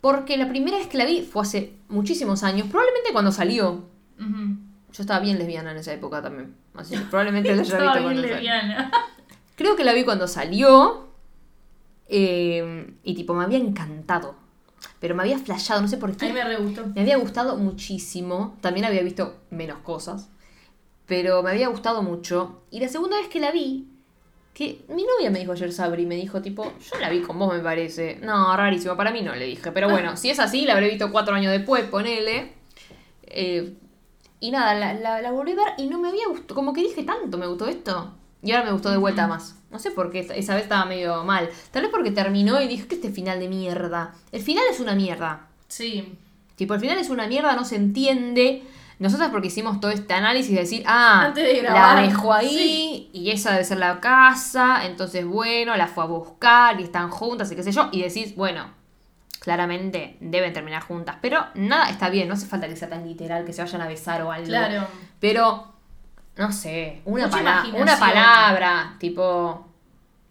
Porque 0.00 0.36
la 0.36 0.48
primera 0.48 0.78
vez 0.78 0.86
que 0.86 0.98
la 0.98 1.04
vi 1.04 1.22
fue 1.22 1.42
hace 1.42 1.74
muchísimos 1.88 2.42
años. 2.42 2.68
Probablemente 2.68 3.12
cuando 3.12 3.30
salió. 3.32 3.84
Ujú. 4.18 4.56
Yo 4.92 5.02
estaba 5.02 5.20
bien 5.20 5.38
lesbiana 5.38 5.70
en 5.72 5.78
esa 5.78 5.92
época 5.92 6.20
también. 6.22 6.54
Así 6.74 6.96
que 6.96 7.02
probablemente 7.02 7.48
la 7.48 7.54
haya 7.62 7.62
visto 7.62 7.78
bien 7.78 7.92
cuando 7.92 8.08
salió. 8.10 8.34
leviana. 8.34 8.90
Creo 9.56 9.76
que 9.76 9.84
la 9.84 9.92
vi 9.92 10.04
cuando 10.04 10.26
salió. 10.28 11.08
eh, 12.08 12.94
y 13.02 13.14
tipo, 13.14 13.32
me 13.34 13.44
había 13.44 13.58
encantado. 13.58 14.34
Pero 15.00 15.14
me 15.14 15.22
había 15.22 15.38
flashado, 15.38 15.80
no 15.80 15.88
sé 15.88 15.96
por 15.96 16.10
A 16.10 16.14
qué. 16.14 16.26
mí 16.26 16.32
me 16.32 16.44
re 16.44 16.56
gustó. 16.56 16.86
Me 16.94 17.00
había 17.02 17.16
gustado 17.16 17.56
muchísimo. 17.56 18.56
También 18.60 18.86
había 18.86 19.02
visto 19.02 19.36
menos 19.50 19.78
cosas. 19.78 20.28
Pero 21.06 21.42
me 21.42 21.50
había 21.50 21.68
gustado 21.68 22.02
mucho. 22.02 22.62
Y 22.70 22.80
la 22.80 22.88
segunda 22.88 23.16
vez 23.18 23.28
que 23.28 23.40
la 23.40 23.50
vi, 23.50 23.88
que 24.54 24.84
mi 24.88 25.04
novia 25.04 25.30
me 25.30 25.40
dijo 25.40 25.52
ayer 25.52 25.72
Sabri, 25.72 26.06
me 26.06 26.14
dijo 26.16 26.40
tipo, 26.42 26.64
yo 26.64 26.98
la 27.00 27.10
vi 27.10 27.20
con 27.20 27.38
vos 27.38 27.52
me 27.52 27.60
parece. 27.60 28.18
No, 28.22 28.56
rarísimo, 28.56 28.96
para 28.96 29.10
mí 29.10 29.22
no 29.22 29.34
le 29.34 29.46
dije. 29.46 29.72
Pero 29.72 29.90
bueno, 29.90 30.16
si 30.16 30.30
es 30.30 30.38
así, 30.38 30.64
la 30.64 30.74
habré 30.74 30.88
visto 30.88 31.10
cuatro 31.10 31.34
años 31.34 31.52
después, 31.52 31.84
ponele. 31.84 32.52
Eh, 33.24 33.74
y 34.40 34.50
nada, 34.50 34.74
la, 34.74 34.94
la, 34.94 35.20
la 35.22 35.30
volví 35.32 35.52
a 35.52 35.56
ver 35.56 35.74
y 35.78 35.86
no 35.86 35.98
me 35.98 36.08
había 36.08 36.26
gustado. 36.28 36.54
Como 36.54 36.72
que 36.72 36.82
dije 36.82 37.02
tanto, 37.02 37.38
me 37.38 37.46
gustó 37.46 37.66
esto. 37.66 38.12
Y 38.42 38.52
ahora 38.52 38.64
me 38.66 38.72
gustó 38.72 38.90
de 38.90 38.96
vuelta 38.96 39.26
más. 39.26 39.56
No 39.72 39.78
sé 39.78 39.90
por 39.90 40.10
qué, 40.10 40.20
esa- 40.20 40.54
vez 40.54 40.62
estaba 40.64 40.84
medio 40.84 41.24
mal. 41.24 41.48
Tal 41.70 41.82
vez 41.82 41.90
porque 41.90 42.10
terminó 42.10 42.60
y 42.60 42.68
dije 42.68 42.86
que 42.86 42.94
este 42.96 43.10
final 43.10 43.40
de 43.40 43.48
mierda. 43.48 44.14
El 44.30 44.42
final 44.42 44.64
es 44.70 44.78
una 44.80 44.94
mierda. 44.94 45.46
Sí. 45.68 46.16
Tipo, 46.56 46.74
al 46.74 46.80
final 46.80 46.98
es 46.98 47.08
una 47.10 47.26
mierda, 47.26 47.56
no 47.56 47.64
se 47.64 47.76
entiende. 47.76 48.62
Nosotras 48.98 49.30
porque 49.30 49.48
hicimos 49.48 49.80
todo 49.80 49.90
este 49.90 50.14
análisis 50.14 50.54
de 50.54 50.60
decir, 50.60 50.82
ah, 50.86 51.22
Antes 51.26 51.42
de 51.44 51.60
grabar, 51.60 51.96
la 51.96 52.02
dejó 52.02 52.32
ahí 52.32 53.10
y 53.12 53.30
esa 53.30 53.50
debe 53.52 53.64
ser 53.64 53.78
la 53.78 53.98
casa, 54.00 54.84
entonces 54.86 55.24
bueno, 55.26 55.74
la 55.76 55.88
fue 55.88 56.04
a 56.04 56.06
buscar 56.06 56.78
y 56.78 56.84
están 56.84 57.10
juntas 57.10 57.50
y 57.50 57.56
qué 57.56 57.64
sé 57.64 57.72
yo, 57.72 57.88
y 57.90 58.02
decís, 58.02 58.36
bueno, 58.36 58.70
claramente 59.40 60.16
deben 60.20 60.52
terminar 60.52 60.82
juntas, 60.82 61.16
pero 61.20 61.44
nada, 61.54 61.90
está 61.90 62.10
bien, 62.10 62.28
no 62.28 62.34
hace 62.34 62.46
falta 62.46 62.68
que 62.68 62.76
sea 62.76 62.88
tan 62.88 63.06
literal, 63.06 63.44
que 63.44 63.52
se 63.52 63.62
vayan 63.62 63.80
a 63.80 63.88
besar 63.88 64.22
o 64.22 64.30
algo. 64.30 64.46
Claro. 64.46 64.86
Pero, 65.18 65.71
no 66.36 66.52
sé, 66.52 67.02
una, 67.04 67.28
pala- 67.28 67.64
una 67.74 67.98
palabra, 67.98 68.96
tipo, 68.98 69.66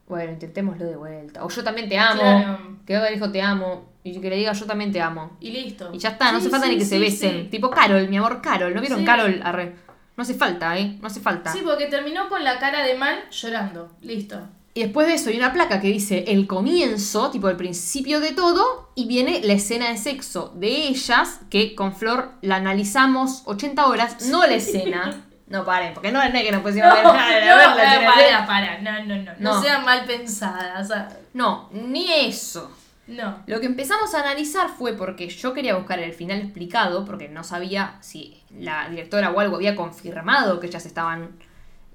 bueno, 0.08 0.32
intentémoslo 0.34 0.86
de 0.86 0.96
vuelta. 0.96 1.44
O 1.46 1.50
yo 1.50 1.64
también 1.64 1.88
te 1.90 1.98
amo, 1.98 2.22
Claro. 2.22 2.78
que 2.86 2.98
Oda 2.98 3.08
dijo 3.10 3.32
te 3.32 3.42
amo, 3.42 3.86
y 4.04 4.20
que 4.20 4.30
le 4.30 4.36
diga 4.38 4.54
yo 4.54 4.66
también 4.66 4.92
te 4.92 5.00
amo. 5.02 5.38
Y 5.40 5.52
listo. 5.52 5.90
Y 5.94 6.00
ya 6.00 6.10
está, 6.10 6.32
no 6.32 6.40
hace 6.40 6.50
falta 6.50 6.66
sí, 6.66 6.74
ni 6.74 6.80
que 6.80 6.86
se 6.86 7.00
besen. 7.00 7.50
Tipo 7.50 7.70
Carol, 7.70 8.08
mi 8.10 8.18
amor 8.18 8.42
Carol. 8.42 8.74
¿No 8.74 8.82
vieron. 8.82 9.06
Carol? 9.06 9.40
Arre. 9.44 9.76
No 10.18 10.24
hace 10.24 10.34
falta, 10.34 10.78
¿eh? 10.78 10.98
No 11.02 11.08
hace 11.08 11.20
falta. 11.22 11.54
Sí, 11.54 11.62
porque 11.64 11.86
terminó 11.86 12.28
con 12.28 12.44
la 12.44 12.60
cara 12.60 12.84
de 12.84 12.96
mal 12.96 13.30
llorando. 13.30 13.92
Listo. 14.02 14.40
Y 14.74 14.84
después 14.84 15.06
de 15.08 15.14
eso 15.16 15.30
hay 15.30 15.38
una 15.38 15.52
placa 15.54 15.80
que 15.82 15.88
dice 15.90 16.26
el 16.30 16.48
comienzo, 16.48 17.30
tipo 17.30 17.50
el 17.50 17.58
principio 17.58 18.20
de 18.22 18.32
todo, 18.32 18.90
y 18.96 19.06
viene 19.06 19.42
la 19.44 19.54
escena 19.54 19.90
de 19.90 19.98
sexo 19.98 20.54
de 20.56 20.88
ellas, 20.88 21.42
que 21.50 21.76
con 21.76 21.94
Flor 21.94 22.32
la 22.42 22.56
analizamos 22.56 23.44
80 23.46 23.86
horas, 23.86 24.28
no 24.30 24.46
la 24.48 24.56
escena. 24.56 25.26
No 25.52 25.64
paren, 25.66 25.94
porque 25.94 26.12
no, 26.12 26.20
no 26.20 26.26
es 26.26 26.44
que 26.44 26.52
nos 26.52 26.62
pusimos 26.62 26.88
No, 27.04 27.10
a 27.12 27.28
ver, 27.28 27.44
a 27.50 27.56
ver 27.56 27.68
no, 27.68 27.76
de 28.02 28.08
para, 28.08 28.46
para. 28.48 28.82
No, 28.82 29.06
no, 29.06 29.16
no. 29.18 29.32
No, 29.40 29.54
No. 29.56 29.62
sean 29.62 29.84
mal 29.86 30.06
pensadas. 30.06 30.86
O 30.86 30.88
sea, 30.94 31.10
No, 31.34 31.70
ni 31.72 32.12
eso. 32.12 32.72
no. 33.08 33.44
Lo 33.46 33.60
que 33.60 33.66
empezamos 33.66 34.14
a 34.16 34.22
analizar 34.22 34.70
fue 34.70 34.94
porque 34.94 35.28
yo 35.30 35.54
quería 35.54 35.76
buscar 35.76 36.00
el 36.00 36.14
final 36.14 36.40
explicado, 36.40 37.06
porque 37.06 37.28
no 37.30 37.44
sabía 37.44 37.98
si 38.02 38.42
la 38.58 38.88
directora 38.90 39.30
o 39.32 39.40
algo 39.40 39.58
había 39.58 39.76
confirmado 39.76 40.60
que 40.60 40.68
ellas 40.68 40.86
estaban 40.86 41.32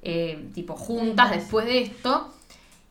eh, 0.02 0.48
tipo 0.54 0.74
juntas 0.76 1.30
después 1.30 1.66
de 1.66 1.82
esto. 1.82 2.32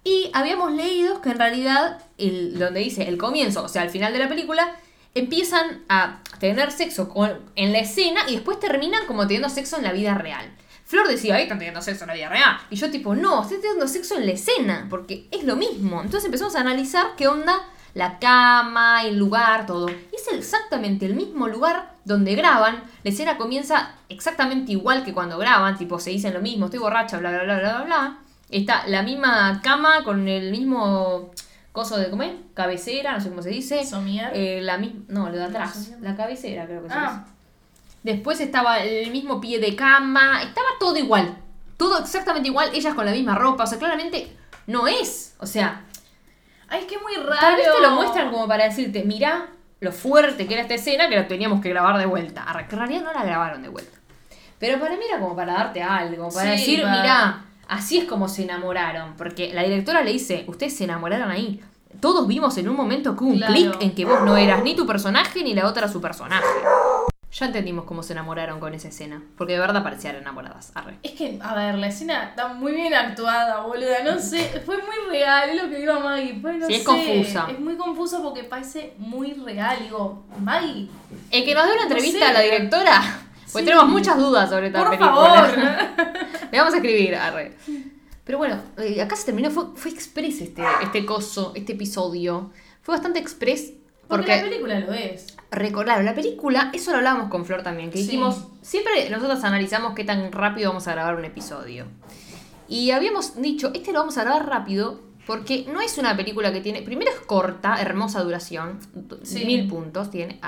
Y 0.04 0.30
habíamos 0.34 0.72
leído 0.72 1.20
que 1.22 1.30
en 1.30 1.40
realidad, 1.40 1.98
el, 2.18 2.60
donde 2.60 2.80
dice 2.82 3.08
el 3.08 3.18
comienzo, 3.18 3.64
o 3.64 3.68
sea, 3.70 3.82
al 3.82 3.90
final 3.90 4.14
de 4.14 4.20
la 4.20 4.28
película, 4.30 4.76
empiezan 5.16 5.84
a 5.90 6.20
tener 6.40 6.72
sexo 6.72 7.10
con- 7.10 7.40
en 7.56 7.72
la 7.74 7.80
escena 7.80 8.22
y 8.28 8.34
después 8.36 8.60
terminan 8.60 9.06
como 9.08 9.24
teniendo 9.24 9.50
sexo 9.50 9.78
en 9.78 9.84
la 9.84 9.92
vida 9.94 10.14
real. 10.14 10.54
Flor 10.86 11.08
decía, 11.08 11.36
ahí 11.36 11.44
están 11.44 11.58
teniendo 11.58 11.82
sexo 11.82 12.04
en 12.04 12.10
la 12.10 12.14
vida 12.14 12.30
real. 12.30 12.58
Y 12.70 12.76
yo 12.76 12.92
tipo, 12.92 13.16
no, 13.16 13.42
estoy 13.42 13.58
teniendo 13.60 13.88
sexo 13.88 14.18
en 14.18 14.28
la 14.28 14.34
escena, 14.34 14.86
porque 14.90 15.28
es 15.32 15.44
lo 15.44 15.56
mismo. 15.56 16.02
Entonces 16.02 16.26
empezamos 16.26 16.56
a 16.56 16.60
analizar 16.62 17.16
qué 17.18 17.28
onda 17.28 17.60
la 17.96 18.20
cama, 18.20 19.04
el 19.06 19.18
lugar, 19.18 19.66
todo. 19.66 19.90
Y 19.90 20.16
es 20.16 20.28
exactamente 20.32 21.06
el 21.08 21.16
mismo 21.16 21.48
lugar 21.48 21.94
donde 22.04 22.36
graban. 22.36 22.84
La 23.04 23.10
escena 23.10 23.38
comienza 23.38 23.94
exactamente 24.10 24.74
igual 24.74 25.04
que 25.04 25.14
cuando 25.14 25.38
graban, 25.40 25.78
tipo, 25.78 25.98
se 25.98 26.12
dicen 26.12 26.34
lo 26.34 26.42
mismo, 26.42 26.66
estoy 26.66 26.80
borracha, 26.82 27.18
bla, 27.18 27.32
bla, 27.32 27.44
bla, 27.46 27.58
bla, 27.60 27.82
bla. 27.84 28.18
Está 28.52 28.86
la 28.86 29.02
misma 29.02 29.62
cama 29.64 30.04
con 30.04 30.28
el 30.28 30.52
mismo 30.52 31.32
coso 31.76 31.98
de 31.98 32.10
comer, 32.10 32.36
cabecera, 32.56 33.12
no 33.14 33.22
sé 33.22 33.30
cómo 33.30 33.44
se 33.44 33.50
dice. 33.50 33.86
Somier. 33.86 34.32
Eh, 34.34 34.62
la 34.64 34.78
misma, 34.80 35.02
no, 35.10 35.30
lo 35.30 35.38
de 35.38 35.44
atrás, 35.44 35.92
la 36.02 36.16
cabecera 36.16 36.66
creo 36.66 36.82
que 36.82 36.90
se 36.90 36.96
Ah. 36.96 37.24
dice. 37.24 37.36
Después 38.04 38.40
estaba 38.40 38.80
el 38.80 39.12
mismo 39.12 39.40
pie 39.42 39.60
de 39.60 39.76
cama, 39.76 40.42
estaba 40.42 40.68
todo 40.80 40.96
igual. 40.98 41.38
Todo 41.78 42.00
exactamente 42.00 42.48
igual, 42.50 42.70
ellas 42.74 42.94
con 42.94 43.06
la 43.06 43.12
misma 43.12 43.36
ropa, 43.36 43.64
o 43.66 43.68
sea, 43.68 43.78
claramente 43.78 44.36
no 44.68 44.88
es. 44.88 45.36
O 45.40 45.46
sea, 45.46 45.82
Ay, 46.70 46.82
es 46.82 46.86
que 46.86 46.96
es 46.96 47.02
muy 47.02 47.16
raro. 47.16 47.40
tal 47.40 47.56
vez 47.58 47.68
te 47.76 47.82
lo 47.82 47.92
muestran 47.92 48.32
como 48.32 48.48
para 48.48 48.64
decirte, 48.66 49.04
mirá 49.04 49.48
lo 49.82 49.92
fuerte 49.92 50.48
que 50.48 50.54
era 50.54 50.62
esta 50.64 50.76
escena 50.76 51.10
que 51.10 51.16
la 51.16 51.28
teníamos 51.28 51.62
que 51.62 51.70
grabar 51.70 51.98
de 51.98 52.06
vuelta. 52.06 52.46
Que 52.70 52.76
en 52.76 52.80
realidad 52.80 53.02
no 53.04 53.14
la 53.14 53.24
grabaron 53.26 53.62
de 53.62 53.70
vuelta. 53.70 53.98
Pero 54.60 54.80
para 54.80 54.96
mí 54.96 55.02
era 55.10 55.20
como 55.20 55.36
para 55.36 55.54
darte 55.54 55.84
algo, 55.84 56.30
para 56.30 56.52
Sí, 56.52 56.58
decir, 56.58 56.82
para- 56.84 57.02
mirá, 57.02 57.46
así 57.68 57.98
es 57.98 58.06
como 58.06 58.28
se 58.28 58.44
enamoraron. 58.44 59.14
Porque 59.18 59.54
la 59.54 59.64
directora 59.64 60.02
le 60.04 60.12
dice, 60.12 60.46
ustedes 60.48 60.76
se 60.76 60.84
enamoraron 60.86 61.32
ahí. 61.32 61.62
Todos 62.02 62.28
vimos 62.28 62.58
en 62.58 62.68
un 62.70 62.76
momento 62.76 63.16
que 63.16 63.24
hubo 63.24 63.32
un 63.32 63.38
Claro. 63.38 63.54
clic 63.54 63.78
en 63.80 63.96
que 63.96 64.06
vos 64.06 64.22
no 64.22 64.36
eras 64.38 64.64
ni 64.64 64.76
tu 64.76 64.86
personaje 64.86 65.44
ni 65.44 65.54
la 65.54 65.66
otra 65.68 65.88
su 65.88 66.02
personaje. 66.02 66.44
Ya 67.32 67.48
entendimos 67.48 67.84
cómo 67.84 68.02
se 68.02 68.14
enamoraron 68.14 68.62
con 68.62 68.74
esa 68.74 68.88
escena. 68.88 69.22
Porque 69.38 69.54
de 69.54 69.60
verdad 69.60 69.84
parecían 69.84 70.16
enamoradas. 70.16 70.72
Arre. 70.74 70.98
Es 71.04 71.12
que, 71.12 71.38
a 71.44 71.54
ver, 71.54 71.76
la 71.76 71.88
escena 71.88 72.30
está 72.30 72.48
muy 72.48 72.72
bien 72.72 72.94
actuada, 72.94 73.60
boluda. 73.62 74.04
No 74.06 74.18
sé, 74.22 74.62
fue 74.66 74.78
muy 74.78 75.10
real, 75.12 75.50
es 75.50 75.62
lo 75.62 75.70
que 75.70 75.78
digo 75.80 75.94
a 75.94 76.00
Maggie. 76.00 76.36
Pues, 76.42 76.56
no 76.58 76.66
Sí, 76.68 76.76
es 76.76 76.80
sé, 76.80 76.86
confusa. 76.86 77.48
Es 77.52 77.60
muy 77.60 77.76
confusa 77.76 78.22
porque 78.24 78.46
parece 78.46 78.94
muy 78.98 79.34
real. 79.34 79.78
Digo, 79.82 80.24
Maggie, 80.40 80.88
El 81.30 81.44
que 81.44 81.54
nos 81.54 81.66
dé 81.66 81.72
una 81.74 81.82
No 81.82 81.88
entrevista 81.90 82.20
sé. 82.20 82.26
a 82.26 82.34
la 82.34 82.40
directora. 82.40 83.02
Pues 83.56 83.64
Sí. 83.64 83.72
tenemos 83.72 83.88
muchas 83.90 84.18
dudas 84.18 84.50
sobre 84.50 84.68
esta 84.68 84.80
por 84.80 84.90
película. 84.90 85.14
favor. 85.16 85.50
Le 86.52 86.58
vamos 86.60 86.74
a 86.74 86.78
escribir, 86.78 87.16
arre. 87.16 87.54
Pero 88.26 88.38
bueno, 88.38 88.60
eh, 88.78 89.02
acá 89.02 89.16
se 89.16 89.26
terminó, 89.26 89.50
fue, 89.52 89.66
fue 89.76 89.92
express 89.92 90.42
este, 90.42 90.62
este 90.84 91.06
coso, 91.06 91.54
este 91.56 91.74
episodio. 91.74 92.52
Fue 92.82 92.94
bastante 92.96 93.20
express 93.20 93.72
Porque, 94.08 94.24
porque, 94.26 94.36
la 94.38 94.44
película 94.44 94.80
lo 94.82 94.94
es. 94.94 95.38
recordar 95.52 96.04
la 96.04 96.14
película, 96.16 96.70
eso 96.74 96.92
lo 96.92 96.98
hablábamos 96.98 97.30
con 97.30 97.46
Flor 97.46 97.64
también, 97.64 97.92
que 97.92 97.98
Sí. 98.00 98.04
dijimos, 98.06 98.48
siempre 98.62 99.10
nosotros 99.10 99.44
analizamos 99.44 99.94
qué 99.96 100.04
tan 100.04 100.32
rápido 100.32 100.70
vamos 100.72 100.88
a 100.88 100.92
grabar 100.92 101.16
un 101.16 101.24
episodio. 101.26 101.86
Y 102.68 102.92
habíamos 102.92 103.40
dicho, 103.42 103.72
este 103.74 103.94
lo 103.94 104.00
vamos 104.00 104.18
a 104.18 104.24
grabar 104.24 104.48
rápido 104.50 105.00
porque 105.28 105.66
no 105.72 105.82
es 105.82 105.98
una 105.98 106.16
película 106.18 106.52
que 106.52 106.62
tiene, 106.62 106.82
primero 106.82 107.10
es 107.12 107.20
corta, 107.22 107.80
hermosa 107.82 108.22
duración, 108.24 108.80
Sí. 109.24 109.46
mil 109.46 109.68
puntos 109.68 110.10
tiene. 110.12 110.40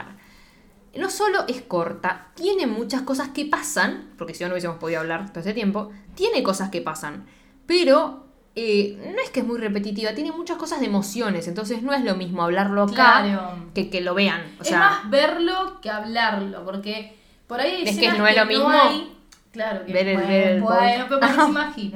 No 0.97 1.09
solo 1.09 1.45
es 1.47 1.61
corta, 1.61 2.27
tiene 2.35 2.67
muchas 2.67 3.01
cosas 3.03 3.29
que 3.29 3.45
pasan, 3.45 4.09
porque 4.17 4.33
si 4.33 4.43
no 4.43 4.49
no 4.49 4.53
hubiésemos 4.53 4.77
podido 4.77 4.99
hablar 4.99 5.29
todo 5.29 5.39
este 5.39 5.53
tiempo, 5.53 5.91
tiene 6.15 6.43
cosas 6.43 6.69
que 6.69 6.81
pasan, 6.81 7.25
pero 7.65 8.25
eh, 8.55 8.97
no 9.15 9.21
es 9.21 9.29
que 9.29 9.41
es 9.41 9.45
muy 9.45 9.59
repetitiva, 9.59 10.13
tiene 10.13 10.31
muchas 10.31 10.57
cosas 10.57 10.79
de 10.79 10.87
emociones, 10.87 11.47
entonces 11.47 11.83
no 11.83 11.93
es 11.93 12.03
lo 12.03 12.15
mismo 12.15 12.41
hablarlo 12.43 12.83
acá 12.83 12.93
Claro. 13.23 13.55
que 13.75 13.89
que 13.89 14.01
lo 14.01 14.15
vean. 14.15 14.41
O 14.59 14.63
es 14.63 14.69
sea, 14.69 14.79
más 14.79 15.09
verlo 15.11 15.79
que 15.81 15.89
hablarlo, 15.91 16.65
porque 16.65 17.15
por 17.45 17.59
ahí 17.59 17.71
hay 17.75 17.83
Es 17.83 17.97
que 17.99 18.11
no 18.13 18.25
es 18.27 18.35
lo 18.35 18.45
mismo 18.45 18.69
hay- 18.69 19.13
claro 19.51 19.85
que 19.85 19.93
ver 19.93 20.07
el- 20.07 20.15
bueno, 20.17 20.29
ver 20.29 20.47
el 20.49 20.61
bueno, 20.61 21.05
pero 21.09 21.27
se 21.27 21.35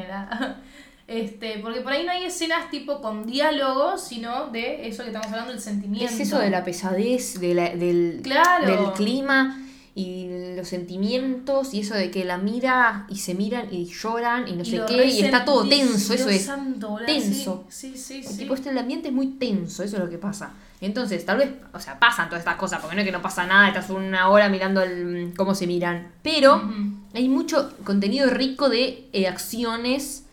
la- 0.07 0.57
Este, 1.11 1.59
porque 1.61 1.81
por 1.81 1.91
ahí 1.91 2.05
no 2.05 2.11
hay 2.11 2.23
escenas 2.23 2.69
tipo 2.71 3.01
con 3.01 3.25
diálogo, 3.25 3.97
sino 3.97 4.47
de 4.47 4.87
eso 4.87 5.03
que 5.03 5.09
estamos 5.09 5.27
hablando, 5.27 5.51
el 5.51 5.59
sentimiento. 5.59 6.05
es 6.13 6.19
eso 6.21 6.39
de 6.39 6.49
la 6.49 6.63
pesadez, 6.63 7.39
de 7.39 7.53
la- 7.53 7.75
del, 7.75 8.21
Claro. 8.23 8.65
del 8.85 8.93
clima 8.93 9.57
y 9.93 10.29
los 10.55 10.69
sentimientos 10.69 11.73
y 11.73 11.81
eso 11.81 11.95
de 11.95 12.09
que 12.11 12.23
la 12.23 12.37
mira 12.37 13.05
y 13.09 13.17
se 13.17 13.33
miran 13.35 13.67
y 13.73 13.85
lloran 13.87 14.47
y 14.47 14.53
no 14.53 14.61
Y 14.61 14.65
sé 14.65 14.81
qué 14.87 15.05
y 15.05 15.19
está 15.21 15.43
todo 15.43 15.67
tenso, 15.67 16.13
eso 16.13 16.29
es 16.29 16.45
santo, 16.45 16.97
tenso. 17.05 17.65
Sí, 17.67 17.97
sí, 17.97 18.23
sí. 18.23 18.37
tipo 18.37 18.53
este 18.53 18.69
el 18.69 18.77
ambiente 18.77 19.09
es 19.09 19.13
muy 19.13 19.27
tenso, 19.27 19.83
eso 19.83 19.97
es 19.97 20.01
lo 20.03 20.09
que 20.09 20.17
pasa. 20.17 20.53
Entonces, 20.79 21.25
tal 21.25 21.37
vez, 21.39 21.49
o 21.73 21.79
sea, 21.79 21.99
pasan 21.99 22.27
todas 22.29 22.39
estas 22.39 22.55
cosas, 22.55 22.79
porque 22.79 22.95
no 22.95 23.01
es 23.01 23.05
que 23.05 23.11
no 23.11 23.21
pasa 23.21 23.45
nada, 23.45 23.67
estás 23.67 23.89
una 23.89 24.29
hora 24.29 24.47
mirando 24.49 24.81
el, 24.81 25.33
cómo 25.35 25.53
se 25.55 25.67
miran. 25.67 26.07
Pero 26.23 26.61
hay 27.13 27.27
mucho 27.27 27.73
contenido 27.83 28.29
rico 28.29 28.69
de 28.69 29.09
eh, 29.13 29.27
acciones 29.27 30.23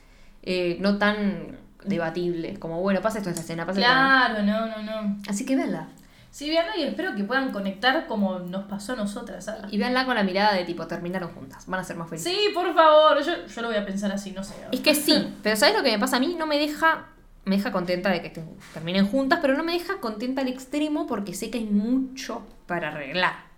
eh, 0.42 0.77
no 0.81 0.98
tan 0.98 1.59
debatibles, 1.85 2.59
como 2.59 2.81
bueno, 2.81 3.01
pasa 3.01 3.18
esto 3.18 3.31
en 3.31 3.35
esta 3.35 3.42
escena, 3.44 3.66
pasa 3.66 3.81
esto. 3.81 3.92
Claro, 3.92 4.42
no, 4.42 4.66
no, 4.66 4.83
no. 5.03 5.16
Así 5.29 5.44
que 5.44 5.57
véanla. 5.57 5.88
Sí, 6.31 6.48
veanla 6.51 6.77
y 6.77 6.83
espero 6.83 7.14
que 7.14 7.24
puedan 7.24 7.51
conectar 7.53 8.07
como 8.07 8.38
nos 8.40 8.64
pasó 8.66 8.92
a 8.92 8.96
nosotras. 8.96 9.44
¿sabes? 9.46 9.72
Y 9.72 9.79
véanla 9.79 10.05
con 10.05 10.14
la 10.14 10.22
mirada 10.22 10.55
de 10.55 10.64
tipo, 10.64 10.87
terminaron 10.87 11.31
juntas, 11.31 11.64
van 11.66 11.81
a 11.81 11.85
ser 11.85 11.96
más 11.96 12.09
felices. 12.09 12.31
Sí, 12.33 12.38
por 12.55 12.74
favor, 12.74 13.22
yo, 13.24 13.46
yo 13.46 13.62
lo 13.62 13.68
voy 13.68 13.77
a 13.77 13.85
pensar 13.87 14.12
así, 14.12 14.33
no 14.33 14.44
sé. 14.44 14.55
Es 14.70 14.81
que 14.81 14.94
sí, 14.94 15.35
pero 15.42 15.57
¿sabes 15.57 15.74
lo 15.77 15.83
que 15.83 15.90
me 15.90 15.98
pasa 15.98 16.16
a 16.16 16.20
mí? 16.20 16.37
No 16.38 16.46
me 16.46 16.59
deja, 16.59 17.07
me 17.44 17.57
deja 17.57 17.72
contenta 17.72 18.11
de 18.11 18.20
que 18.20 18.29
estén- 18.29 18.57
terminen 18.74 19.07
juntas, 19.09 19.38
pero 19.40 19.57
no 19.57 19.64
me 19.64 19.72
deja 19.72 19.98
contenta 20.01 20.42
al 20.42 20.48
extremo 20.48 21.07
porque 21.07 21.33
sé 21.35 21.51
que 21.51 21.59
hay 21.59 21.64
mucho 21.64 22.46
para 22.66 22.88
arreglar. 22.88 23.48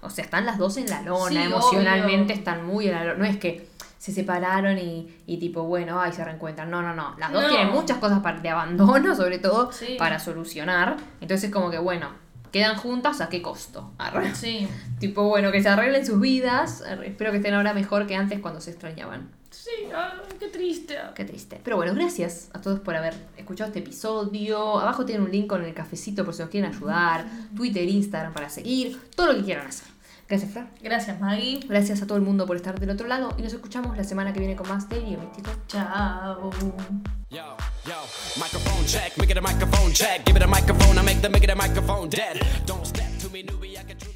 O 0.00 0.10
sea, 0.10 0.24
están 0.24 0.46
las 0.46 0.58
dos 0.58 0.76
en 0.78 0.88
la 0.88 1.02
lona, 1.02 1.28
Sí, 1.30 1.46
emocionalmente 1.46 2.32
obvio. 2.32 2.34
están 2.38 2.66
muy 2.66 2.86
en 2.88 2.92
la 2.94 3.04
lona. 3.04 3.18
No 3.18 3.24
es 3.24 3.36
que 3.36 3.68
se 4.02 4.10
separaron 4.10 4.78
y, 4.78 5.14
y 5.28 5.36
tipo, 5.38 5.62
bueno, 5.62 6.00
ay, 6.00 6.12
se 6.12 6.24
reencuentran. 6.24 6.68
No, 6.68 6.82
no, 6.82 6.92
no. 6.92 7.14
Las 7.20 7.30
dos 7.30 7.40
No. 7.44 7.48
tienen 7.48 7.70
muchas 7.70 7.98
cosas 7.98 8.18
para, 8.18 8.40
de 8.40 8.48
abandono, 8.48 9.14
sobre 9.22 9.38
todo, 9.38 9.70
Sí. 9.70 9.94
para 9.96 10.18
solucionar. 10.18 10.96
Entonces, 11.20 11.52
como 11.52 11.70
que, 11.70 11.78
bueno, 11.78 12.08
quedan 12.50 12.74
juntas 12.76 13.20
a 13.20 13.28
qué 13.28 13.40
costo. 13.42 13.92
Arre. 13.98 14.34
Sí, 14.34 14.66
Tipo, 14.98 15.28
bueno, 15.28 15.52
que 15.52 15.62
se 15.62 15.68
arreglen 15.68 16.04
sus 16.04 16.18
vidas. 16.20 16.82
Arre. 16.82 17.10
Espero 17.10 17.30
que 17.30 17.36
estén 17.36 17.54
ahora 17.54 17.74
mejor 17.74 18.08
que 18.08 18.16
antes 18.16 18.40
cuando 18.40 18.60
se 18.60 18.72
extrañaban. 18.72 19.30
sí, 19.50 19.70
ay, 19.94 20.18
qué 20.40 20.48
triste. 20.48 20.96
Qué 21.14 21.24
triste. 21.24 21.60
Pero 21.62 21.76
bueno, 21.76 21.94
gracias 21.94 22.50
a 22.54 22.60
todos 22.60 22.80
por 22.80 22.96
haber 22.96 23.14
escuchado 23.36 23.68
este 23.68 23.78
episodio. 23.78 24.80
Abajo 24.80 25.04
tienen 25.04 25.22
un 25.24 25.30
link 25.30 25.46
con 25.46 25.62
el 25.64 25.74
cafecito 25.74 26.24
por 26.24 26.34
si 26.34 26.42
nos 26.42 26.50
quieren 26.50 26.74
ayudar. 26.74 27.24
Twitter, 27.54 27.88
Instagram 27.88 28.32
para 28.32 28.48
seguir. 28.48 29.00
Todo 29.14 29.28
lo 29.28 29.34
que 29.38 29.44
quieran 29.44 29.68
hacer. 29.68 29.91
Gracias, 30.32 30.50
Flor. 30.50 30.64
Gracias, 30.80 31.20
Maggie. 31.20 31.60
Gracias 31.68 32.00
a 32.00 32.06
todo 32.06 32.16
el 32.16 32.24
mundo 32.24 32.46
por 32.46 32.56
estar 32.56 32.80
del 32.80 32.88
otro 32.88 33.06
lado. 33.06 33.34
Y 33.36 33.42
nos 33.42 33.52
escuchamos 33.52 33.94
la 33.98 34.02
semana 34.02 34.32
que 34.32 34.38
viene 34.38 34.56
con 34.56 34.66
más 34.66 34.88
Daily 34.88 35.14
Místico. 35.14 35.50
Chao. 35.66 36.50
Yo, 37.28 37.56
yo, 37.84 37.94
microphone 38.40 38.86
check, 38.86 39.14
make 39.18 39.30
it 39.30 39.36
a 39.36 39.42
microphone 39.42 39.92
check. 39.92 40.24
Give 40.24 40.34
it 40.34 40.42
a 40.42 40.46
microphone, 40.46 40.96
I 40.98 41.02
make 41.02 41.20
the 41.20 41.28
make 41.28 41.44
it 41.44 41.50
a 41.50 41.54
microphone 41.54 42.08
dead. 42.08 42.40
Don't 42.64 42.86
step 42.86 43.10
to 43.20 43.28
me, 43.28 43.42
newbie, 43.42 43.78
I 43.78 43.84
can 43.84 43.98
truly. 43.98 44.11